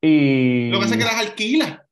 Y... 0.00 0.68
Lo 0.70 0.80
que 0.80 0.86
hace 0.86 0.94
es 0.94 1.00
que 1.00 1.06
las 1.06 1.20
alquila. 1.20 1.86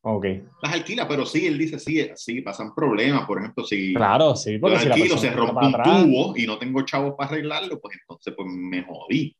Ok. 0.00 0.26
Las 0.62 0.72
alquila, 0.72 1.06
pero 1.06 1.26
sí, 1.26 1.46
él 1.46 1.58
dice, 1.58 1.78
sí, 1.78 2.10
sí, 2.16 2.40
pasan 2.40 2.74
problemas. 2.74 3.26
Por 3.26 3.38
ejemplo, 3.38 3.64
si 3.64 3.94
claro, 3.94 4.34
sí, 4.34 4.58
porque 4.58 4.78
si 4.78 4.88
alquilo, 4.88 5.18
se 5.18 5.30
rompe 5.30 5.66
un 5.66 5.72
tubo 5.74 6.36
y 6.36 6.46
no 6.46 6.58
tengo 6.58 6.82
chavos 6.82 7.14
para 7.16 7.30
arreglarlo, 7.30 7.78
pues 7.78 7.98
entonces 8.00 8.32
pues 8.34 8.48
me 8.50 8.82
jodí. 8.82 9.36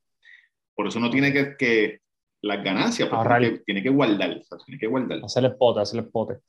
Por 0.74 0.86
eso 0.86 0.98
uno 0.98 1.10
tiene 1.10 1.32
que, 1.32 1.56
que 1.58 2.00
las 2.42 2.62
ganancias, 2.62 3.08
pues, 3.08 3.64
tiene, 3.64 3.82
que, 3.82 3.88
guardar, 3.88 4.42
tiene 4.66 4.78
que 4.78 4.86
guardar. 4.88 5.20
Hacerle 5.24 5.50
pote, 5.50 5.80
hacerle 5.80 6.02
pote. 6.02 6.40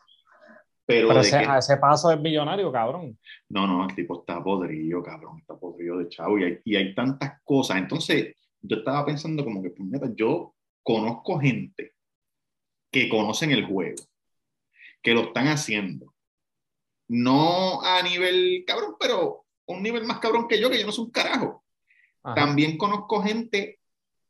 Pero, 0.85 1.17
ese, 1.19 1.37
a 1.37 1.59
ese 1.59 1.77
paso 1.77 2.11
es 2.11 2.19
millonario, 2.19 2.71
cabrón. 2.71 3.17
No, 3.49 3.67
no, 3.67 3.87
el 3.87 3.95
tipo 3.95 4.19
está 4.19 4.43
podrido, 4.43 5.01
cabrón, 5.01 5.39
está 5.39 5.55
podrido 5.55 5.99
de 5.99 6.09
chavo 6.09 6.39
y 6.39 6.43
hay, 6.43 6.59
y 6.65 6.75
hay 6.75 6.95
tantas 6.95 7.39
cosas. 7.43 7.77
Entonces, 7.77 8.35
yo 8.59 8.77
estaba 8.77 9.05
pensando 9.05 9.43
como 9.43 9.61
que, 9.61 9.69
pues, 9.69 9.87
yo 10.15 10.55
conozco 10.81 11.39
gente 11.39 11.93
que 12.91 13.07
conocen 13.07 13.51
el 13.51 13.65
juego, 13.65 14.03
que 15.01 15.13
lo 15.13 15.21
están 15.21 15.47
haciendo. 15.47 16.13
No 17.07 17.81
a 17.83 18.01
nivel 18.01 18.63
cabrón, 18.65 18.95
pero 18.99 19.45
un 19.67 19.83
nivel 19.83 20.05
más 20.05 20.19
cabrón 20.19 20.47
que 20.47 20.59
yo, 20.59 20.69
que 20.69 20.79
yo 20.79 20.85
no 20.85 20.91
soy 20.91 21.05
un 21.05 21.11
carajo. 21.11 21.63
También 22.35 22.77
conozco 22.77 23.21
gente 23.21 23.79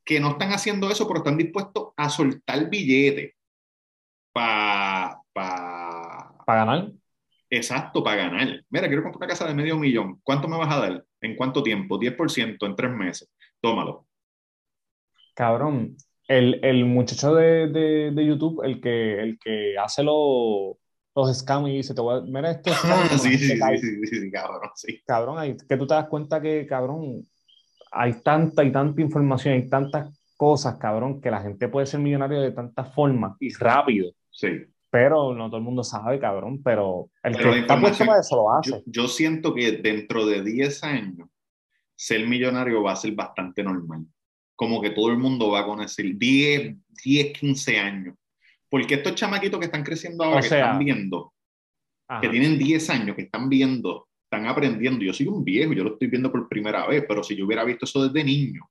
que 0.05 0.19
no 0.19 0.31
están 0.31 0.51
haciendo 0.51 0.89
eso, 0.89 1.07
pero 1.07 1.19
están 1.19 1.37
dispuestos 1.37 1.93
a 1.95 2.09
soltar 2.09 2.69
billetes 2.69 3.33
para 4.31 5.21
pa, 5.31 6.35
ganar. 6.45 6.91
Exacto, 7.49 8.03
para 8.03 8.17
ganar. 8.17 8.63
Mira, 8.69 8.87
quiero 8.87 9.03
comprar 9.03 9.17
una 9.17 9.27
casa 9.27 9.47
de 9.47 9.53
medio 9.53 9.77
millón. 9.77 10.19
¿Cuánto 10.23 10.47
me 10.47 10.57
vas 10.57 10.73
a 10.73 10.79
dar? 10.79 11.05
¿En 11.21 11.35
cuánto 11.35 11.61
tiempo? 11.61 11.99
10% 11.99 12.65
en 12.65 12.75
tres 12.75 12.91
meses. 12.91 13.31
Tómalo. 13.61 14.07
Cabrón, 15.35 15.95
el, 16.27 16.59
el 16.63 16.85
muchacho 16.85 17.35
de, 17.35 17.67
de, 17.67 18.11
de, 18.11 18.25
YouTube, 18.25 18.63
el 18.63 18.81
que, 18.81 19.19
el 19.21 19.39
que 19.39 19.77
hace 19.77 20.03
los 20.03 20.77
los 21.15 21.37
scams 21.37 21.69
y 21.69 21.77
dice, 21.77 21.93
te 21.93 22.01
voy 22.01 22.17
a... 22.17 22.21
Mira 22.21 22.51
esto. 22.51 22.71
sí, 23.21 23.37
sí, 23.37 23.57
sí, 23.57 24.07
sí, 24.07 24.31
cabrón, 24.31 24.69
sí. 24.75 25.01
Cabrón, 25.05 25.57
que 25.57 25.77
tú 25.77 25.85
te 25.85 25.93
das 25.93 26.07
cuenta 26.07 26.41
que, 26.41 26.65
cabrón, 26.65 27.23
hay 27.93 28.13
tanta 28.21 28.63
y 28.63 28.71
tanta 28.71 29.01
información, 29.01 29.53
hay 29.53 29.69
tantas 29.69 30.19
cosas, 30.35 30.77
cabrón, 30.77 31.21
que 31.21 31.31
la 31.31 31.41
gente 31.41 31.67
puede 31.67 31.85
ser 31.85 31.99
millonario 31.99 32.41
de 32.41 32.51
tantas 32.51 32.93
formas 32.93 33.37
y 33.39 33.53
rápido. 33.53 34.11
Sí. 34.29 34.49
Pero 34.89 35.33
no 35.33 35.47
todo 35.47 35.57
el 35.57 35.63
mundo 35.63 35.83
sabe, 35.83 36.19
cabrón, 36.19 36.61
pero 36.63 37.09
el 37.23 37.35
que 37.35 37.59
está 37.59 37.79
puesto 37.79 38.05
para 38.05 38.19
eso 38.19 38.35
lo 38.35 38.53
hace. 38.53 38.69
Yo, 38.69 38.81
yo 38.85 39.07
siento 39.07 39.53
que 39.53 39.71
dentro 39.73 40.25
de 40.25 40.43
10 40.43 40.83
años, 40.83 41.29
ser 41.95 42.27
millonario 42.27 42.83
va 42.83 42.91
a 42.91 42.95
ser 42.95 43.13
bastante 43.13 43.63
normal 43.63 44.05
como 44.55 44.81
que 44.81 44.91
todo 44.91 45.09
el 45.09 45.17
mundo 45.17 45.49
va 45.49 45.61
a 45.61 45.65
conocer 45.65 46.15
10, 46.15 46.75
10, 47.03 47.37
15 47.37 47.79
años. 47.79 48.15
Porque 48.69 48.95
estos 48.95 49.15
chamaquitos 49.15 49.59
que 49.59 49.65
están 49.65 49.83
creciendo 49.83 50.23
ahora, 50.23 50.41
que 50.41 50.47
están 50.47 50.79
viendo, 50.79 51.33
que 52.21 52.29
tienen 52.29 52.57
10 52.57 52.89
años, 52.89 53.15
que 53.15 53.23
están 53.23 53.49
viendo, 53.49 54.07
están 54.33 54.47
aprendiendo. 54.47 55.03
Yo 55.03 55.13
soy 55.13 55.27
un 55.27 55.43
viejo, 55.43 55.73
yo 55.73 55.83
lo 55.83 55.93
estoy 55.93 56.07
viendo 56.07 56.31
por 56.31 56.47
primera 56.47 56.87
vez, 56.87 57.05
pero 57.07 57.23
si 57.23 57.35
yo 57.35 57.45
hubiera 57.45 57.63
visto 57.63 57.85
eso 57.85 58.07
desde 58.07 58.23
niño, 58.23 58.61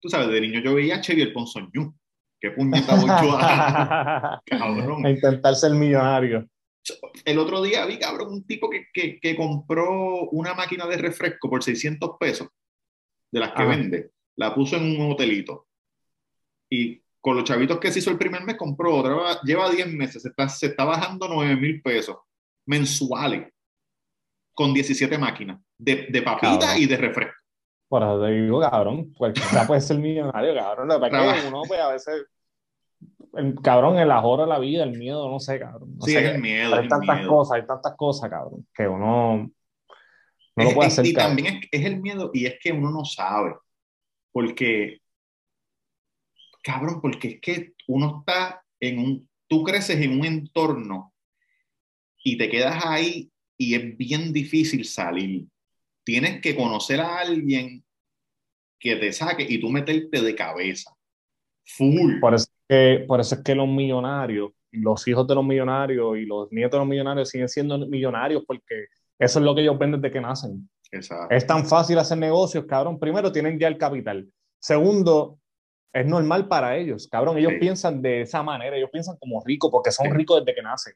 tú 0.00 0.08
sabes, 0.08 0.28
de 0.28 0.40
niño 0.40 0.60
yo 0.60 0.74
veía 0.74 0.96
a 0.96 1.00
el 1.00 1.32
Ponzoñú. 1.32 1.94
Qué 2.40 2.50
puñeta 2.50 2.96
voy 2.96 3.06
yo 3.06 3.38
a... 3.38 4.42
cabrón. 4.46 5.06
A 5.06 5.10
intentar 5.10 5.54
ser 5.54 5.72
millonario. 5.72 6.48
El 7.24 7.38
otro 7.38 7.62
día 7.62 7.86
vi, 7.86 7.98
cabrón, 7.98 8.32
un 8.32 8.44
tipo 8.44 8.68
que, 8.68 8.86
que, 8.92 9.20
que 9.20 9.36
compró 9.36 10.28
una 10.30 10.54
máquina 10.54 10.86
de 10.86 10.96
refresco 10.96 11.48
por 11.48 11.62
600 11.62 12.16
pesos, 12.18 12.48
de 13.30 13.40
las 13.40 13.52
que 13.52 13.64
vende 13.64 14.10
la 14.36 14.54
puso 14.54 14.76
en 14.76 15.00
un 15.00 15.12
hotelito. 15.12 15.68
Y 16.70 17.00
con 17.20 17.36
los 17.36 17.44
chavitos 17.44 17.78
que 17.78 17.92
se 17.92 18.00
hizo 18.00 18.10
el 18.10 18.18
primer 18.18 18.42
mes, 18.42 18.56
compró 18.56 18.96
otra. 18.96 19.40
Lleva 19.44 19.70
10 19.70 19.92
meses, 19.92 20.22
se 20.22 20.30
está, 20.30 20.48
se 20.48 20.66
está 20.66 20.84
bajando 20.84 21.28
9 21.28 21.54
mil 21.56 21.82
pesos 21.82 22.16
mensuales 22.66 23.52
con 24.54 24.74
17 24.74 25.18
máquinas 25.18 25.60
de, 25.78 26.06
de 26.10 26.22
papita 26.22 26.78
y 26.78 26.86
de 26.86 26.96
refresco. 26.96 27.34
Por 27.88 28.02
eso 28.02 28.22
te 28.22 28.30
digo, 28.30 28.60
cabrón, 28.60 29.12
cualquiera 29.12 29.66
puede 29.66 29.80
ser 29.80 29.98
millonario, 29.98 30.54
cabrón. 30.54 30.88
Lo 30.88 31.00
que 31.00 31.10
que 31.10 31.48
uno, 31.48 31.62
pues, 31.66 31.80
a 31.80 31.92
veces, 31.92 32.26
el, 33.34 33.54
cabrón, 33.56 33.98
en 33.98 34.08
las 34.08 34.24
horas 34.24 34.46
de 34.46 34.52
la 34.52 34.58
vida, 34.58 34.84
el 34.84 34.98
miedo, 34.98 35.28
no 35.28 35.38
sé, 35.40 35.58
cabrón. 35.58 35.96
sí, 36.00 36.16
es 36.16 36.24
el 36.24 36.40
miedo. 36.40 36.74
Hay 36.74 36.88
tantas 36.88 37.26
cosas, 37.26 37.60
hay 37.60 37.66
tantas 37.66 37.94
cosas, 37.96 38.30
cabrón, 38.30 38.66
que 38.74 38.86
uno 38.88 39.50
no 40.56 40.64
lo 40.64 40.74
puede 40.74 40.88
hacer. 40.88 41.06
Y 41.06 41.14
también 41.14 41.56
es, 41.56 41.68
es 41.70 41.86
el 41.86 42.00
miedo, 42.00 42.30
y 42.32 42.46
es 42.46 42.54
que 42.62 42.72
uno 42.72 42.90
no 42.90 43.04
sabe. 43.04 43.54
Porque, 44.32 45.00
cabrón, 46.62 47.00
porque 47.00 47.28
es 47.28 47.40
que 47.40 47.72
uno 47.88 48.20
está 48.20 48.62
en 48.80 48.98
un, 48.98 49.28
tú 49.46 49.62
creces 49.62 50.00
en 50.00 50.18
un 50.18 50.24
entorno 50.24 51.12
y 52.24 52.38
te 52.38 52.48
quedas 52.48 52.84
ahí 52.84 53.31
y 53.62 53.76
es 53.76 53.96
bien 53.96 54.32
difícil 54.32 54.84
salir. 54.84 55.46
Tienes 56.04 56.40
que 56.40 56.56
conocer 56.56 57.00
a 57.00 57.18
alguien 57.18 57.84
que 58.80 58.96
te 58.96 59.12
saque 59.12 59.46
y 59.48 59.60
tú 59.60 59.70
meterte 59.70 60.20
de 60.20 60.34
cabeza. 60.34 60.90
Full. 61.64 62.18
Por 62.18 62.34
eso, 62.34 62.46
es 62.46 62.64
que, 62.68 63.04
por 63.06 63.20
eso 63.20 63.36
es 63.36 63.42
que 63.42 63.54
los 63.54 63.68
millonarios, 63.68 64.50
los 64.72 65.06
hijos 65.06 65.28
de 65.28 65.36
los 65.36 65.44
millonarios 65.44 66.18
y 66.18 66.26
los 66.26 66.50
nietos 66.50 66.72
de 66.72 66.78
los 66.78 66.88
millonarios 66.88 67.28
siguen 67.28 67.48
siendo 67.48 67.78
millonarios 67.86 68.42
porque 68.44 68.86
eso 69.16 69.38
es 69.38 69.44
lo 69.44 69.54
que 69.54 69.60
ellos 69.60 69.78
ven 69.78 69.92
desde 69.92 70.10
que 70.10 70.20
nacen. 70.20 70.68
Exacto. 70.90 71.32
Es 71.32 71.46
tan 71.46 71.64
fácil 71.64 71.98
hacer 71.98 72.18
negocios, 72.18 72.64
cabrón. 72.64 72.98
Primero, 72.98 73.30
tienen 73.30 73.60
ya 73.60 73.68
el 73.68 73.78
capital. 73.78 74.28
Segundo, 74.58 75.38
es 75.92 76.04
normal 76.04 76.48
para 76.48 76.76
ellos, 76.76 77.06
cabrón. 77.06 77.38
Ellos 77.38 77.52
piensan 77.60 78.02
de 78.02 78.22
esa 78.22 78.42
manera, 78.42 78.76
ellos 78.76 78.90
piensan 78.90 79.16
como 79.18 79.40
ricos 79.44 79.70
porque 79.70 79.92
son 79.92 80.12
ricos 80.12 80.44
desde 80.44 80.56
que 80.56 80.62
nacen. 80.62 80.94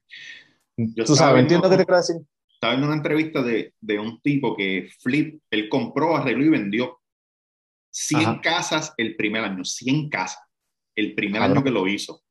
Tú 1.07 1.15
sabes, 1.15 1.43
entiendo 1.43 1.71
qué 1.71 1.77
te 1.77 1.85
quiero 1.85 1.99
decir 1.99 2.17
estaba 2.57 2.73
viendo 2.73 2.87
una 2.87 2.97
entrevista 2.97 3.43
de, 3.43 3.75
de, 3.81 3.99
un 3.99 4.21
tipo 4.21 4.57
que 4.57 4.89
Flip, 5.01 5.43
él 5.51 5.69
compró, 5.69 6.17
arregló 6.17 6.45
y 6.45 6.49
vendió 6.49 7.01
100 7.91 8.39
casas 8.41 8.95
el 8.97 9.15
primer 9.15 9.45
año, 9.45 9.65
100 9.65 10.09
casas, 10.09 10.43
el 10.95 11.15
primer 11.15 11.43
año 11.43 11.63
que 11.63 11.71
lo 11.71 11.87
hizo. 11.87 12.23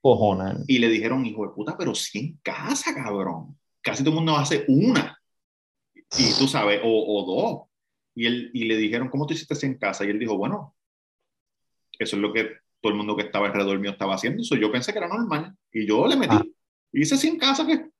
Cojones. 0.00 0.64
Y 0.66 0.78
le 0.78 0.88
dijeron, 0.88 1.24
hijo 1.26 1.46
de 1.46 1.54
puta, 1.54 1.76
pero 1.76 1.94
100 1.94 2.40
casas, 2.42 2.94
cabrón. 2.94 3.58
Casi 3.80 4.02
todo 4.02 4.10
el 4.10 4.16
mundo 4.16 4.36
hace 4.36 4.64
una. 4.66 5.16
Y 5.94 6.38
tú 6.38 6.48
sabes, 6.48 6.80
o, 6.82 6.88
o 6.88 7.24
dos. 7.24 7.68
Y, 8.14 8.26
él, 8.26 8.50
y 8.52 8.64
le 8.64 8.76
dijeron, 8.76 9.08
¿cómo 9.08 9.26
tú 9.26 9.34
hiciste 9.34 9.54
100 9.54 9.78
casas? 9.78 10.06
Y 10.06 10.10
él 10.10 10.18
dijo, 10.18 10.36
bueno, 10.36 10.76
eso 11.98 12.16
es 12.16 12.22
lo 12.22 12.32
que 12.32 12.50
todo 12.80 12.92
el 12.92 12.98
mundo 12.98 13.16
que 13.16 13.22
estaba 13.22 13.46
alrededor 13.46 13.78
mío 13.78 13.92
estaba 13.92 14.16
haciendo. 14.16 14.42
Eso 14.42 14.56
yo 14.56 14.72
pensé 14.72 14.92
que 14.92 14.98
era 14.98 15.08
normal. 15.08 15.56
Y 15.72 15.86
yo 15.86 16.06
le 16.06 16.16
metí. 16.16 16.34
Ah. 16.34 16.44
Hice 16.92 17.16
100 17.16 17.38
casas 17.38 17.66
que 17.66 17.90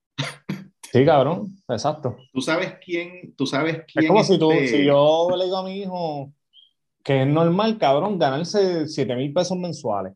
Sí, 0.92 1.04
cabrón, 1.04 1.48
exacto. 1.68 2.16
¿Tú 2.32 2.40
sabes 2.40 2.76
quién? 2.84 3.34
¿Tú 3.36 3.46
sabes 3.46 3.84
quién? 3.92 4.04
Es 4.04 4.08
como 4.08 4.24
si, 4.24 4.38
tú, 4.38 4.50
este 4.52 4.78
si 4.78 4.84
yo 4.84 5.28
le 5.36 5.44
digo 5.44 5.58
a 5.58 5.64
mi 5.64 5.80
hijo 5.80 6.32
que 7.04 7.22
es 7.22 7.26
normal, 7.26 7.78
cabrón, 7.78 8.18
ganarse 8.18 8.86
7 8.86 9.16
mil 9.16 9.32
pesos 9.32 9.56
mensuales. 9.56 10.14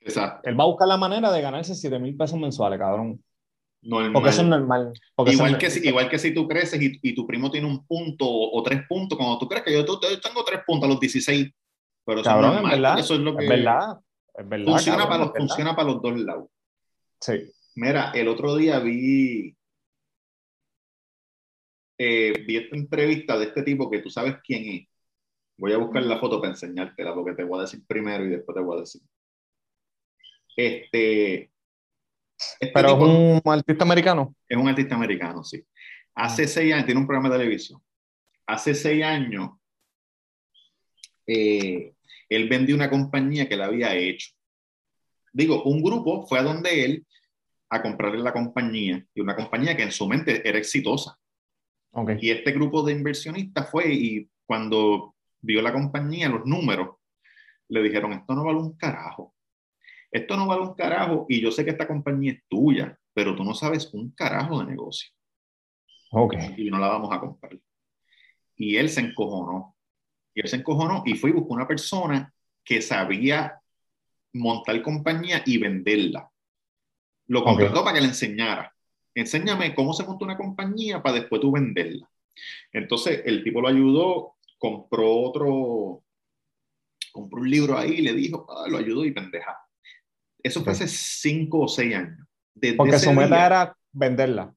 Exacto. 0.00 0.48
Él 0.48 0.58
va 0.58 0.64
a 0.64 0.66
buscar 0.66 0.88
la 0.88 0.96
manera 0.96 1.32
de 1.32 1.40
ganarse 1.40 1.74
7 1.74 1.98
mil 1.98 2.16
pesos 2.16 2.38
mensuales, 2.38 2.78
cabrón. 2.78 3.22
Normal. 3.82 4.12
Porque 4.12 4.30
eso 4.30 4.42
es 4.42 4.48
normal. 4.48 4.92
igual, 5.26 5.58
que 5.58 5.70
si, 5.70 5.86
igual 5.88 6.08
que 6.08 6.18
si 6.18 6.34
tú 6.34 6.48
creces 6.48 6.80
y, 6.82 6.98
y, 7.02 7.14
tu 7.14 7.26
primo 7.26 7.50
tiene 7.50 7.66
un 7.66 7.86
punto 7.86 8.26
o, 8.28 8.62
tres 8.62 8.82
puntos, 8.88 9.16
cuando 9.16 9.38
tú 9.38 9.48
crees 9.48 9.64
que 9.64 9.72
yo, 9.72 9.84
tengo 9.84 10.44
tres 10.44 10.60
puntos 10.66 10.88
a 10.88 10.92
los 10.92 11.00
16, 11.00 11.50
pero 12.04 12.20
eso 12.20 12.28
cabrón, 12.28 12.50
es 12.50 12.54
normal. 12.56 12.80
verdad, 12.80 12.98
eso 12.98 13.14
es 13.14 13.20
lo 13.20 13.36
que 13.36 13.44
es 13.44 13.48
verdad. 13.48 13.98
Es 14.34 14.48
verdad 14.48 14.66
funciona, 14.66 14.98
cabrón, 14.98 15.18
para 15.18 15.24
los, 15.24 15.36
funciona 15.36 15.76
para 15.76 15.88
los 15.88 16.02
dos 16.02 16.20
lados. 16.20 16.48
Sí. 17.20 17.32
Mira, 17.76 18.10
el 18.14 18.28
otro 18.28 18.56
día 18.56 18.78
vi 18.78 19.56
eh, 21.98 22.44
vi 22.46 22.56
esta 22.56 22.76
entrevista 22.76 23.38
de 23.38 23.46
este 23.46 23.62
tipo 23.62 23.90
que 23.90 24.00
tú 24.00 24.10
sabes 24.10 24.36
quién 24.44 24.64
es. 24.68 24.88
Voy 25.58 25.72
a 25.72 25.78
buscar 25.78 26.02
la 26.02 26.18
foto 26.18 26.40
para 26.40 26.52
enseñártela 26.52 27.14
porque 27.14 27.34
te 27.34 27.44
voy 27.44 27.58
a 27.58 27.62
decir 27.62 27.82
primero 27.86 28.24
y 28.24 28.28
después 28.28 28.54
te 28.54 28.62
voy 28.62 28.76
a 28.76 28.80
decir. 28.80 29.02
Este. 30.56 31.50
este 32.60 32.72
Pero 32.74 32.88
es 32.88 33.42
un 33.44 33.52
artista 33.52 33.84
americano. 33.84 34.34
Es 34.48 34.56
un 34.56 34.68
artista 34.68 34.94
americano, 34.94 35.42
sí. 35.42 35.64
Hace 36.14 36.46
seis 36.46 36.72
años, 36.72 36.86
tiene 36.86 37.00
un 37.00 37.06
programa 37.06 37.30
de 37.30 37.38
televisión. 37.38 37.80
Hace 38.46 38.74
seis 38.74 39.02
años, 39.02 39.50
eh, 41.26 41.94
él 42.28 42.48
vendió 42.48 42.74
una 42.74 42.90
compañía 42.90 43.48
que 43.48 43.56
la 43.56 43.66
había 43.66 43.94
hecho. 43.94 44.32
Digo, 45.32 45.62
un 45.64 45.82
grupo 45.82 46.26
fue 46.26 46.38
a 46.38 46.42
donde 46.42 46.84
él 46.84 47.06
a 47.68 47.82
comprarle 47.82 48.22
la 48.22 48.32
compañía 48.32 49.04
y 49.14 49.20
una 49.20 49.34
compañía 49.34 49.76
que 49.76 49.82
en 49.82 49.92
su 49.92 50.06
mente 50.06 50.46
era 50.48 50.58
exitosa. 50.58 51.18
Y 52.20 52.30
este 52.30 52.52
grupo 52.52 52.82
de 52.82 52.92
inversionistas 52.92 53.70
fue 53.70 53.92
y 53.92 54.28
cuando 54.44 55.14
vio 55.40 55.62
la 55.62 55.72
compañía, 55.72 56.28
los 56.28 56.44
números, 56.44 56.96
le 57.68 57.82
dijeron, 57.82 58.12
esto 58.12 58.34
no 58.34 58.44
vale 58.44 58.58
un 58.58 58.76
carajo. 58.76 59.34
Esto 60.10 60.36
no 60.36 60.46
vale 60.46 60.62
un 60.62 60.74
carajo 60.74 61.26
y 61.28 61.40
yo 61.40 61.50
sé 61.50 61.64
que 61.64 61.70
esta 61.70 61.86
compañía 61.86 62.32
es 62.32 62.42
tuya, 62.48 62.98
pero 63.14 63.34
tú 63.34 63.44
no 63.44 63.54
sabes 63.54 63.92
un 63.94 64.10
carajo 64.10 64.60
de 64.60 64.66
negocio. 64.66 65.10
Okay. 66.10 66.54
Y 66.58 66.70
no 66.70 66.78
la 66.78 66.88
vamos 66.88 67.12
a 67.12 67.20
comprar. 67.20 67.58
Y 68.56 68.76
él 68.76 68.88
se 68.88 69.00
encojonó. 69.00 69.76
Y 70.34 70.40
él 70.40 70.48
se 70.48 70.56
encojonó 70.56 71.02
y 71.06 71.14
fue 71.14 71.30
y 71.30 71.32
buscó 71.32 71.54
una 71.54 71.66
persona 71.66 72.32
que 72.62 72.82
sabía 72.82 73.60
montar 74.34 74.80
compañía 74.82 75.42
y 75.46 75.58
venderla. 75.58 76.30
Lo 77.28 77.42
contrató 77.42 77.82
para 77.82 77.94
que 77.94 78.02
le 78.02 78.08
enseñara 78.08 78.75
enséñame 79.16 79.74
cómo 79.74 79.92
se 79.92 80.04
monta 80.04 80.24
una 80.24 80.36
compañía 80.36 81.02
para 81.02 81.16
después 81.16 81.40
tú 81.40 81.50
venderla. 81.50 82.08
Entonces 82.72 83.22
el 83.24 83.42
tipo 83.42 83.60
lo 83.60 83.68
ayudó, 83.68 84.34
compró 84.58 85.10
otro, 85.20 86.04
compró 87.12 87.40
un 87.40 87.50
libro 87.50 87.78
ahí 87.78 87.92
y 87.92 88.02
le 88.02 88.12
dijo, 88.12 88.46
ah, 88.50 88.68
lo 88.68 88.78
ayudó 88.78 89.04
y 89.04 89.12
pendeja. 89.12 89.58
Eso 90.42 90.62
fue 90.62 90.72
hace 90.72 90.86
cinco 90.86 91.60
o 91.60 91.68
seis 91.68 91.94
años. 91.94 92.26
Porque 92.76 92.98
su 92.98 93.12
meta 93.12 93.46
era 93.46 93.76
venderla. 93.92 94.54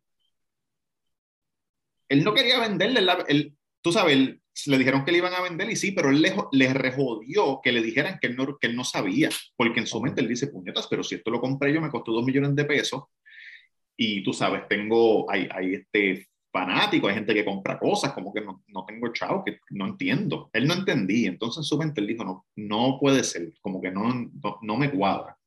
Él 2.10 2.24
no 2.24 2.34
quería 2.34 2.60
venderla, 2.60 3.26
él, 3.28 3.56
tú 3.82 3.92
sabes, 3.92 4.18
le 4.66 4.78
dijeron 4.78 5.06
que 5.06 5.12
le 5.12 5.20
iban 5.20 5.34
a 5.34 5.42
vender 5.42 5.70
y 5.70 5.76
sí, 5.76 5.92
pero 5.92 6.10
él 6.10 6.22
le, 6.22 6.34
le 6.52 6.74
rejodió 6.74 7.62
que 7.64 7.72
le 7.72 7.82
dijeran 7.82 8.18
que 8.20 8.28
él, 8.28 8.36
no, 8.36 8.58
que 8.58 8.68
él 8.68 8.76
no 8.76 8.84
sabía, 8.84 9.30
porque 9.56 9.80
en 9.80 9.88
su 9.88 10.02
mente 10.02 10.22
él 10.22 10.28
dice, 10.28 10.48
puñetas, 10.48 10.88
pero 10.88 11.04
si 11.04 11.16
esto 11.16 11.30
lo 11.32 11.40
compré 11.40 11.72
yo 11.72 11.82
me 11.82 11.92
costó 11.92 12.12
dos 12.12 12.26
millones 12.26 12.56
de 12.56 12.66
pesos, 12.66 13.04
y 14.02 14.24
tú 14.24 14.32
sabes, 14.32 14.66
tengo, 14.70 15.30
hay, 15.30 15.50
hay 15.52 15.74
este 15.74 16.26
fanático, 16.54 17.10
hay 17.10 17.16
gente 17.16 17.34
que 17.34 17.44
compra 17.44 17.78
cosas, 17.78 18.14
como 18.14 18.34
que 18.34 18.40
no, 18.40 18.64
no 18.68 18.86
tengo 18.86 19.12
chavo, 19.12 19.44
que 19.44 19.60
no 19.72 19.88
entiendo. 19.88 20.50
Él 20.54 20.68
no 20.68 20.74
entendía, 20.74 21.28
entonces 21.28 21.58
en 21.58 21.64
su 21.66 21.78
mente 21.78 22.00
él 22.00 22.08
dijo, 22.08 22.24
no, 22.24 22.46
no 22.56 22.98
puede 22.98 23.26
ser, 23.26 23.52
como 23.60 23.82
que 23.82 23.92
no, 23.92 24.32
no, 24.62 24.78
me 24.78 24.90
cuadra. 24.90 25.38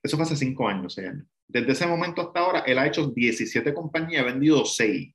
Eso 0.00 0.16
fue 0.16 0.22
hace 0.22 0.36
cinco 0.36 0.68
años, 0.68 0.94
seis 0.94 1.08
años. 1.08 1.26
Desde 1.48 1.72
ese 1.72 1.88
momento 1.88 2.22
hasta 2.22 2.38
ahora, 2.38 2.60
él 2.60 2.78
ha 2.78 2.86
hecho 2.86 3.08
17 3.08 3.74
compañías, 3.74 4.22
ha 4.22 4.26
vendido 4.26 4.64
6. 4.64 5.12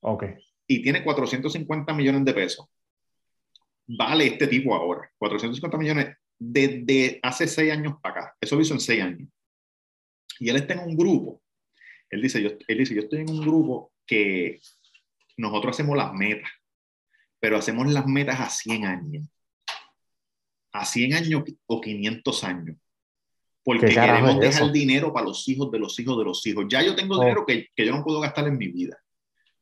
Ok. 0.00 0.24
Y 0.66 0.82
tiene 0.82 1.02
450 1.02 1.94
millones 1.94 2.26
de 2.26 2.34
pesos. 2.34 2.66
Vale 3.86 4.26
este 4.26 4.48
tipo 4.48 4.74
ahora, 4.74 5.10
450 5.16 5.78
millones 5.78 6.14
desde 6.38 7.18
hace 7.22 7.48
seis 7.48 7.72
años 7.72 7.94
para 8.02 8.20
acá. 8.20 8.36
Eso 8.38 8.54
lo 8.56 8.60
hizo 8.60 8.74
en 8.74 8.80
seis 8.80 9.02
años. 9.02 9.30
Y 10.38 10.48
él 10.48 10.56
está 10.56 10.74
en 10.74 10.80
un 10.80 10.96
grupo. 10.96 11.42
Él 12.10 12.22
dice, 12.22 12.42
yo, 12.42 12.50
él 12.66 12.78
dice, 12.78 12.94
yo 12.94 13.02
estoy 13.02 13.20
en 13.20 13.30
un 13.30 13.40
grupo 13.40 13.92
que 14.06 14.60
nosotros 15.36 15.76
hacemos 15.76 15.96
las 15.96 16.12
metas, 16.12 16.50
pero 17.40 17.56
hacemos 17.56 17.92
las 17.92 18.06
metas 18.06 18.40
a 18.40 18.48
100 18.48 18.84
años. 18.86 19.28
A 20.72 20.84
100 20.84 21.14
años 21.14 21.42
o 21.66 21.80
500 21.80 22.44
años. 22.44 22.76
Porque 23.64 23.88
queremos 23.88 24.38
dejar 24.38 24.70
dinero 24.70 25.12
para 25.12 25.26
los 25.26 25.48
hijos 25.48 25.70
de 25.72 25.78
los 25.80 25.98
hijos 25.98 26.16
de 26.18 26.24
los 26.24 26.46
hijos. 26.46 26.66
Ya 26.68 26.82
yo 26.82 26.94
tengo 26.94 27.16
oh. 27.16 27.20
dinero 27.20 27.44
que, 27.44 27.68
que, 27.74 27.84
yo 27.84 27.92
no 27.92 28.04
puedo 28.04 28.20
gastar 28.20 28.46
en 28.46 28.56
mi 28.56 28.68
vida. 28.68 28.96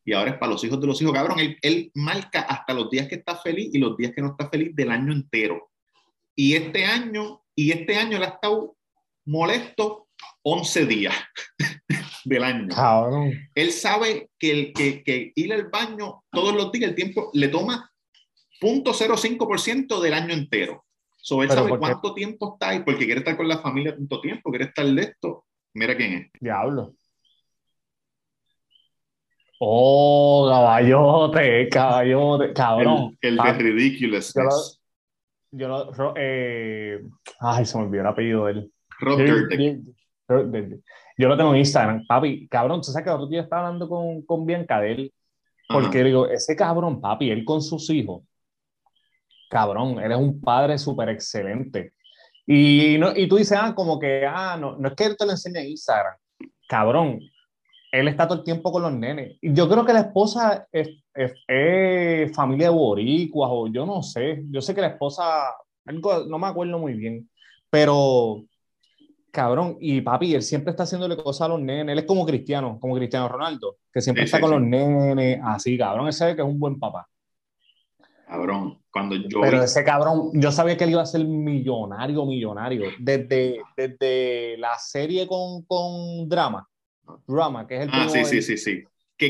Y 0.05 0.13
ahora 0.13 0.33
es 0.33 0.37
para 0.37 0.53
los 0.53 0.63
hijos 0.63 0.79
de 0.79 0.87
los 0.87 1.01
hijos. 1.01 1.15
Cabrón, 1.15 1.41
él, 1.41 1.57
él 1.63 1.91
marca 1.95 2.41
hasta 2.43 2.75
los 2.75 2.91
días 2.91 3.09
que 3.09 3.15
está 3.15 3.37
feliz 3.37 3.71
y 3.73 3.79
los 3.79 3.97
días 3.97 4.13
que 4.15 4.21
no 4.21 4.33
está 4.33 4.51
feliz 4.51 4.77
del 4.77 4.91
año 4.91 5.13
entero. 5.13 5.71
Y 6.35 6.55
este 6.55 6.85
año, 6.85 7.43
y 7.55 7.71
este 7.71 7.97
año 7.97 8.19
él 8.19 8.25
ha 8.25 8.29
estado 8.29 8.77
molesto 9.25 10.04
11 10.43 10.87
días 10.87 11.15
del 12.25 12.45
año. 12.45 12.69
Él 13.55 13.73
sabe 13.73 14.31
que, 14.39 14.51
el, 14.51 14.73
que, 14.73 15.03
que, 15.03 15.33
ir 15.35 15.53
al 15.53 15.69
baño 15.69 16.23
todos 16.31 16.55
los 16.55 16.71
días, 16.73 16.91
el 16.91 16.95
tiempo 16.95 17.31
le 17.33 17.49
toma 17.49 17.91
0.05% 18.61 20.01
del 20.01 20.15
año 20.15 20.35
entero. 20.35 20.85
So, 21.17 21.43
él 21.43 21.51
sabe 21.51 21.79
cuánto 21.79 22.13
tiempo 22.13 22.53
está 22.55 22.71
ahí, 22.71 22.81
porque 22.85 23.07
quiere 23.07 23.21
estar 23.21 23.37
con 23.37 23.49
la 23.49 23.59
familia 23.59 23.97
tanto 23.97 24.21
tiempo, 24.21 24.51
quiere 24.51 24.67
estar 24.67 24.85
de 24.85 25.03
esto. 25.03 25.47
Mira 25.73 25.97
quién 25.97 26.13
es. 26.13 26.31
Diablo. 26.39 26.95
Oh, 29.59 30.47
caballote, 30.51 31.69
caballote, 31.71 32.53
cabrón. 32.53 33.17
El, 33.23 33.37
de 33.37 33.53
Ridiculousness. 33.55 34.83
Yo 35.53 35.69
lo, 35.69 36.15
eh, 36.17 37.01
ay, 37.41 37.65
se 37.65 37.79
me 37.79 37.85
olvidó 37.85 38.03
el 38.03 38.09
apellido 38.09 38.45
de 38.45 38.53
él. 38.53 38.73
Rob 39.01 39.19
yo 40.29 41.29
lo 41.29 41.37
tengo 41.37 41.53
en 41.53 41.59
Instagram, 41.59 42.07
papi, 42.07 42.49
cabrón, 42.49 42.81
tú 42.81 42.91
sabes 42.91 43.05
que 43.05 43.11
el 43.11 43.17
otro 43.17 43.29
día 43.29 43.43
estaba 43.43 43.67
hablando 43.67 43.89
con, 43.89 44.23
con 44.23 44.47
Bianca 44.47 44.81
de 44.81 44.93
él, 44.93 45.15
porque 45.69 46.03
digo, 46.05 46.27
ese 46.29 46.57
cabrón, 46.57 47.01
papi, 47.01 47.31
él 47.31 47.45
con 47.45 47.63
sus 47.63 47.89
hijos, 47.91 48.23
cabrón, 49.51 49.99
eres 49.99 50.19
un 50.19 50.41
padre 50.41 50.79
súper 50.79 51.11
excelente. 51.11 51.93
Y, 52.47 52.97
no, 52.99 53.17
y 53.17 53.27
tú 53.29 53.37
dices, 53.37 53.57
ah, 53.61 53.75
como 53.75 53.99
que, 53.99 54.27
ah, 54.27 54.57
no, 54.61 54.77
no 54.77 54.89
es 54.89 54.95
que 54.95 55.05
él 55.05 55.17
te 55.17 55.25
lo 55.25 55.33
enseñe 55.33 55.59
en 55.59 55.71
Instagram. 55.71 56.15
Cabrón, 56.69 57.21
él 57.91 58.09
está 58.09 58.27
todo 58.27 58.39
el 58.39 58.45
tiempo 58.45 58.73
con 58.73 58.83
los 58.83 58.93
nenes. 58.93 59.39
Yo 59.41 59.69
creo 59.69 59.85
que 59.85 59.93
la 59.93 60.01
esposa 60.01 60.67
es, 60.73 60.89
es, 61.15 62.35
familia 62.35 62.69
de 62.69 62.75
boricuas 62.75 63.51
o 63.53 63.69
yo 63.69 63.87
no 63.87 64.03
sé. 64.03 64.43
Yo 64.51 64.61
sé 64.61 64.75
que 64.75 64.81
la 64.81 64.89
esposa, 64.89 65.55
no 65.87 66.39
me 66.39 66.47
acuerdo 66.47 66.79
muy 66.79 66.95
bien, 66.95 67.31
pero 67.71 68.45
cabrón, 69.35 69.77
y 69.81 70.01
papi, 70.01 70.35
él 70.35 70.43
siempre 70.43 70.71
está 70.71 70.85
haciéndole 70.85 71.17
cosas 71.17 71.47
a 71.47 71.49
los 71.49 71.61
nenes. 71.61 71.93
Él 71.93 71.99
es 71.99 72.05
como 72.05 72.25
Cristiano, 72.25 72.79
como 72.81 72.95
Cristiano 72.95 73.29
Ronaldo, 73.29 73.79
que 73.93 74.01
siempre 74.01 74.25
está 74.25 74.41
con 74.41 74.53
los 74.53 74.63
nenes, 74.63 75.41
así, 75.45 75.77
cabrón. 75.77 76.07
Él 76.07 76.13
sabe 76.13 76.37
que 76.37 76.43
es 76.43 76.49
un 76.49 76.59
buen 76.59 76.79
papá. 76.79 77.07
Cabrón, 78.27 78.81
cuando 78.91 79.17
yo. 79.17 79.41
Pero 79.43 79.63
ese 79.63 79.85
cabrón, 79.85 80.31
yo 80.35 80.51
sabía 80.53 80.77
que 80.77 80.85
él 80.85 80.91
iba 80.91 81.03
a 81.03 81.07
ser 81.07 81.25
millonario, 81.25 82.25
millonario. 82.25 82.91
Desde, 82.99 83.61
desde 83.77 84.57
la 84.57 84.79
serie 84.79 85.27
con, 85.27 85.63
con 85.65 86.29
Drama, 86.29 86.67
Drama, 87.27 87.67
que 87.67 87.77
es 87.77 87.83
el. 87.83 87.91
Ah, 87.93 88.09
sí, 88.09 88.25
sí, 88.25 88.41
sí, 88.41 88.57
sí. 88.57 88.85
Que 89.17 89.27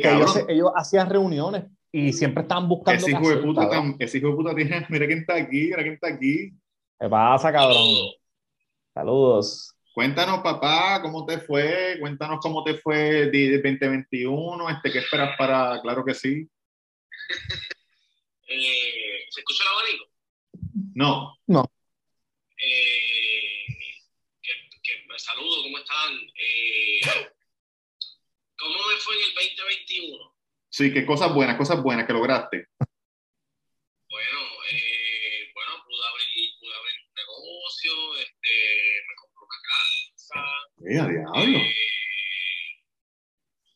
ellos, 0.48 0.72
hacían 0.76 1.10
reuniones 1.10 1.64
y 1.90 2.12
siempre 2.12 2.42
estaban 2.42 2.68
buscando. 2.68 2.98
Ese 2.98 3.10
hijo, 3.10 3.28
de 3.28 3.36
puta, 3.38 3.68
ese 3.98 4.18
hijo 4.18 4.28
de 4.28 4.34
puta 4.34 4.54
tiene. 4.54 4.86
Mira 4.88 5.06
quién 5.06 5.18
está 5.20 5.34
aquí, 5.34 5.60
mira 5.64 5.82
quién 5.82 5.94
está 5.94 6.08
aquí. 6.08 6.52
¿Qué 7.00 7.08
pasa, 7.08 7.50
cabrón? 7.50 7.76
Saludos. 8.94 9.73
Cuéntanos, 9.94 10.40
papá, 10.40 11.00
cómo 11.00 11.24
te 11.24 11.38
fue, 11.38 11.98
cuéntanos 12.00 12.40
cómo 12.40 12.64
te 12.64 12.74
fue 12.74 13.30
de 13.30 13.62
2021, 13.62 14.68
este, 14.70 14.90
¿qué 14.90 14.98
esperas 14.98 15.36
para, 15.38 15.80
claro 15.82 16.04
que 16.04 16.14
sí? 16.14 16.48
Eh, 18.46 19.26
¿Se 19.30 19.40
escucha 19.40 19.64
el 19.64 19.70
abanico? 19.70 20.04
No. 20.94 21.38
No. 21.46 21.64
Eh, 22.58 23.66
que, 24.42 24.52
que, 24.82 25.18
saludo, 25.18 25.62
¿cómo 25.62 25.78
están? 25.78 26.12
Eh, 26.38 27.00
¿Cómo 28.58 28.74
me 28.74 28.96
fue 28.96 29.14
en 29.14 29.22
el 29.22 29.34
2021? 29.34 30.36
Sí, 30.68 30.92
qué 30.92 31.06
cosas 31.06 31.32
buenas, 31.32 31.56
cosas 31.56 31.82
buenas 31.82 32.06
que 32.06 32.12
lograste. 32.12 32.66
Bueno, 34.10 34.40
eh, 34.70 35.50
bueno, 35.54 35.82
pude 35.86 36.06
abrir, 36.06 36.50
pude 36.60 36.74
abrir 36.74 36.94
un 37.08 37.14
negocio, 37.14 38.16
este, 38.18 39.04
me 39.08 39.14
Mira, 40.76 41.08
diablo. 41.08 41.58
Eh, 41.58 41.74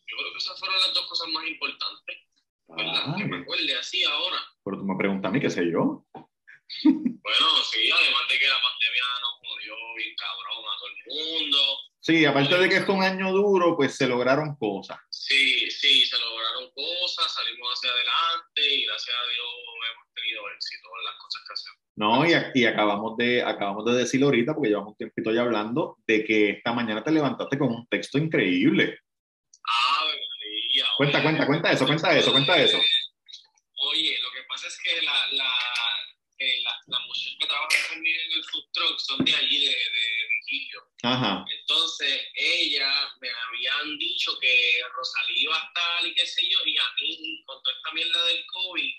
yo 0.06 0.16
creo 0.16 0.32
que 0.32 0.38
esas 0.38 0.58
fueron 0.58 0.80
las 0.80 0.94
dos 0.94 1.06
cosas 1.06 1.28
más 1.28 1.46
importantes. 1.46 2.16
¿Verdad? 2.68 3.16
que 3.16 3.24
me 3.24 3.38
acuerde 3.38 3.78
así 3.78 4.04
ahora. 4.04 4.36
Pero 4.62 4.76
tú 4.78 4.84
me 4.84 4.96
preguntas 4.96 5.30
a 5.30 5.32
mí, 5.32 5.40
¿qué 5.40 5.48
sé 5.48 5.64
yo? 5.70 6.04
bueno, 6.84 7.46
sí, 7.64 7.90
además 7.90 8.28
de 8.28 8.38
que 8.38 8.46
la 8.46 8.60
pandemia 8.60 9.04
nos 9.22 9.34
jodió 9.40 9.74
bien 9.96 10.14
cabrón 10.16 10.64
a 10.68 10.78
todo 10.78 10.88
el 10.88 11.40
mundo. 11.40 11.58
Sí, 12.00 12.24
aparte 12.24 12.58
de 12.58 12.68
que 12.68 12.82
fue 12.82 12.94
un 12.94 13.02
año 13.02 13.32
duro, 13.32 13.76
pues 13.76 13.96
se 13.96 14.06
lograron 14.06 14.56
cosas. 14.56 14.98
Sí, 15.10 15.70
sí, 15.70 16.04
se 16.04 16.18
lograron 16.18 16.70
cosas, 16.72 17.32
salimos 17.34 17.72
hacia 17.72 17.90
adelante 17.90 18.74
y 18.74 18.84
gracias 18.84 19.16
a 19.16 19.26
Dios 19.28 19.48
hemos 19.92 20.14
tenido 20.14 20.48
éxito 20.50 20.88
en 20.98 21.04
las 21.04 21.14
cosas 21.16 21.42
que 21.46 21.52
hacemos. 21.54 21.87
No, 21.98 22.24
y, 22.24 22.32
y 22.54 22.64
acabamos, 22.64 23.16
de, 23.16 23.42
acabamos 23.42 23.84
de 23.84 23.92
decirlo 23.98 24.26
ahorita, 24.26 24.54
porque 24.54 24.68
llevamos 24.68 24.92
un 24.92 24.96
tiempito 24.96 25.32
ya 25.32 25.42
hablando, 25.42 25.98
de 26.06 26.24
que 26.24 26.50
esta 26.50 26.72
mañana 26.72 27.02
te 27.02 27.10
levantaste 27.10 27.58
con 27.58 27.74
un 27.74 27.88
texto 27.88 28.18
increíble. 28.18 29.00
Ah, 29.66 30.04
Cuenta, 30.96 31.22
cuenta, 31.22 31.46
cuenta 31.46 31.72
eso, 31.72 31.86
cuenta 31.86 32.16
eso, 32.16 32.30
cuenta 32.30 32.56
eso. 32.56 32.78
Oye, 33.90 34.16
lo 34.22 34.30
que 34.30 34.42
pasa 34.48 34.68
es 34.68 34.78
que 34.80 35.02
la, 35.02 35.26
la, 35.32 35.50
eh, 36.38 36.62
la, 36.62 36.70
las 36.86 37.00
muchachas 37.06 37.36
que 37.38 37.94
conmigo 37.94 38.18
en 38.26 38.32
el 38.32 38.44
food 38.44 38.64
truck 38.72 38.98
son 39.00 39.24
de 39.24 39.34
allí, 39.34 39.58
de, 39.58 39.70
de 39.70 40.28
Vigilio. 40.30 40.82
Ajá. 41.02 41.44
Entonces, 41.50 42.20
ella 42.34 42.92
me 43.20 43.28
habían 43.28 43.98
dicho 43.98 44.38
que 44.40 44.80
Rosalía 44.94 45.42
iba 45.42 45.56
a 45.56 45.66
estar 45.66 46.06
y 46.06 46.14
qué 46.14 46.26
sé 46.26 46.42
yo, 46.48 46.58
y 46.64 46.76
a 46.78 46.94
mí, 47.00 47.42
con 47.44 47.62
toda 47.62 47.76
esta 47.76 47.92
mierda 47.92 48.24
del 48.26 48.46
COVID, 48.46 48.92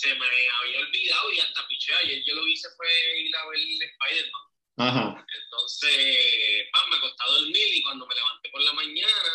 se 0.00 0.14
me 0.14 0.26
había 0.26 0.80
olvidado 0.80 1.32
y 1.32 1.40
hasta 1.40 1.66
piché. 1.68 1.94
Ayer 1.94 2.22
yo 2.24 2.34
lo 2.34 2.46
hice 2.48 2.68
fue 2.76 2.88
ir 3.20 3.36
a 3.36 3.46
ver 3.48 3.58
Spider-Man. 3.58 4.42
Ajá. 4.78 5.26
Entonces, 5.42 6.66
me 6.90 6.96
acosté 6.96 7.22
a 7.22 7.32
dormir 7.32 7.68
y 7.74 7.82
cuando 7.82 8.06
me 8.06 8.14
levanté 8.14 8.48
por 8.50 8.62
la 8.62 8.72
mañana, 8.72 9.32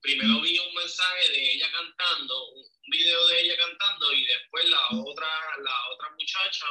primero 0.00 0.40
vi 0.40 0.58
un 0.58 0.74
mensaje 0.74 1.28
de 1.28 1.52
ella 1.52 1.70
cantando, 1.70 2.48
un 2.52 2.64
video 2.90 3.26
de 3.26 3.40
ella 3.42 3.56
cantando 3.58 4.12
y 4.14 4.24
después 4.24 4.64
la 4.66 4.80
otra, 4.96 5.28
la 5.62 5.90
otra 5.90 6.10
muchacha 6.18 6.66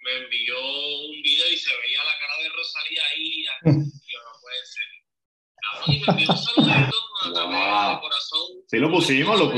me 0.00 0.16
envió 0.18 0.60
un 0.60 1.22
video 1.22 1.50
y 1.50 1.56
se 1.56 1.74
veía 1.74 2.04
la 2.04 2.18
cara 2.18 2.42
de 2.42 2.48
Rosalía 2.50 3.02
ahí. 3.06 3.44
Yo 3.64 4.22
no 4.22 4.40
puede 4.42 4.66
ser. 4.66 4.97
Me 5.86 5.94
envió 6.06 6.30
un 6.30 6.38
saludito 6.38 7.08
corazón. 8.00 8.48
Sí, 8.66 8.78
lo 8.78 8.90
pusimos, 8.90 9.38
lo, 9.38 9.52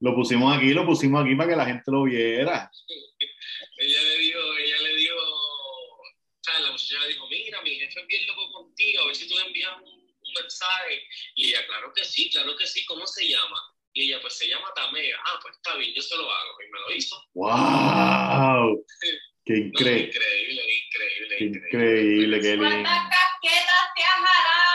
lo 0.00 0.14
pusimos 0.14 0.56
aquí, 0.56 0.72
lo 0.72 0.86
pusimos 0.86 1.22
aquí 1.24 1.34
para 1.34 1.50
que 1.50 1.56
la 1.56 1.66
gente 1.66 1.90
lo 1.90 2.04
viera. 2.04 2.70
ella 3.78 4.02
le 4.02 4.18
dijo, 4.18 4.38
ella 4.58 4.76
le 4.82 4.96
dijo, 4.96 5.16
o 5.16 6.42
sea, 6.42 6.60
la 6.60 6.70
muchacha 6.70 7.00
le 7.00 7.08
dijo, 7.08 7.28
mira, 7.28 7.62
mi 7.62 7.70
jefe 7.76 8.00
es 8.00 8.06
bien 8.06 8.26
loco 8.26 8.52
contigo, 8.52 9.02
a 9.02 9.06
ver 9.06 9.16
si 9.16 9.28
tú 9.28 9.34
le 9.34 9.46
envías 9.46 9.72
un 9.82 10.32
mensaje. 10.42 11.02
Y 11.34 11.48
ella, 11.48 11.66
claro 11.66 11.92
que 11.94 12.04
sí, 12.04 12.30
claro 12.30 12.56
que 12.56 12.66
sí, 12.66 12.84
¿cómo 12.84 13.06
se 13.06 13.28
llama? 13.28 13.58
Y 13.92 14.04
ella, 14.04 14.20
pues 14.20 14.34
se 14.34 14.46
llama 14.46 14.72
Tamega. 14.74 15.18
Ah, 15.24 15.38
pues 15.42 15.56
está 15.56 15.76
bien, 15.76 15.92
yo 15.94 16.02
se 16.02 16.16
lo 16.16 16.30
hago. 16.30 16.62
Y 16.62 16.70
me 16.70 16.78
lo 16.78 16.94
hizo. 16.94 17.16
¡Wow! 17.34 18.86
¡Qué 19.44 19.56
increíble! 19.56 20.04
increíble, 20.04 20.62
increíble, 20.62 21.36
qué 21.38 21.44
increíble! 21.44 22.40
¡Qué 22.40 22.56
lindo! 22.56 22.68
¿Cuántas 22.68 23.08
casquetas 23.10 23.84
te 23.96 24.02
has 24.02 24.20
jalado? 24.20 24.69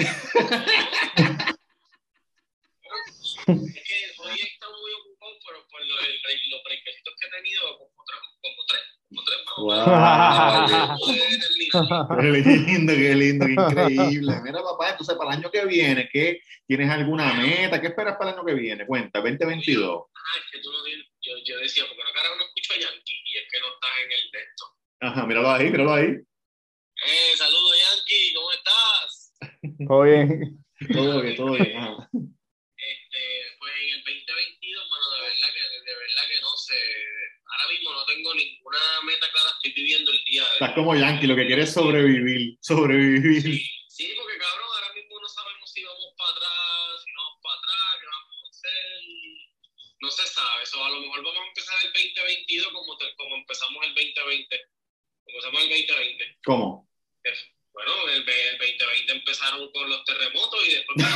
Es 0.00 0.16
que 3.46 3.96
hoy 4.18 4.34
he 4.40 4.46
estado 4.46 4.78
muy 4.80 4.92
ocupado 4.92 5.32
por, 5.44 5.54
por 5.68 5.80
los, 5.80 6.00
los 6.00 6.60
que 6.64 7.26
he 7.26 7.30
tenido, 7.30 7.78
como 7.78 7.90
tres, 8.06 8.20
como 8.40 9.22
tres 9.24 9.40
qué 12.44 12.56
lindo, 12.56 12.92
qué 12.94 13.14
lindo, 13.14 13.46
qué 13.46 13.52
increíble. 13.52 14.32
Mira, 14.42 14.62
papá, 14.62 14.90
entonces 14.90 15.16
para 15.16 15.30
el 15.32 15.38
año 15.38 15.50
que 15.50 15.64
viene, 15.66 16.08
¿qué, 16.12 16.42
¿tienes 16.66 16.90
alguna 16.90 17.32
meta? 17.34 17.80
¿Qué 17.80 17.88
esperas 17.88 18.16
para 18.16 18.30
el 18.30 18.36
año 18.36 18.46
que 18.46 18.54
viene? 18.54 18.86
Cuenta, 18.86 19.20
2022. 19.20 20.06
Ah, 20.14 20.20
es 20.38 20.50
que 20.50 20.60
tú 20.60 20.72
no 20.72 20.78
yo, 21.22 21.34
yo 21.44 21.58
decía, 21.58 21.84
porque 21.86 22.02
no 22.02 22.12
carajo 22.12 22.36
no 22.36 22.44
escucho 22.44 22.72
a 22.74 22.76
Yankee 22.76 23.22
y 23.24 23.38
es 23.38 23.44
que 23.50 23.60
no 23.60 23.66
estás 23.74 23.90
en 24.04 24.12
el 24.12 24.30
texto. 24.30 24.64
Ajá, 25.00 25.26
míralo 25.26 25.50
ahí, 25.50 25.70
míralo 25.70 25.94
ahí. 25.94 26.06
Eh, 26.06 27.36
saludos 27.36 27.76
Yankee, 27.78 28.34
¿cómo 28.34 28.52
estás? 28.52 29.19
Todo 29.88 30.02
bien. 30.02 30.64
todo 30.92 31.20
bien, 31.20 31.36
todo 31.36 31.52
bien. 31.52 31.76
Este, 32.80 33.22
pues 33.58 33.72
en 33.76 33.88
el 33.92 34.04
2022, 34.04 34.88
mano, 34.88 35.06
de 35.12 35.20
verdad 35.20 35.48
que, 35.52 35.62
de 35.84 35.96
verdad 35.96 36.24
que 36.28 36.40
no 36.40 36.56
sé 36.56 36.80
ahora 37.50 37.68
mismo 37.72 37.92
no 37.92 38.04
tengo 38.06 38.34
ninguna 38.34 38.78
meta 39.04 39.26
clara, 39.32 39.50
estoy 39.50 39.72
viviendo 39.72 40.12
el 40.12 40.24
día. 40.24 40.42
De 40.42 40.54
Estás 40.54 40.72
como 40.74 40.94
Yankee, 40.94 41.26
lo 41.26 41.36
que 41.36 41.46
quieres 41.46 41.68
es 41.68 41.74
sobrevivir, 41.74 42.56
sobrevivir. 42.60 43.42
Sí, 43.42 43.66
sí, 43.88 44.12
porque 44.16 44.38
cabrón, 44.38 44.68
ahora 44.74 44.94
mismo 44.94 45.20
no 45.20 45.28
sabemos 45.28 45.70
si 45.70 45.82
vamos 45.82 46.14
para 46.16 46.30
atrás, 46.30 47.04
si 47.04 47.10
no 47.12 47.22
vamos 47.22 47.40
para 47.42 47.58
atrás, 47.58 47.90
qué 48.00 48.06
vamos 48.06 48.36
a 48.40 48.50
hacer. 48.50 48.80
No 50.00 50.10
se 50.10 50.26
sabe, 50.26 50.62
eso 50.62 50.84
a 50.84 50.90
lo 50.90 51.00
mejor 51.00 51.22
vamos 51.22 51.42
a 51.44 51.48
empezar 51.48 51.76
el 51.84 51.92
2022 51.92 52.72
como, 52.72 52.96
como 53.16 53.36
empezamos 53.36 53.84
el 53.84 53.94
2020. 53.94 54.60
Empezamos 55.26 55.62
el 55.62 55.68
2020. 55.68 56.38
¿Cómo? 56.44 56.88
Bueno, 57.72 57.92
el, 58.08 58.28
el 58.28 58.58
2020 58.58 59.12
empezaron 59.12 59.70
con 59.72 59.88
los 59.88 60.04
terremotos 60.04 60.60
y 60.66 60.74
después... 60.74 61.06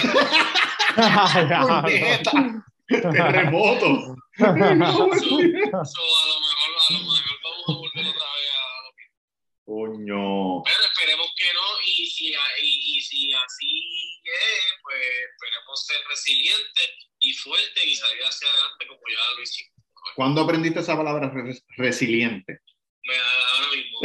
Terremoto. 2.87 4.17
so, 4.37 4.45
a, 4.45 4.53
lo 4.53 4.75
mejor, 4.75 5.11
a 5.11 6.93
lo 6.93 7.01
mejor 7.01 7.39
vamos 7.43 7.65
a 7.69 7.73
volver 7.73 8.07
otra 8.07 8.29
vez 8.35 8.51
a 8.55 8.83
lo 8.85 8.93
mismo. 8.93 9.17
Coño. 9.65 10.63
Pero 10.65 10.83
esperemos 10.85 11.29
que 11.37 11.49
no, 11.55 11.67
y 11.87 12.07
si, 12.07 12.27
y, 12.29 12.99
y 12.99 13.01
si 13.01 13.33
así 13.33 14.21
es, 14.25 14.75
pues 14.83 15.01
esperemos 15.33 15.87
ser 15.87 15.97
resilientes 16.09 16.91
y 17.21 17.33
fuertes 17.33 17.85
y 17.85 17.97
salir 17.97 18.23
hacia 18.23 18.49
adelante 18.49 18.87
como 18.87 19.01
ya 19.09 19.37
lo 19.37 19.43
hicimos. 19.43 19.75
¿Cuándo 20.17 20.43
aprendiste 20.43 20.81
esa 20.81 20.97
palabra 20.97 21.33
resiliente? 21.77 22.61
Me 23.05 23.15
ahora 23.53 23.69
mismo. 23.75 23.99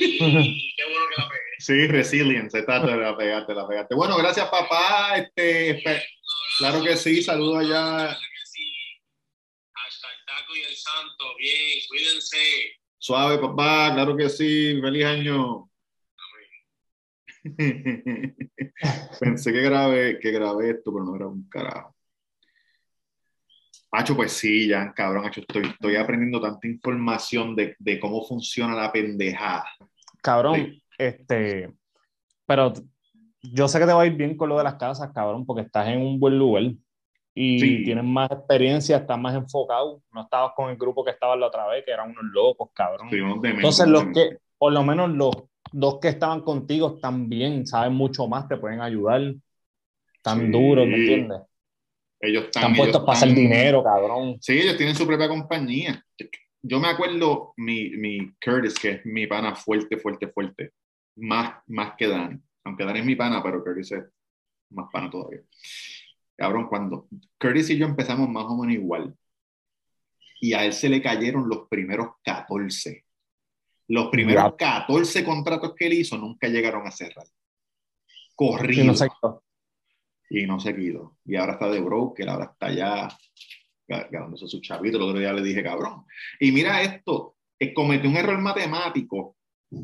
y, 0.00 0.74
qué 0.76 0.84
bueno 0.84 1.06
que 1.08 1.22
la 1.22 1.28
pegué. 1.28 1.40
Sí, 1.58 1.86
resilience, 1.86 2.58
está, 2.58 2.84
te 2.84 2.96
la 2.96 3.16
pegaste, 3.16 3.54
la 3.54 3.68
pegaste. 3.68 3.94
Bueno, 3.94 4.16
gracias 4.16 4.48
papá. 4.48 5.16
Este, 5.16 5.82
claro 6.58 6.82
que 6.82 6.96
sí, 6.96 7.22
saludos 7.22 7.58
allá 7.58 8.18
y 10.54 10.60
el 10.60 10.76
Santo, 10.76 11.24
bien, 11.38 11.80
cuídense. 11.88 12.36
Suave, 12.98 13.38
papá, 13.38 13.92
claro 13.94 14.16
que 14.16 14.28
sí, 14.28 14.80
feliz 14.80 15.04
año. 15.04 15.70
Pensé 19.20 19.52
que 19.52 19.60
grabé, 19.60 20.18
que 20.20 20.30
grabé 20.30 20.70
esto, 20.70 20.92
pero 20.92 21.04
no 21.04 21.16
era 21.16 21.26
un 21.26 21.48
carajo. 21.48 21.91
Hacho, 23.92 24.16
pues 24.16 24.32
sí, 24.32 24.68
ya, 24.68 24.92
cabrón, 24.94 25.26
Hacho, 25.26 25.40
estoy, 25.40 25.66
estoy 25.66 25.96
aprendiendo 25.96 26.40
tanta 26.40 26.66
información 26.66 27.54
de, 27.54 27.76
de 27.78 28.00
cómo 28.00 28.24
funciona 28.24 28.74
la 28.74 28.90
pendejada. 28.90 29.66
Cabrón, 30.22 30.74
este, 30.96 31.70
pero 32.46 32.72
yo 33.42 33.68
sé 33.68 33.78
que 33.78 33.86
te 33.86 33.92
va 33.92 34.02
a 34.02 34.06
ir 34.06 34.14
bien 34.14 34.36
con 34.36 34.48
lo 34.48 34.56
de 34.56 34.64
las 34.64 34.76
casas, 34.76 35.10
cabrón, 35.12 35.44
porque 35.44 35.62
estás 35.62 35.88
en 35.88 36.00
un 36.00 36.18
buen 36.18 36.38
lugar 36.38 36.62
y 37.34 37.84
tienes 37.84 38.04
más 38.04 38.30
experiencia, 38.30 38.98
estás 38.98 39.18
más 39.18 39.34
enfocado. 39.34 40.02
No 40.12 40.22
estabas 40.22 40.52
con 40.54 40.70
el 40.70 40.76
grupo 40.76 41.04
que 41.04 41.12
estaba 41.12 41.34
la 41.36 41.46
otra 41.46 41.66
vez, 41.66 41.84
que 41.84 41.92
eran 41.92 42.10
unos 42.10 42.24
locos, 42.32 42.70
cabrón. 42.74 43.08
Entonces, 43.10 43.86
los 43.88 44.04
que, 44.14 44.38
por 44.58 44.72
lo 44.72 44.82
menos 44.84 45.10
los 45.10 45.30
dos 45.72 45.98
que 46.00 46.08
estaban 46.08 46.42
contigo 46.42 46.98
también 47.00 47.66
saben 47.66 47.94
mucho 47.94 48.26
más, 48.26 48.48
te 48.48 48.56
pueden 48.56 48.80
ayudar. 48.80 49.34
Tan 50.22 50.52
duro, 50.52 50.86
¿me 50.86 50.96
entiendes? 50.96 51.40
Ellos 52.22 52.44
están, 52.44 52.72
puestos 52.74 53.02
para 53.02 53.18
hacer 53.18 53.34
dinero, 53.34 53.82
cabrón. 53.82 54.38
Sí, 54.40 54.52
ellos 54.52 54.76
tienen 54.76 54.94
su 54.94 55.04
propia 55.04 55.26
compañía. 55.26 56.04
Yo 56.62 56.78
me 56.78 56.86
acuerdo 56.86 57.52
mi, 57.56 57.90
mi 57.90 58.32
Curtis, 58.34 58.78
que 58.78 58.90
es 58.90 59.06
mi 59.06 59.26
pana 59.26 59.56
fuerte, 59.56 59.96
fuerte, 59.96 60.28
fuerte, 60.28 60.70
más, 61.16 61.56
más 61.66 61.94
que 61.98 62.06
Dani. 62.06 62.38
Aunque 62.64 62.84
Dani 62.84 63.00
es 63.00 63.04
mi 63.04 63.16
pana, 63.16 63.42
pero 63.42 63.64
Curtis 63.64 63.90
es 63.90 64.04
más 64.70 64.86
pana 64.92 65.10
todavía. 65.10 65.40
Cabrón, 66.36 66.68
cuando 66.68 67.08
Curtis 67.40 67.70
y 67.70 67.76
yo 67.76 67.86
empezamos 67.86 68.28
más 68.28 68.44
o 68.44 68.56
menos 68.56 68.74
igual, 68.74 69.16
y 70.40 70.52
a 70.54 70.64
él 70.64 70.72
se 70.72 70.88
le 70.88 71.02
cayeron 71.02 71.48
los 71.48 71.66
primeros 71.68 72.14
14. 72.22 73.04
Los 73.88 74.10
primeros 74.10 74.54
14 74.56 75.24
contratos 75.24 75.74
que 75.74 75.86
él 75.86 75.94
hizo 75.94 76.16
nunca 76.16 76.46
llegaron 76.46 76.86
a 76.86 76.92
cerrar. 76.92 77.26
Corrido 78.36 78.94
y 80.30 80.46
no 80.46 80.58
se 80.58 80.74
quitó. 80.74 81.16
Y 81.24 81.36
ahora 81.36 81.52
está 81.52 81.70
de 81.70 81.80
broker, 81.80 82.28
ahora 82.28 82.50
está 82.52 82.72
ya 82.72 83.08
ganándose 84.10 84.48
su 84.48 84.60
chavito. 84.60 84.96
El 84.96 85.04
otro 85.04 85.18
día 85.18 85.32
le 85.32 85.42
dije, 85.42 85.62
cabrón. 85.62 86.04
Y 86.40 86.52
mira 86.52 86.82
esto, 86.82 87.36
eh, 87.58 87.74
cometió 87.74 88.08
un 88.08 88.16
error 88.16 88.38
matemático 88.38 89.36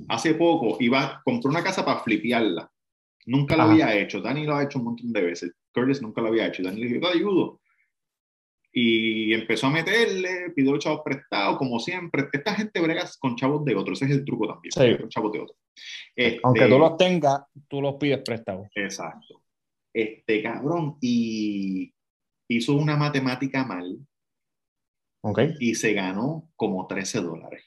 hace 0.09 0.35
poco. 0.35 0.77
Iba, 0.81 1.21
compró 1.25 1.51
una 1.51 1.63
casa 1.63 1.85
para 1.85 2.01
flipearla. 2.01 2.71
Nunca 3.27 3.57
lo 3.57 3.65
había 3.65 3.95
hecho. 3.95 4.21
Dani 4.21 4.45
lo 4.45 4.57
ha 4.57 4.65
hecho 4.65 4.79
un 4.79 4.87
montón 4.87 5.13
de 5.13 5.21
veces. 5.21 5.53
Curtis 5.75 6.01
nunca 6.01 6.23
lo 6.23 6.29
había 6.29 6.47
hecho. 6.47 6.63
Dani 6.63 6.81
le 6.81 6.89
dijo, 6.89 7.01
te 7.01 7.19
ayudo. 7.19 7.61
Y 8.73 9.35
empezó 9.35 9.67
a 9.67 9.71
meterle, 9.71 10.51
pidió 10.55 10.73
los 10.73 10.85
chavos 10.85 11.03
prestados, 11.05 11.59
como 11.59 11.79
siempre. 11.79 12.29
Esta 12.33 12.55
gente 12.55 12.81
brega 12.81 13.05
con 13.19 13.37
chavos 13.37 13.65
de 13.65 13.75
otros. 13.75 14.01
Ese 14.01 14.13
es 14.13 14.19
el 14.19 14.25
truco 14.25 14.47
también. 14.47 14.73
Sí. 14.73 14.97
Con 14.99 15.09
chavos 15.11 15.33
de 15.33 15.41
otros. 15.41 15.59
Aunque 16.43 16.61
tú 16.61 16.65
este 16.67 16.79
los 16.79 16.97
tengas, 16.97 17.41
tú 17.69 17.83
los 17.83 17.97
pides 17.97 18.21
prestados. 18.25 18.67
Exacto 18.75 19.43
este 20.03 20.43
cabrón, 20.43 20.97
y 21.01 21.95
hizo 22.49 22.75
una 22.75 22.97
matemática 22.97 23.65
mal. 23.65 23.99
Okay. 25.21 25.55
Y 25.59 25.75
se 25.75 25.93
ganó 25.93 26.51
como 26.57 26.87
13 26.87 27.21
dólares. 27.21 27.65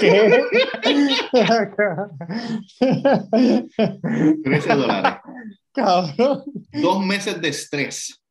¿Qué? 0.00 0.44
13 4.44 4.74
dólares. 4.74 5.20
Cabrón. 5.72 6.44
Dos 6.72 7.04
meses 7.04 7.40
de 7.40 7.48
estrés, 7.48 8.22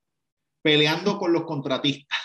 peleando 0.64 1.18
con 1.18 1.34
los 1.34 1.44
contratistas, 1.44 2.18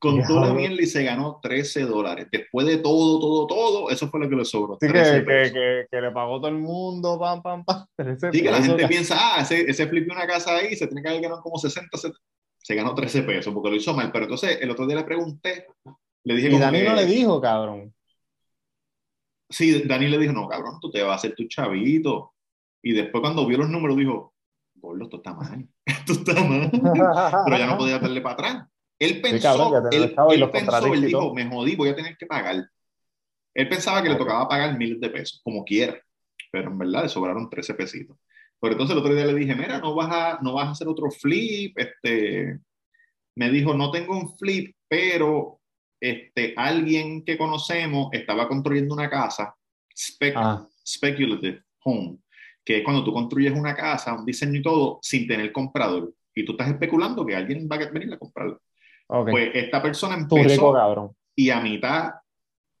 con 0.00 0.18
la 0.18 0.54
mierda 0.54 0.80
y 0.80 0.86
se 0.86 1.04
ganó 1.04 1.38
13 1.42 1.82
dólares. 1.82 2.26
Después 2.32 2.66
de 2.66 2.78
todo, 2.78 3.20
todo, 3.20 3.46
todo, 3.46 3.90
eso 3.90 4.08
fue 4.08 4.20
lo 4.20 4.28
que 4.28 4.36
le 4.36 4.44
sobró. 4.44 4.78
Sí, 4.80 4.86
que, 4.86 4.92
que, 4.92 5.86
que, 5.90 6.00
le 6.00 6.10
pagó 6.10 6.38
todo 6.38 6.48
el 6.48 6.56
mundo, 6.56 7.18
pam, 7.18 7.42
pam, 7.42 7.64
pam. 7.64 7.86
sí, 8.32 8.42
que 8.42 8.50
la 8.50 8.62
gente 8.62 8.88
piensa, 8.88 9.16
ah, 9.18 9.42
ese, 9.42 9.70
ese 9.70 9.86
flip 9.86 10.10
una 10.10 10.26
casa 10.26 10.56
ahí, 10.56 10.74
se 10.74 10.86
tiene 10.86 11.02
que 11.02 11.08
haber 11.08 11.20
ganado 11.20 11.42
como 11.42 11.58
60, 11.58 11.96
70. 11.96 12.18
se 12.58 12.74
ganó 12.74 12.94
13 12.94 13.22
pesos 13.22 13.52
porque 13.52 13.70
lo 13.70 13.76
hizo 13.76 13.92
mal. 13.92 14.10
Pero 14.10 14.24
entonces 14.24 14.58
el 14.60 14.70
otro 14.70 14.86
día 14.86 14.96
le 14.96 15.04
pregunté, 15.04 15.66
le 16.24 16.34
dije... 16.34 16.50
Y 16.50 16.58
Dani 16.58 16.82
no 16.82 16.94
le 16.94 17.04
dijo, 17.04 17.40
cabrón. 17.40 17.94
Sí, 19.50 19.82
Dani 19.82 20.08
le 20.08 20.18
dijo, 20.18 20.32
no, 20.32 20.48
cabrón, 20.48 20.78
tú 20.80 20.90
te 20.90 21.02
vas 21.02 21.12
a 21.12 21.16
hacer 21.16 21.34
tu 21.34 21.46
chavito. 21.46 22.32
Y 22.82 22.92
después 22.94 23.20
cuando 23.20 23.46
vio 23.46 23.58
los 23.58 23.68
números 23.68 23.98
dijo, 23.98 24.32
gordo, 24.76 25.04
esto 25.04 25.18
está 25.18 25.34
mal, 25.34 25.68
esto 25.84 26.12
está 26.14 26.34
mal. 26.42 26.70
Pero 27.44 27.58
ya 27.58 27.66
no 27.66 27.76
podía 27.76 27.98
darle 27.98 28.22
para 28.22 28.32
atrás. 28.32 28.69
Él 29.00 29.22
pensó, 29.22 29.72
él, 29.90 30.50
pensó, 30.50 30.92
él 30.92 31.06
dijo, 31.06 31.34
me 31.34 31.48
jodí, 31.48 31.74
voy 31.74 31.88
a 31.88 31.96
tener 31.96 32.18
que 32.18 32.26
pagar. 32.26 32.68
Él 33.54 33.68
pensaba 33.68 34.02
que 34.02 34.10
le 34.10 34.16
tocaba 34.16 34.46
pagar 34.46 34.76
miles 34.76 35.00
de 35.00 35.08
pesos, 35.08 35.40
como 35.42 35.64
quiera, 35.64 35.98
pero 36.52 36.70
en 36.70 36.76
verdad 36.76 37.04
le 37.04 37.08
sobraron 37.08 37.48
13 37.48 37.74
pesitos. 37.74 38.18
Pero 38.60 38.72
entonces 38.72 38.92
el 38.92 39.00
otro 39.00 39.14
día 39.14 39.24
le 39.24 39.34
dije, 39.34 39.54
mira, 39.54 39.78
no 39.78 39.94
vas 39.94 40.10
a, 40.12 40.38
no 40.42 40.52
vas 40.52 40.68
a 40.68 40.70
hacer 40.72 40.86
otro 40.86 41.10
flip, 41.10 41.78
este, 41.78 42.60
me 43.36 43.50
dijo, 43.50 43.72
no 43.72 43.90
tengo 43.90 44.18
un 44.18 44.36
flip, 44.36 44.76
pero 44.86 45.60
este, 45.98 46.52
alguien 46.58 47.24
que 47.24 47.38
conocemos 47.38 48.10
estaba 48.12 48.48
construyendo 48.48 48.92
una 48.92 49.08
casa, 49.08 49.56
ah. 50.34 50.66
speculative 50.86 51.62
home, 51.84 52.18
que 52.62 52.78
es 52.78 52.84
cuando 52.84 53.02
tú 53.02 53.14
construyes 53.14 53.54
una 53.54 53.74
casa, 53.74 54.12
un 54.12 54.26
diseño 54.26 54.58
y 54.60 54.62
todo, 54.62 54.98
sin 55.00 55.26
tener 55.26 55.52
comprador. 55.52 56.12
Y 56.34 56.44
tú 56.44 56.52
estás 56.52 56.68
especulando 56.68 57.24
que 57.24 57.34
alguien 57.34 57.66
va 57.66 57.76
a 57.76 57.90
venir 57.90 58.12
a 58.12 58.18
comprarla. 58.18 58.58
Pues 59.10 59.50
esta 59.54 59.82
persona 59.82 60.14
empezó 60.14 61.14
y 61.34 61.50
a 61.50 61.60
mitad 61.60 62.14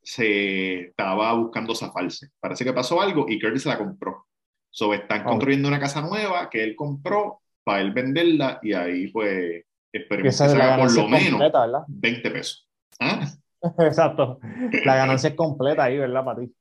se 0.02 0.80
estaba 0.88 1.32
buscando 1.34 1.74
zafarse. 1.74 2.28
Parece 2.38 2.64
que 2.64 2.72
pasó 2.72 3.00
algo 3.00 3.26
y 3.28 3.40
Curtis 3.40 3.66
la 3.66 3.78
compró. 3.78 4.26
So, 4.70 4.94
están 4.94 5.24
construyendo 5.24 5.66
una 5.66 5.80
casa 5.80 6.00
nueva 6.00 6.48
que 6.48 6.62
él 6.62 6.76
compró 6.76 7.40
para 7.64 7.80
él 7.80 7.90
venderla 7.92 8.60
y 8.62 8.72
ahí 8.72 9.08
pues 9.08 9.64
esperemos 9.92 10.38
que 10.38 10.46
por 10.46 10.92
lo 10.94 11.08
menos 11.08 11.40
20 11.88 12.30
pesos. 12.30 12.68
¿Ah? 13.00 13.26
Exacto. 13.78 14.38
La 14.84 14.94
ganancia 14.94 15.30
es 15.30 15.34
completa 15.34 15.84
ahí, 15.84 15.98
¿verdad, 15.98 16.24
para 16.24 16.40
ti? 16.40 16.52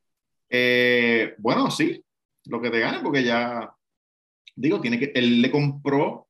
Eh, 0.49 1.35
bueno, 1.37 1.69
sí. 1.69 2.03
Lo 2.45 2.59
que 2.59 2.71
te 2.71 2.79
gane 2.79 2.99
porque 3.03 3.23
ya, 3.23 3.71
digo, 4.55 4.81
tiene 4.81 4.97
que, 4.97 5.11
él 5.13 5.41
le 5.41 5.51
compró, 5.51 6.27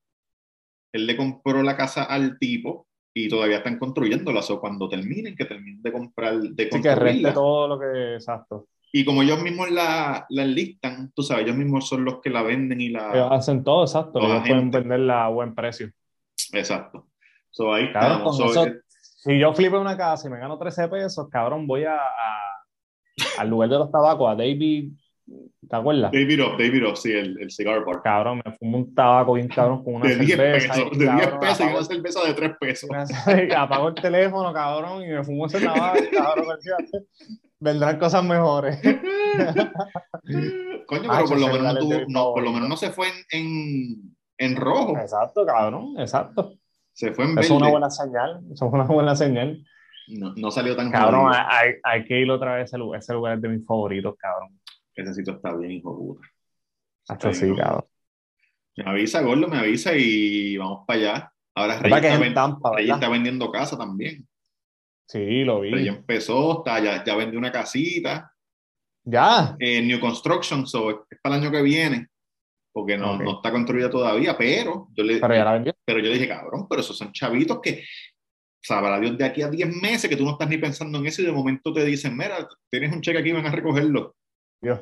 él 0.91 1.07
le 1.07 1.15
compró 1.15 1.63
la 1.63 1.77
casa 1.77 2.03
al 2.03 2.37
tipo 2.37 2.88
y 3.13 3.27
todavía 3.27 3.57
están 3.57 3.77
construyéndolas 3.77 4.49
o 4.51 4.59
cuando 4.59 4.87
terminen, 4.87 5.35
que 5.35 5.45
terminen 5.45 5.81
de 5.81 5.91
comprar, 5.91 6.39
de 6.39 6.69
sí, 6.71 6.81
que 6.81 6.95
reste 6.95 7.31
todo 7.31 7.67
lo 7.67 7.79
que, 7.79 8.15
exacto. 8.15 8.67
Y 8.91 9.05
como 9.05 9.21
ellos 9.21 9.41
mismos 9.43 9.69
la, 9.69 10.25
la 10.29 10.43
enlistan, 10.43 11.11
tú 11.13 11.21
sabes, 11.21 11.45
ellos 11.45 11.57
mismos 11.57 11.87
son 11.87 12.05
los 12.05 12.21
que 12.21 12.29
la 12.29 12.41
venden 12.41 12.81
y 12.81 12.89
la... 12.89 13.13
Ellos 13.13 13.29
hacen 13.31 13.63
todo, 13.63 13.83
exacto, 13.83 14.19
ellos 14.19 14.43
pueden 14.47 14.71
venderla 14.71 15.25
a 15.25 15.29
buen 15.29 15.53
precio. 15.53 15.91
Exacto. 16.53 17.07
So, 17.51 17.73
ahí 17.73 17.91
si 18.91 19.37
yo 19.37 19.53
flipo 19.53 19.79
una 19.79 19.97
casa 19.97 20.27
y 20.27 20.31
me 20.31 20.39
gano 20.39 20.57
13 20.57 20.87
pesos, 20.87 21.27
cabrón, 21.29 21.67
voy 21.67 21.83
a, 21.83 21.95
a 21.95 22.49
al 23.37 23.49
lugar 23.49 23.69
de 23.69 23.77
los 23.77 23.91
tabacos, 23.91 24.29
a 24.29 24.35
David 24.35 24.93
¿Te 25.69 25.75
acuerdas? 25.75 26.11
David 26.11 26.43
Off, 26.43 26.57
David 26.57 26.87
Off, 26.87 26.99
sí, 26.99 27.11
el, 27.11 27.39
el 27.39 27.51
cigar 27.51 27.85
bar. 27.85 28.01
Cabrón, 28.01 28.41
me 28.43 28.51
fumo 28.53 28.77
un 28.79 28.95
tabaco 28.95 29.33
bien 29.33 29.47
cabrón 29.47 29.83
con 29.83 29.95
una 29.95 30.09
de 30.09 30.15
cerveza. 30.25 30.73
10 30.73 30.89
pesos, 30.89 30.97
de 30.97 31.05
10 31.05 31.27
pesos 31.39 31.59
y 31.59 31.63
una 31.63 31.83
cerveza 31.83 32.23
de 32.25 32.33
3 32.33 32.51
pesos. 32.59 32.89
Apago 33.57 33.89
el 33.89 33.95
teléfono, 33.95 34.51
cabrón, 34.53 35.03
y 35.03 35.07
me 35.07 35.23
fumo 35.23 35.45
ese 35.45 35.61
tabaco, 35.61 35.99
cabrón. 36.11 36.57
Vendrán 37.59 37.99
cosas 37.99 38.23
mejores. 38.23 38.79
Coño, 40.87 41.09
pero 41.11 41.25
por 41.25 41.39
lo, 41.39 41.47
menos 41.47 41.73
no, 41.73 41.79
tuvo, 41.79 41.93
no, 42.07 42.33
por 42.33 42.41
lo 42.41 42.51
menos 42.51 42.67
no 42.67 42.77
se 42.77 42.89
fue 42.89 43.07
en, 43.09 43.13
en, 43.29 44.15
en 44.39 44.55
rojo. 44.55 44.97
Exacto, 44.97 45.45
cabrón, 45.45 45.93
exacto. 45.99 46.53
Se 46.93 47.11
fue 47.11 47.25
en 47.25 47.35
verde. 47.35 47.45
Eso 47.45 47.55
es 47.55 47.61
una 47.61 47.69
buena 47.69 47.89
señal, 47.91 48.41
eso 48.51 48.65
es 48.65 48.73
una 48.73 48.85
buena 48.85 49.15
señal. 49.15 49.63
No, 50.09 50.33
no 50.35 50.49
salió 50.49 50.75
tan 50.75 50.89
Cabrón, 50.91 51.31
hay, 51.33 51.73
hay, 51.83 52.03
que 52.05 52.19
ir 52.19 52.31
otra 52.31 52.55
vez 52.55 52.61
a 52.61 52.65
ese 52.65 52.77
lugar. 52.79 52.99
Ese 52.99 53.13
lugar 53.13 53.35
es 53.35 53.41
de 53.41 53.49
mis 53.49 53.65
favoritos, 53.65 54.15
cabrón. 54.17 54.58
Ese 54.99 55.13
sitio 55.13 55.33
está 55.33 55.55
bien, 55.55 55.71
hijo 55.71 55.97
puta. 55.97 56.27
Hasta 57.07 57.33
sí, 57.33 57.53
cabrón. 57.55 57.85
Me 58.75 58.89
avisa, 58.89 59.21
Gordo, 59.21 59.47
me 59.47 59.57
avisa 59.57 59.93
y 59.95 60.57
vamos 60.57 60.85
para 60.85 60.99
allá. 60.99 61.33
Ahora 61.55 61.79
Rey, 61.79 61.91
está, 61.91 63.09
vendiendo 63.09 63.51
casa 63.51 63.77
también. 63.77 64.27
Sí, 65.07 65.43
lo 65.43 65.61
vi. 65.61 65.71
Rey 65.71 65.87
empezó, 65.87 66.59
está, 66.59 66.79
ya, 66.79 67.03
ya 67.03 67.15
vendió 67.15 67.39
una 67.39 67.51
casita. 67.51 68.31
Ya. 69.03 69.55
Eh, 69.59 69.81
New 69.81 69.99
Construction, 69.99 70.67
so, 70.67 71.07
es 71.09 71.19
para 71.21 71.35
el 71.35 71.41
año 71.41 71.51
que 71.51 71.61
viene, 71.61 72.07
porque 72.71 72.97
no, 72.97 73.17
no 73.17 73.37
está 73.37 73.51
construida 73.51 73.89
todavía, 73.89 74.37
pero 74.37 74.89
yo 74.93 75.03
le 75.03 75.19
pero, 75.19 75.33
ya 75.33 75.45
la 75.45 75.53
vendió. 75.53 75.73
pero 75.83 75.99
yo 75.99 76.11
dije, 76.11 76.27
cabrón, 76.27 76.67
pero 76.69 76.81
esos 76.81 76.97
son 76.97 77.11
chavitos 77.11 77.59
que 77.61 77.83
sabrá 78.61 78.99
Dios 78.99 79.17
de 79.17 79.25
aquí 79.25 79.41
a 79.41 79.49
10 79.49 79.75
meses 79.81 80.09
que 80.09 80.15
tú 80.15 80.25
no 80.25 80.31
estás 80.31 80.49
ni 80.49 80.57
pensando 80.57 80.99
en 80.99 81.07
eso 81.07 81.21
y 81.21 81.25
de 81.25 81.31
momento 81.31 81.73
te 81.73 81.83
dicen, 81.85 82.15
mira, 82.15 82.47
tienes 82.69 82.93
un 82.93 83.01
cheque 83.01 83.17
aquí, 83.17 83.31
ven 83.31 83.45
a 83.45 83.51
recogerlo. 83.51 84.15
Dios. 84.61 84.81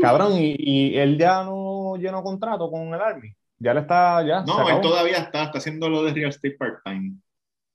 Cabrón, 0.00 0.32
y, 0.36 0.96
él 0.96 1.16
ya 1.18 1.44
no 1.44 1.96
llenó 1.96 2.22
contrato 2.22 2.70
con 2.70 2.88
el 2.88 3.00
Army. 3.00 3.32
Ya 3.58 3.72
le 3.72 3.80
está, 3.80 4.26
ya. 4.26 4.42
No, 4.42 4.68
él 4.68 4.80
todavía 4.80 5.18
está, 5.18 5.44
está 5.44 5.58
haciendo 5.58 5.88
lo 5.88 6.02
de 6.02 6.12
real 6.12 6.30
estate 6.30 6.56
part-time. 6.58 7.16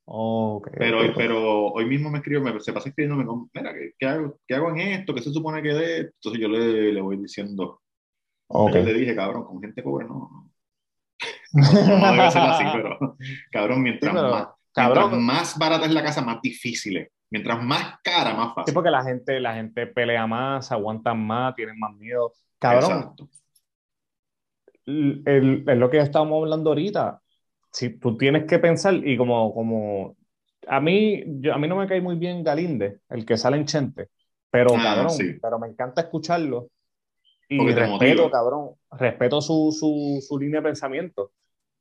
Okay, 0.06 0.74
pero, 0.78 1.00
hoy, 1.00 1.14
pero 1.16 1.68
hoy 1.68 1.86
mismo 1.86 2.10
me 2.10 2.18
escribió, 2.18 2.42
me, 2.42 2.60
se 2.60 2.74
pasa 2.74 2.90
escribiéndome, 2.90 3.48
mira, 3.54 3.74
¿qué, 3.98 4.06
hago, 4.06 4.38
¿qué 4.46 4.56
hago 4.56 4.70
en 4.72 4.80
esto? 4.80 5.14
¿Qué 5.14 5.22
se 5.22 5.32
supone 5.32 5.62
que 5.62 5.74
de? 5.74 5.98
Entonces 6.00 6.42
yo 6.42 6.50
le, 6.50 6.92
le 6.92 7.02
voy 7.02 7.18
diciendo. 7.18 7.82
Okay. 8.48 8.84
le 8.84 8.94
dije, 8.94 9.16
cabrón, 9.16 9.46
con 9.46 9.62
gente 9.62 9.82
pobre 9.82 10.06
no. 10.06 10.52
No, 11.54 12.12
debe 12.14 12.32
ser 12.32 12.42
así, 12.42 12.64
pero 12.74 13.18
cabrón, 13.52 13.82
mientras, 13.84 14.14
más, 14.14 14.48
cabrón, 14.74 15.24
más 15.24 15.58
barata 15.58 15.86
es 15.86 15.92
la 15.92 16.04
casa, 16.04 16.22
más 16.22 16.42
difícil 16.42 16.98
es. 16.98 17.10
Mientras 17.32 17.64
más 17.64 18.00
cara, 18.04 18.34
más 18.34 18.54
fácil. 18.54 18.72
Sí, 18.72 18.74
porque 18.74 18.92
la 18.92 19.04
gente, 19.04 19.40
la 19.40 19.56
gente 19.56 19.88
pelea 19.88 20.28
más, 20.28 20.70
aguantan 20.70 21.26
más, 21.26 21.56
tienen 21.56 21.80
más 21.80 21.96
miedo. 21.96 22.34
Cabrón. 22.60 22.92
Exacto. 22.92 23.30
Es 24.86 25.78
lo 25.78 25.90
que 25.90 26.00
estábamos 26.00 26.44
hablando 26.44 26.72
ahorita. 26.72 27.22
Si 27.72 27.98
tú 27.98 28.18
tienes 28.18 28.44
que 28.44 28.60
pensar, 28.60 28.96
y 28.96 29.16
como, 29.16 29.54
como 29.54 30.18
a 30.68 30.82
mí, 30.82 31.24
yo, 31.40 31.54
a 31.54 31.58
mí 31.58 31.70
no 31.70 31.78
me 31.78 31.88
cae 31.88 32.02
muy 32.02 32.18
bien 32.18 32.44
Galinde, 32.44 33.00
el 33.08 33.26
que 33.26 33.38
sale 33.38 33.56
en 33.56 33.66
Chente, 33.66 34.10
pero 34.50 34.72
ah, 34.76 34.84
cabrón, 34.84 35.14
pero 35.42 35.58
me 35.58 35.68
encanta 35.68 36.02
escucharlo. 36.02 36.68
Y 37.48 37.60
respeto, 37.72 38.30
cabrón, 38.30 38.72
respeto 38.92 39.42
su, 39.42 39.76
su, 39.78 40.20
su, 40.22 40.38
línea 40.38 40.60
de 40.60 40.68
pensamiento. 40.68 41.32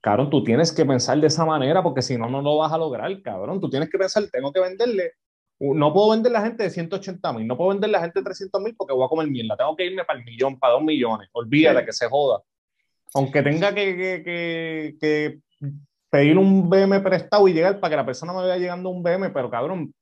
Cabrón, 0.00 0.30
tú 0.30 0.44
tienes 0.44 0.72
que 0.72 0.84
pensar 0.84 1.20
de 1.20 1.26
esa 1.26 1.44
manera 1.44 1.82
porque 1.82 2.02
si 2.02 2.16
no, 2.16 2.28
no 2.28 2.40
lo 2.40 2.58
vas 2.58 2.72
a 2.72 2.78
lograr, 2.78 3.20
cabrón. 3.22 3.60
Tú 3.60 3.68
tienes 3.68 3.90
que 3.90 3.98
pensar, 3.98 4.24
tengo 4.30 4.52
que 4.52 4.60
venderle 4.60 5.12
no 5.60 5.92
puedo 5.92 6.10
vender 6.10 6.32
la 6.32 6.40
gente 6.40 6.62
de 6.62 6.70
180 6.70 7.32
mil, 7.34 7.46
no 7.46 7.56
puedo 7.56 7.70
vender 7.70 7.90
la 7.90 8.00
gente 8.00 8.20
de 8.20 8.24
300 8.24 8.62
mil 8.62 8.74
porque 8.74 8.94
voy 8.94 9.04
a 9.04 9.08
comer 9.08 9.28
mierda. 9.28 9.56
Tengo 9.56 9.76
que 9.76 9.84
irme 9.84 10.04
para 10.04 10.18
el 10.18 10.24
millón, 10.24 10.58
para 10.58 10.72
dos 10.74 10.82
millones. 10.82 11.28
Olvídate 11.32 11.84
que 11.84 11.92
se 11.92 12.08
joda. 12.08 12.42
Aunque 13.14 13.42
tenga 13.42 13.74
que, 13.74 13.96
que, 13.96 14.96
que, 14.98 15.38
pedir 16.08 16.38
un 16.38 16.70
BM 16.70 17.00
prestado 17.00 17.46
y 17.46 17.52
llegar 17.52 17.78
para 17.78 17.90
que 17.90 17.96
la 17.96 18.06
persona 18.06 18.32
me 18.32 18.40
vaya 18.40 18.56
llegando 18.56 18.88
un 18.88 19.02
BM, 19.02 19.30
pero 19.30 19.50
cabrón, 19.50 19.92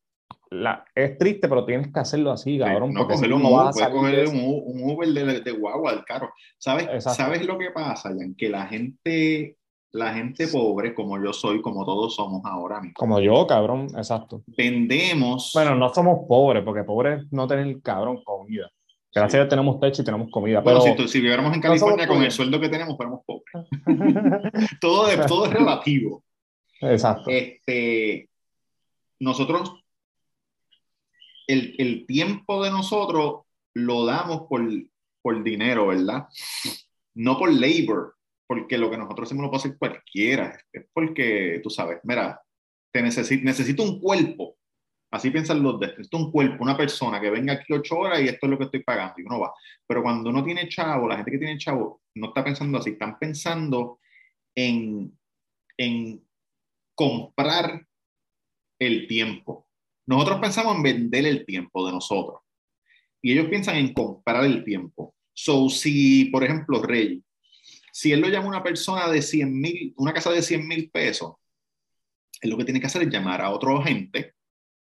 la, 0.51 0.85
es 0.95 1.19
triste, 1.19 1.49
pero 1.49 1.65
tienes 1.65 1.93
que 1.93 2.01
hacerlo 2.01 2.31
así, 2.31 2.59
cabrón. 2.59 2.95
no, 2.95 3.07
porque 3.07 3.33
un, 3.33 3.43
vas 3.43 3.81
a 3.83 3.91
coger 3.91 4.29
un, 4.29 4.39
un, 4.39 4.91
Uber 4.91 5.09
de, 5.09 5.41
de, 5.41 5.51
guagua, 5.53 5.93
del 5.93 6.05
carro. 6.05 6.33
¿Sabes, 6.57 7.05
¿Sabes 7.05 7.45
lo 7.45 7.59
que 7.59 7.71
pasa, 7.71 8.11
Jan? 8.11 8.35
Que 8.35 8.49
la 8.49 8.67
gente 8.67 9.58
la 9.93 10.13
gente 10.13 10.49
pobre, 10.49 10.95
como 10.95 11.23
yo 11.23 11.33
soy, 11.33 11.63
como 11.63 11.85
todos 11.85 12.15
somos 12.15 12.43
ahora 12.45 12.81
mismo. 12.81 12.95
Como 12.97 13.21
yo, 13.21 13.47
cabrón, 13.47 13.89
exacto. 13.97 14.43
Vendemos. 14.47 15.53
Bueno, 15.55 15.75
no 15.75 15.93
somos 15.93 16.27
pobres, 16.29 16.63
porque 16.63 16.85
pobres 16.85 17.25
no 17.31 17.47
tener, 17.47 17.81
cabrón, 17.81 18.23
comida. 18.23 18.71
Gracias 19.15 19.35
a 19.35 19.39
Dios 19.39 19.49
tenemos 19.49 19.81
techo 19.81 20.03
y 20.03 20.05
tenemos 20.05 20.31
comida. 20.31 20.61
Bueno, 20.61 20.83
si, 20.83 21.09
si, 21.09 21.21
viviéramos 21.21 21.55
en 21.55 21.63
California 21.63 22.07
con 22.07 22.23
el 22.23 22.31
sueldo 22.31 22.61
que 22.61 22.69
tenemos, 22.69 22.97
fuéramos 22.97 23.23
pobres. 23.25 23.67
todo, 24.81 25.09
todo 25.27 25.47
es 25.47 25.53
relativo. 25.53 26.23
Exacto. 26.81 27.31
Este, 27.31 28.29
nosotros, 29.19 29.73
el, 31.47 31.75
el 31.79 32.07
tiempo 32.07 32.63
de 32.63 32.71
nosotros 32.71 33.43
lo 33.73 34.05
damos 34.05 34.43
por, 34.49 34.63
por 35.23 35.43
dinero, 35.43 35.87
¿verdad? 35.87 36.29
No 37.15 37.39
por 37.39 37.51
labor 37.51 38.18
porque 38.49 38.79
lo 38.79 38.91
que 38.91 38.97
nosotros 38.97 39.29
hacemos 39.29 39.45
lo 39.45 39.51
puede 39.51 39.61
hacer 39.61 39.79
cualquiera. 39.79 40.59
Es 40.73 40.87
porque, 40.93 41.61
tú 41.63 41.69
sabes, 41.69 42.01
mira, 42.03 42.41
te 42.91 43.03
necesito, 43.03 43.45
necesito 43.45 43.83
un 43.83 44.01
cuerpo. 44.01 44.57
Así 45.11 45.31
piensan 45.31 45.63
los 45.63 45.79
de 45.79 45.89
necesito 45.89 46.17
un 46.17 46.33
cuerpo, 46.33 46.65
una 46.65 46.77
persona 46.77 47.21
que 47.21 47.31
venga 47.31 47.53
aquí 47.55 47.73
ocho 47.73 47.99
horas 47.99 48.21
y 48.21 48.29
esto 48.29 48.47
es 48.47 48.51
lo 48.51 48.59
que 48.59 48.65
estoy 48.65 48.83
pagando 48.83 49.15
y 49.19 49.23
uno 49.23 49.41
va. 49.41 49.53
Pero 49.87 50.03
cuando 50.03 50.31
uno 50.31 50.43
tiene 50.43 50.69
chavo, 50.69 51.07
la 51.07 51.17
gente 51.17 51.31
que 51.31 51.39
tiene 51.39 51.59
chavo 51.59 52.03
no 52.15 52.29
está 52.29 52.43
pensando 52.43 52.79
así, 52.79 52.91
están 52.91 53.19
pensando 53.19 54.01
en, 54.55 55.17
en 55.77 56.27
comprar 56.95 57.87
el 58.79 59.07
tiempo. 59.07 59.69
Nosotros 60.07 60.41
pensamos 60.41 60.77
en 60.77 60.83
vender 60.83 61.27
el 61.27 61.45
tiempo 61.45 61.85
de 61.87 61.93
nosotros 61.93 62.41
y 63.21 63.33
ellos 63.33 63.49
piensan 63.49 63.77
en 63.77 63.93
comprar 63.93 64.45
el 64.45 64.65
tiempo. 64.65 65.15
So, 65.35 65.69
si, 65.69 66.27
por 66.27 66.45
ejemplo, 66.45 66.83
Rey 66.83 67.23
si 67.99 68.13
él 68.13 68.21
lo 68.21 68.29
llama 68.29 68.47
una 68.47 68.63
persona 68.63 69.09
de 69.09 69.21
100 69.21 69.61
mil, 69.61 69.93
una 69.97 70.13
casa 70.13 70.31
de 70.31 70.41
100 70.41 70.69
mil 70.69 70.89
pesos, 70.89 71.35
él 72.41 72.51
lo 72.51 72.57
que 72.57 72.65
tiene 72.65 72.79
que 72.79 72.87
hacer 72.87 73.03
es 73.03 73.09
llamar 73.09 73.43
a 73.43 73.51
otro 73.51 73.77
agente 73.77 74.37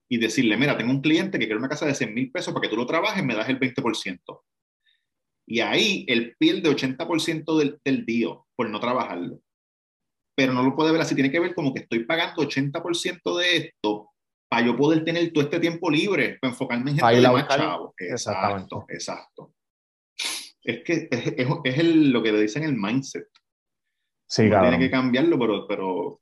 y 0.07 0.19
decirle, 0.19 0.59
mira, 0.59 0.77
tengo 0.77 0.91
un 0.91 1.01
cliente 1.01 1.39
que 1.39 1.47
quiere 1.47 1.59
una 1.59 1.71
casa 1.71 1.87
de 1.87 1.95
100 1.95 2.13
mil 2.13 2.31
pesos 2.31 2.53
para 2.53 2.61
que 2.61 2.69
tú 2.69 2.77
lo 2.77 2.85
trabajes, 2.85 3.25
me 3.25 3.35
das 3.35 3.49
el 3.49 3.59
20%. 3.59 4.43
Y 5.47 5.61
ahí 5.61 6.05
él 6.09 6.37
pierde 6.39 6.69
80% 6.69 7.59
del, 7.59 7.81
del 7.83 8.05
día 8.05 8.37
por 8.55 8.69
no 8.69 8.81
trabajarlo. 8.81 9.41
Pero 10.37 10.53
no 10.53 10.63
lo 10.63 10.77
puede 10.77 10.93
ver 10.93 11.01
así, 11.01 11.15
tiene 11.15 11.31
que 11.31 11.41
ver 11.41 11.55
como 11.55 11.73
que 11.73 11.81
estoy 11.81 12.05
pagando 12.05 12.43
80% 12.43 13.39
de 13.39 13.57
esto 13.57 14.11
para 14.51 14.67
yo 14.67 14.77
poder 14.77 15.07
tener 15.07 15.33
todo 15.33 15.43
este 15.43 15.59
tiempo 15.59 15.89
libre, 15.89 16.37
para 16.39 16.53
enfocarme 16.53 16.91
en 16.91 16.99
gente 16.99 17.29
más 17.31 17.49
chavo. 17.49 17.95
Exacto, 17.97 18.85
exacto 18.91 19.36
es 20.67 20.85
que 20.85 21.09
es, 21.11 21.27
es, 21.65 21.79
el, 21.79 22.11
lo 22.11 22.23
que 22.23 22.33
le 22.33 22.41
dicen 22.41 22.65
el 22.65 22.75
mindset. 22.75 23.29
Sí, 24.27 24.49
claro. 24.49 24.69
Tiene 24.69 24.85
que 24.85 24.91
cambiarlo, 24.91 25.39
pero, 25.39 25.67
pero... 25.67 26.21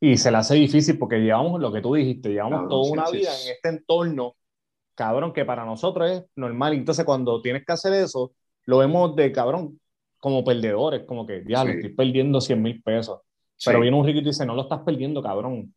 Y 0.00 0.16
se 0.16 0.30
le 0.30 0.38
hace 0.38 0.54
difícil 0.54 0.98
porque 0.98 1.18
llevamos 1.18 1.60
lo 1.60 1.72
que 1.72 1.80
tú 1.80 1.94
dijiste, 1.94 2.30
llevamos 2.30 2.68
toda 2.68 2.90
una 2.90 3.10
vida 3.10 3.30
en 3.30 3.52
este 3.52 3.68
entorno, 3.68 4.36
cabrón, 4.94 5.32
que 5.32 5.44
para 5.44 5.64
nosotros 5.64 6.10
es 6.10 6.24
normal. 6.36 6.74
Entonces, 6.74 7.04
cuando 7.04 7.40
tienes 7.40 7.64
que 7.64 7.72
hacer 7.72 7.92
eso, 7.92 8.32
lo 8.64 8.78
vemos 8.78 9.14
de 9.16 9.32
cabrón 9.32 9.80
como 10.18 10.44
perdedores, 10.44 11.04
como 11.04 11.26
que 11.26 11.44
ya, 11.46 11.64
lo 11.64 11.70
estoy 11.70 11.94
perdiendo 11.94 12.40
100 12.40 12.62
mil 12.62 12.82
pesos. 12.82 13.20
Pero 13.64 13.80
viene 13.80 13.96
un 13.96 14.04
rico 14.04 14.18
y 14.18 14.22
te 14.22 14.28
dice, 14.30 14.44
no 14.44 14.54
lo 14.54 14.62
estás 14.62 14.80
perdiendo, 14.80 15.22
cabrón 15.22 15.74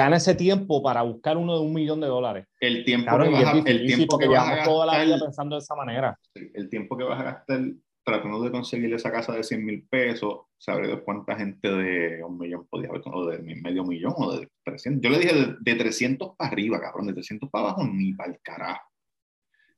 gana 0.00 0.16
ese 0.16 0.34
tiempo 0.34 0.82
para 0.82 1.02
buscar 1.02 1.36
uno 1.36 1.54
de 1.54 1.60
un 1.60 1.72
millón 1.72 2.00
de 2.00 2.06
dólares. 2.06 2.46
El 2.60 2.84
tiempo 2.84 3.18
que 3.18 3.28
vas 3.30 3.44
a, 3.44 3.58
el 3.58 3.86
tiempo 3.86 4.18
que 4.18 4.28
vas 4.28 4.46
a 4.46 4.50
gastar, 4.50 4.66
toda 4.66 4.86
la 4.86 5.04
vida 5.04 5.18
pensando 5.18 5.56
de 5.56 5.60
esa 5.60 5.74
manera. 5.74 6.18
El 6.34 6.68
tiempo 6.68 6.96
que 6.96 7.04
vas 7.04 7.20
a 7.20 7.24
gastar 7.24 7.60
tratando 8.04 8.40
de 8.40 8.52
conseguir 8.52 8.94
esa 8.94 9.10
casa 9.10 9.32
de 9.32 9.42
100 9.42 9.64
mil 9.64 9.82
pesos, 9.88 10.42
sabré 10.56 11.02
cuánta 11.02 11.34
gente 11.34 11.68
de 11.68 12.22
un 12.22 12.38
millón 12.38 12.64
podía 12.68 12.88
haber, 12.88 13.02
o 13.06 13.26
de 13.26 13.38
medio 13.38 13.84
millón 13.84 14.14
o 14.16 14.38
de 14.38 14.48
300. 14.62 15.02
Yo 15.02 15.10
le 15.10 15.18
dije 15.18 15.34
de, 15.34 15.56
de 15.58 15.74
300 15.74 16.36
para 16.36 16.50
arriba, 16.50 16.80
cabrón, 16.80 17.08
de 17.08 17.14
300 17.14 17.50
para 17.50 17.64
abajo 17.64 17.84
ni 17.84 18.14
para 18.14 18.30
el 18.30 18.40
carajo. 18.40 18.88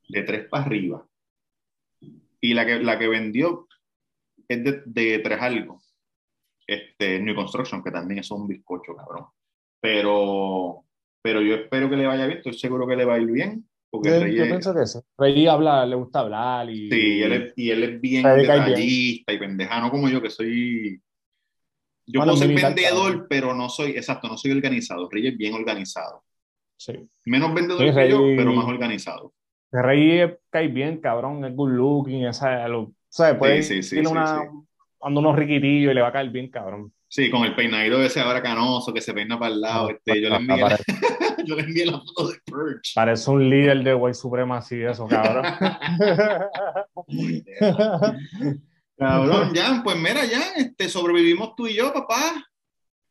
De 0.08 0.22
3 0.22 0.48
para 0.50 0.64
arriba. 0.64 1.06
Y 2.40 2.52
la 2.52 2.66
que, 2.66 2.78
la 2.80 2.98
que 2.98 3.08
vendió 3.08 3.66
es 4.46 4.62
de, 4.62 4.82
de 4.84 5.18
3 5.20 5.40
algo. 5.40 5.80
Este, 6.66 7.20
New 7.20 7.34
Construction, 7.34 7.82
que 7.82 7.90
también 7.90 8.20
es 8.20 8.30
un 8.30 8.46
bizcocho, 8.46 8.94
cabrón. 8.94 9.24
Pero, 9.80 10.84
pero 11.22 11.40
yo 11.42 11.54
espero 11.54 11.88
que 11.88 11.96
le 11.96 12.06
vaya 12.06 12.26
bien, 12.26 12.38
estoy 12.38 12.54
seguro 12.54 12.86
que 12.86 12.96
le 12.96 13.04
va 13.04 13.14
a 13.14 13.18
ir 13.18 13.30
bien. 13.30 13.68
Porque 13.90 14.10
yo, 14.10 14.26
yo 14.26 14.44
pienso 14.44 14.74
que 14.74 14.82
eso. 14.82 15.04
Rey 15.16 15.46
habla, 15.46 15.86
le 15.86 15.96
gusta 15.96 16.20
hablar. 16.20 16.68
Y, 16.68 16.90
sí, 16.90 17.22
él 17.22 17.32
es, 17.32 17.52
y 17.56 17.70
él 17.70 17.82
es 17.84 18.00
bien 18.00 18.22
detallista 18.22 19.32
y 19.32 19.38
pendejano 19.38 19.90
como 19.90 20.08
yo, 20.08 20.20
que 20.20 20.30
soy. 20.30 21.00
Yo 22.06 22.24
no 22.24 22.36
soy 22.36 22.54
vendedor, 22.54 23.26
pero 23.28 23.54
no 23.54 23.68
soy, 23.68 23.92
exacto, 23.92 24.28
no 24.28 24.36
soy 24.36 24.52
organizado. 24.52 25.08
Rey 25.10 25.28
es 25.28 25.36
bien 25.36 25.54
organizado. 25.54 26.22
Sí. 26.76 26.92
Menos 27.24 27.54
vendedor 27.54 27.94
que 27.94 28.10
yo, 28.10 28.22
pero 28.36 28.52
más 28.52 28.66
organizado. 28.66 29.32
Rey 29.70 30.34
cae 30.50 30.68
bien, 30.68 30.98
cabrón, 30.98 31.44
es 31.44 31.54
good 31.54 31.70
looking, 31.70 32.24
esa, 32.24 32.66
lo, 32.68 32.92
¿sabes? 33.08 33.38
Puede, 33.38 33.62
sí, 33.62 33.82
sí, 33.82 33.96
tiene 33.96 34.08
una, 34.08 34.48
ando 35.02 35.20
unos 35.20 35.36
riquitillos 35.36 35.92
y 35.92 35.94
le 35.94 36.00
va 36.00 36.08
a 36.08 36.12
caer 36.12 36.30
bien, 36.30 36.48
cabrón. 36.48 36.92
Sí, 37.10 37.30
con 37.30 37.44
el 37.44 37.56
peinadito 37.56 38.02
ese 38.02 38.20
ahora 38.20 38.42
canoso 38.42 38.92
que 38.92 39.00
se 39.00 39.14
peina 39.14 39.38
para 39.38 39.54
el 39.54 39.62
lado. 39.62 39.88
Este, 39.90 40.20
yo, 40.20 40.28
le 40.28 40.36
envié 40.36 40.58
la, 40.58 40.78
yo 41.46 41.56
le 41.56 41.62
envié 41.62 41.86
la 41.86 42.00
foto 42.00 42.28
de 42.28 42.38
Purge. 42.44 42.92
Parece 42.94 43.30
un 43.30 43.48
líder 43.48 43.82
de 43.82 43.94
White 43.94 44.12
Supremacy, 44.14 44.82
eso, 44.82 45.06
cabrón. 45.06 45.46
cabrón, 48.98 49.54
ya, 49.54 49.80
pues 49.82 49.96
mira, 49.96 50.26
ya, 50.26 50.52
este, 50.56 50.90
sobrevivimos 50.90 51.56
tú 51.56 51.66
y 51.66 51.76
yo, 51.76 51.94
papá. 51.94 52.44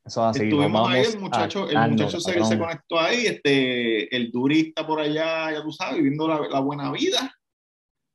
Eso 0.05 0.23
así. 0.23 0.43
Estuvimos 0.43 0.87
ahí, 0.89 1.03
el 1.03 1.19
muchacho, 1.19 1.67
el 1.67 1.89
muchacho 1.89 2.19
se, 2.19 2.45
se, 2.45 2.59
conectó 2.59 2.99
ahí, 2.99 3.25
este, 3.25 4.15
el 4.15 4.31
durista 4.31 4.85
por 4.85 4.99
allá, 4.99 5.51
ya 5.51 5.63
tú 5.63 5.71
sabes, 5.71 5.95
viviendo 5.95 6.27
la, 6.27 6.39
la 6.47 6.59
buena 6.59 6.91
vida. 6.91 7.35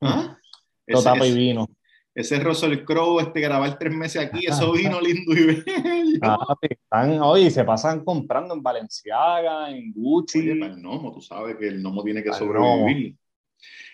¿Ah? 0.01 0.39
Ese, 0.87 1.27
y 1.27 1.35
vino 1.35 1.67
ese 2.15 2.39
Russell 2.41 2.85
Crowe, 2.85 3.21
este 3.21 3.41
grabar 3.41 3.79
tres 3.79 3.95
meses 3.95 4.23
aquí, 4.23 4.47
eso 4.47 4.73
vino 4.73 5.01
lindo 5.01 5.33
y 5.33 5.47
bello. 5.47 6.19
Ah, 6.23 6.57
están, 6.61 7.21
oye, 7.21 7.51
se 7.51 7.65
pasan 7.65 8.05
comprando 8.05 8.55
en 8.55 8.63
Valenciaga, 8.63 9.71
en 9.71 9.93
Gucci. 9.93 10.41
Oye, 10.41 10.57
para 10.57 10.75
el 10.75 10.83
Nomo, 10.83 11.13
tú 11.13 11.21
sabes 11.23 11.57
que 11.57 11.69
el 11.69 11.83
Nomo 11.83 12.05
tiene 12.05 12.23
que 12.23 12.33
sobrevivir. 12.33 13.17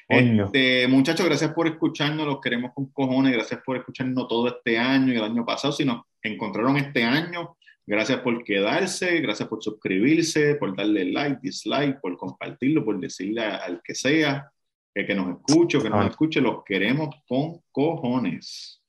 Este, 0.08 0.88
muchachos, 0.88 1.26
gracias 1.26 1.52
por 1.52 1.68
escucharnos, 1.68 2.26
los 2.26 2.40
queremos 2.40 2.72
con 2.74 2.86
cojones, 2.86 3.32
gracias 3.32 3.60
por 3.64 3.76
escucharnos 3.76 4.26
todo 4.26 4.48
este 4.48 4.78
año 4.78 5.12
y 5.12 5.16
el 5.16 5.24
año 5.24 5.44
pasado. 5.44 5.72
Si 5.72 5.84
nos 5.84 6.02
encontraron 6.22 6.76
este 6.78 7.04
año, 7.04 7.56
gracias 7.86 8.20
por 8.20 8.42
quedarse, 8.42 9.20
gracias 9.20 9.48
por 9.48 9.62
suscribirse, 9.62 10.56
por 10.56 10.74
darle 10.74 11.04
like, 11.12 11.40
dislike, 11.42 12.00
por 12.00 12.16
compartirlo, 12.16 12.84
por 12.84 12.98
decirle 12.98 13.42
al 13.42 13.80
que 13.84 13.94
sea 13.94 14.50
que, 14.94 15.14
nos 15.14 15.36
escuche 15.36 15.80
que 15.80 15.90
nos 15.90 16.04
ah. 16.04 16.08
escuche, 16.08 16.40
los 16.40 16.64
queremos 16.64 17.14
con 17.28 17.60
cojones. 17.70 18.82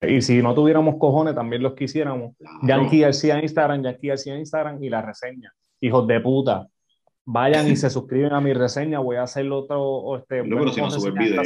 Y 0.00 0.20
si 0.20 0.42
no 0.42 0.54
tuviéramos 0.54 0.96
cojones, 0.98 1.34
también 1.34 1.62
los 1.62 1.74
quisiéramos. 1.74 2.34
Yankee 2.62 3.00
García 3.00 3.36
en 3.38 3.44
Instagram, 3.44 3.82
Yankee 3.82 4.08
García 4.08 4.34
en 4.34 4.40
Instagram 4.40 4.82
y 4.82 4.90
la 4.90 5.02
reseña. 5.02 5.52
Hijos 5.80 6.06
de 6.06 6.20
puta. 6.20 6.66
Vayan 7.24 7.66
y 7.68 7.76
se 7.76 7.90
suscriben 7.90 8.32
a 8.32 8.40
mi 8.40 8.52
reseña. 8.52 8.98
Voy 8.98 9.16
a 9.16 9.22
hacer 9.22 9.50
otro. 9.50 10.16
Este, 10.16 10.42
pero 10.42 10.68
si 10.68 10.80
no 10.80 10.90
sube 10.90 11.12
video, 11.12 11.42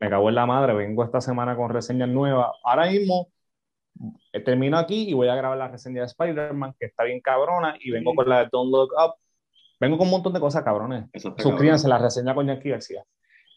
Me 0.00 0.08
cago 0.08 0.28
en 0.28 0.34
la 0.34 0.46
madre. 0.46 0.74
Vengo 0.74 1.04
esta 1.04 1.20
semana 1.20 1.56
con 1.56 1.70
reseñas 1.70 2.08
nuevas. 2.08 2.48
Ahora 2.62 2.88
mismo 2.90 3.28
eh, 4.32 4.40
termino 4.40 4.78
aquí 4.78 5.08
y 5.08 5.12
voy 5.12 5.28
a 5.28 5.34
grabar 5.34 5.58
la 5.58 5.68
reseña 5.68 6.02
de 6.02 6.06
Spider-Man, 6.06 6.74
que 6.78 6.86
está 6.86 7.04
bien 7.04 7.20
cabrona, 7.20 7.76
y 7.80 7.90
vengo 7.90 8.14
con 8.14 8.28
la 8.28 8.44
de 8.44 8.48
Don't 8.52 8.70
Look 8.70 8.90
Up. 8.92 9.14
Vengo 9.78 9.98
con 9.98 10.06
un 10.06 10.12
montón 10.12 10.32
de 10.32 10.40
cosas 10.40 10.62
cabrones. 10.62 11.04
Suscríbanse 11.38 11.86
a 11.86 11.90
la 11.90 11.98
reseña 11.98 12.34
con 12.34 12.46
Jackie 12.46 12.70
García. 12.70 13.02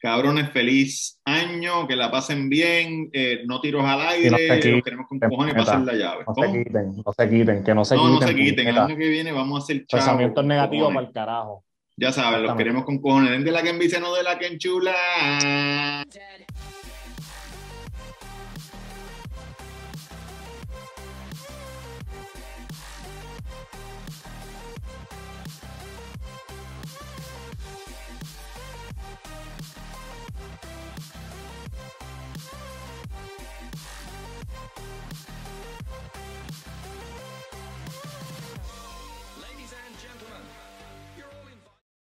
Cabrones, 0.01 0.49
feliz 0.51 1.20
año, 1.26 1.86
que 1.86 1.95
la 1.97 2.09
pasen 2.09 2.47
bien, 2.47 3.09
eh, 3.11 3.41
no 3.45 3.59
tiros 3.59 3.84
al 3.84 3.99
aire, 3.99 4.30
los 4.30 4.84
queremos 4.84 5.07
con 5.07 5.20
cojones 5.20 5.53
y 5.53 5.57
pasen 5.57 5.86
la 5.86 5.93
llave. 5.93 6.24
No 6.26 6.34
se 6.34 6.63
quiten, 6.63 6.95
no 7.05 7.13
se 7.13 7.30
quiten, 7.30 7.63
que 7.65 7.76
no 7.76 7.86
se 7.86 7.95
quiten. 7.95 8.09
No, 8.13 8.20
no 8.20 8.28
se 8.28 8.36
quiten, 8.36 8.67
el 8.70 8.78
año 8.78 8.95
que 8.95 9.09
viene 9.09 9.34
vamos 9.34 9.59
a 9.59 9.63
hacer 9.63 9.86
chavos. 9.86 10.05
Pensamientos 10.05 10.45
negativos 10.45 10.93
para 10.93 11.05
el 11.07 11.13
carajo. 11.13 11.65
Ya 11.97 12.13
saben, 12.13 12.43
los 12.43 12.55
queremos 12.55 12.86
con 12.86 13.01
cojones. 13.01 13.32
Den 13.32 13.43
de 13.43 13.51
la 13.51 13.61
que 13.61 13.72
envicia, 13.72 13.99
no 13.99 14.13
de 14.15 14.24
la 14.24 14.39
que 14.39 14.47
enchula. 14.47 14.95